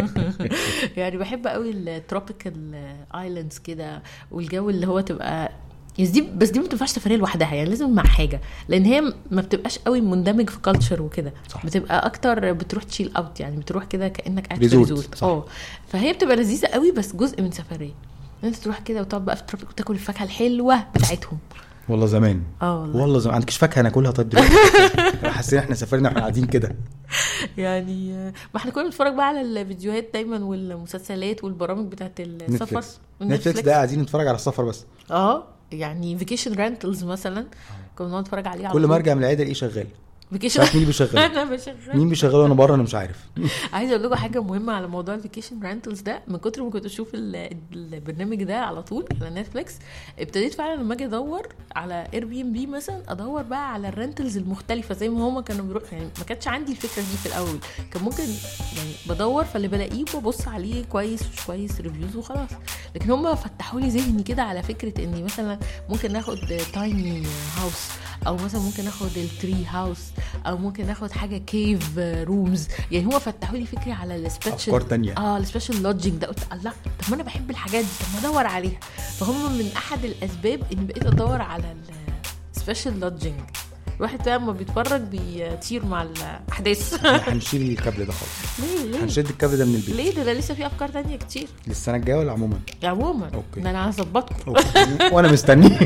يعني 0.97 1.17
بحب 1.17 1.47
قوي 1.47 1.71
ال 1.71 1.83
tropical 1.83 2.75
islands 3.15 3.57
كده 3.57 4.03
والجو 4.31 4.69
اللي 4.69 4.87
هو 4.87 4.99
تبقى 4.99 5.51
بس 5.99 6.07
دي 6.07 6.21
بس 6.21 6.49
دي 6.49 6.59
ما 6.59 6.65
بتنفعش 6.65 6.89
سفرية 6.89 7.15
لوحدها 7.15 7.53
يعني 7.53 7.69
لازم 7.69 7.89
مع 7.89 8.03
حاجة 8.03 8.41
لأن 8.67 8.85
هي 8.85 9.01
ما 9.31 9.41
بتبقاش 9.41 9.77
قوي 9.77 10.01
مندمج 10.01 10.49
في 10.49 10.59
culture 10.59 11.01
وكده. 11.01 11.33
بتبقى 11.63 12.05
أكتر 12.05 12.53
بتروح 12.53 12.83
chill 12.83 13.11
out 13.17 13.39
يعني 13.39 13.57
بتروح 13.57 13.85
كده 13.85 14.07
كأنك 14.07 14.47
قاعد 14.47 14.65
في 14.65 14.77
resort،. 14.77 15.23
آه. 15.23 15.45
فهي 15.87 16.13
بتبقى 16.13 16.35
لذيذة 16.35 16.67
قوي 16.67 16.91
بس 16.91 17.15
جزء 17.15 17.41
من 17.41 17.51
سفرية. 17.51 17.93
أنت 18.43 18.55
تروح 18.55 18.79
كده 18.79 19.01
وتقعد 19.01 19.25
بقى 19.25 19.35
في 19.35 19.41
ال 19.41 19.45
tropic 19.45 19.69
وتاكل 19.69 19.93
الفاكهة 19.93 20.23
الحلوة 20.23 20.85
بتاعتهم. 20.95 21.37
والله 21.89 22.05
زمان. 22.05 22.41
آه 22.61 22.81
والله. 22.81 23.01
والله 23.01 23.19
زمان. 23.19 23.31
ما 23.31 23.35
عندكش 23.35 23.57
فاكهة 23.57 23.81
ناكلها 23.81 24.11
طيب 24.11 24.29
دلوقتي؟ 24.29 24.53
حاسين 25.35 25.59
إحنا 25.59 25.75
سافرنا 25.75 26.07
وإحنا 26.07 26.19
قاعدين 26.21 26.45
كده. 26.45 26.75
يعني 27.57 28.13
ما 28.53 28.57
إحنا 28.57 28.71
كنا 28.71 28.83
بنتفرج 28.83 29.13
بقى 29.13 29.27
على 29.27 29.41
الفيديوهات 29.41 30.09
دايما 30.13 30.37
والمسلسلات 30.43 31.43
والبرامج 31.43 31.91
بتاعت 31.91 32.19
السفر. 32.19 32.83
Netflix 33.21 33.59
ده 33.59 33.71
قاعدين 33.73 34.01
نتفرج 34.01 34.27
على 34.27 34.35
السفر 34.35 34.63
بس. 34.65 34.85
آه. 35.11 35.54
يعني 35.79 36.17
vacation 36.17 36.53
rentals 36.53 37.03
مثلا. 37.03 37.47
كنا 37.97 38.07
بنقعد 38.07 38.21
نتفرج 38.21 38.47
عليه 38.47 38.65
على 38.67 38.73
كل 38.73 38.85
ما. 38.85 38.95
أرجع 38.95 39.13
من 39.13 39.19
العيادة 39.19 39.43
إيه 39.43 39.53
شغال. 39.53 39.87
vacation 40.31 40.61
عارف 40.61 40.75
مين 40.75 40.85
بيشغل 40.85 41.17
أنا 41.19 41.43
بشغل 41.43 41.75
مين 41.93 42.09
بيشغله 42.09 42.37
وأنا 42.37 42.53
بره 42.53 42.75
أنا 42.75 42.83
مش 42.83 42.95
عارف. 42.95 43.17
عايزة 43.73 43.91
أقول 43.95 44.03
لكم 44.05 44.15
حاجة 44.15 44.41
مهمة 44.41 44.73
على 44.73 44.87
موضوع 44.87 45.15
ال 45.15 45.20
vacation 45.20 45.63
rentals 45.63 46.01
ده. 46.01 46.21
من 46.27 46.37
كتر 46.37 46.63
ما 46.63 46.69
كنت 46.69 46.85
أشوف 46.85 47.07
ال- 47.13 47.57
البرنامج 47.73 48.43
ده 48.43 48.59
على 48.59 48.83
طول 48.83 49.05
على 49.21 49.41
Netflix 49.41 49.73
ابتديت 50.19 50.53
فعلا 50.53 50.81
لما 50.81 50.93
أجي 50.93 51.05
أدور 51.05 51.47
على 51.75 52.07
Airbnb 52.13 52.65
مثلا 52.67 53.01
أدور 53.07 53.41
بقى 53.41 53.73
على 53.73 53.87
ال 53.89 53.95
rentals 53.95 54.37
المختلفة 54.37 54.95
زي 54.95 55.09
ما 55.09 55.27
هما 55.27 55.41
كانوا 55.41 55.65
بيروحوا. 55.65 55.89
يعني 55.91 56.09
ما 56.17 56.23
كانتش 56.23 56.47
عندي 56.47 56.71
الفكرة 56.71 57.01
دي 57.01 57.17
في 57.17 57.25
الأول. 57.25 57.59
كان 57.93 58.03
ممكن 58.03 58.23
يعني 58.75 58.91
بدور 59.09 59.43
فاللي 59.43 59.67
بلاقيه 59.67 60.05
ببص 60.15 60.47
عليه 60.47 60.83
كويس 60.85 61.21
مش 61.33 61.45
كويس 61.45 61.81
reviews 61.81 62.15
وخلاص. 62.15 62.49
لكن 62.95 63.11
هما 63.11 63.35
فتحوا 63.35 63.79
لي 63.79 63.89
ذهني 63.89 64.23
كده 64.23 64.43
على 64.43 64.63
فكرة 64.63 65.03
إني 65.03 65.23
مثلا 65.23 65.59
ممكن 65.89 66.13
ناخد 66.13 66.37
tiny 66.73 67.23
house 67.57 67.87
أو 68.27 68.35
مثلا 68.37 68.61
ممكن 68.61 68.83
ناخد 68.83 69.17
ال 69.17 69.27
tree 69.27 69.65
house 69.69 69.99
أو 70.47 70.57
ممكن 70.57 70.87
ناخد 70.87 71.11
حاجة 71.11 71.37
cave 71.37 71.97
rooms 71.99 72.67
يعني 72.91 73.05
هما 73.05 73.19
فتحوا 73.19 73.57
لي 73.57 73.65
فكري 73.65 73.91
على 73.91 74.15
ال 74.15 74.20
special 74.20 74.53
أفكار 74.53 74.81
تانية. 74.81 75.13
آه 75.17 75.37
ال 75.37 75.43
special 75.43 75.83
lodging 75.83 76.13
ده. 76.13 76.27
قلت 76.27 76.39
الله 76.53 76.71
طب 76.71 77.09
ما 77.09 77.15
أنا 77.15 77.23
بحب 77.23 77.49
الحاجات 77.51 77.83
دي. 77.85 77.89
طب 78.01 78.13
ما 78.23 78.29
أدور 78.29 78.47
عليها. 78.47 78.79
فهم 79.19 79.57
من 79.57 79.69
أحد 79.77 80.05
الأسباب 80.05 80.59
إني 80.73 80.85
بقيت 80.85 81.05
أدور 81.05 81.41
على 81.41 81.75
ال 82.55 82.61
special 82.61 82.99
lodging 82.99 83.39
الواحد 83.97 84.23
بقى 84.25 84.37
لما 84.39 84.51
بيتفرج 84.51 85.01
بيطير 85.01 85.85
مع 85.85 86.01
الأحداث. 86.03 87.05
هنشيل 87.29 87.71
الكابل 87.71 88.05
ده 88.05 88.11
خالص. 88.13 88.59
ليه؟ 88.59 88.91
ليه؟ 88.91 89.03
هنشد 89.03 89.25
الكابل 89.29 89.57
ده 89.57 89.65
من 89.65 89.75
البيت. 89.75 89.95
ليه؟ 89.95 90.15
ده, 90.15 90.23
ده 90.23 90.33
لسه 90.33 90.53
في 90.53 90.65
أفكار 90.65 90.89
تانية 90.89 91.17
كتير. 91.17 91.47
للسنة 91.67 91.95
الجاية 91.95 92.15
ولا 92.17 92.31
عموما؟ 92.31 92.59
عموما. 92.83 93.25
okay. 93.33 93.61
ده 93.61 93.69
أنا 93.69 93.89
هظبطكم. 93.89 94.53
وأنا 95.11 95.31
مستني 95.31 95.69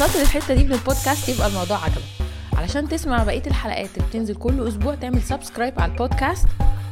وصلت 0.00 0.16
للحته 0.16 0.54
دي 0.54 0.64
من 0.64 0.72
البودكاست 0.72 1.28
يبقى 1.28 1.46
الموضوع 1.46 1.84
عجبك. 1.84 2.02
علشان 2.56 2.88
تسمع 2.88 3.24
بقية 3.24 3.42
الحلقات 3.46 3.90
اللي 3.96 4.08
بتنزل 4.08 4.34
كل 4.34 4.68
أسبوع 4.68 4.94
تعمل 4.94 5.22
subscribe 5.22 5.80
على 5.80 5.92
البودكاست 5.92 6.46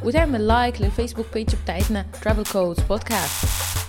وتعمل 0.05 0.47
like 0.47 0.81
لل 0.81 0.90
Facebook 0.90 1.27
page 1.35 1.49
بتاعتنا 1.65 2.07
Travel 2.25 2.47
Codes 2.53 2.81
Podcast. 2.93 3.84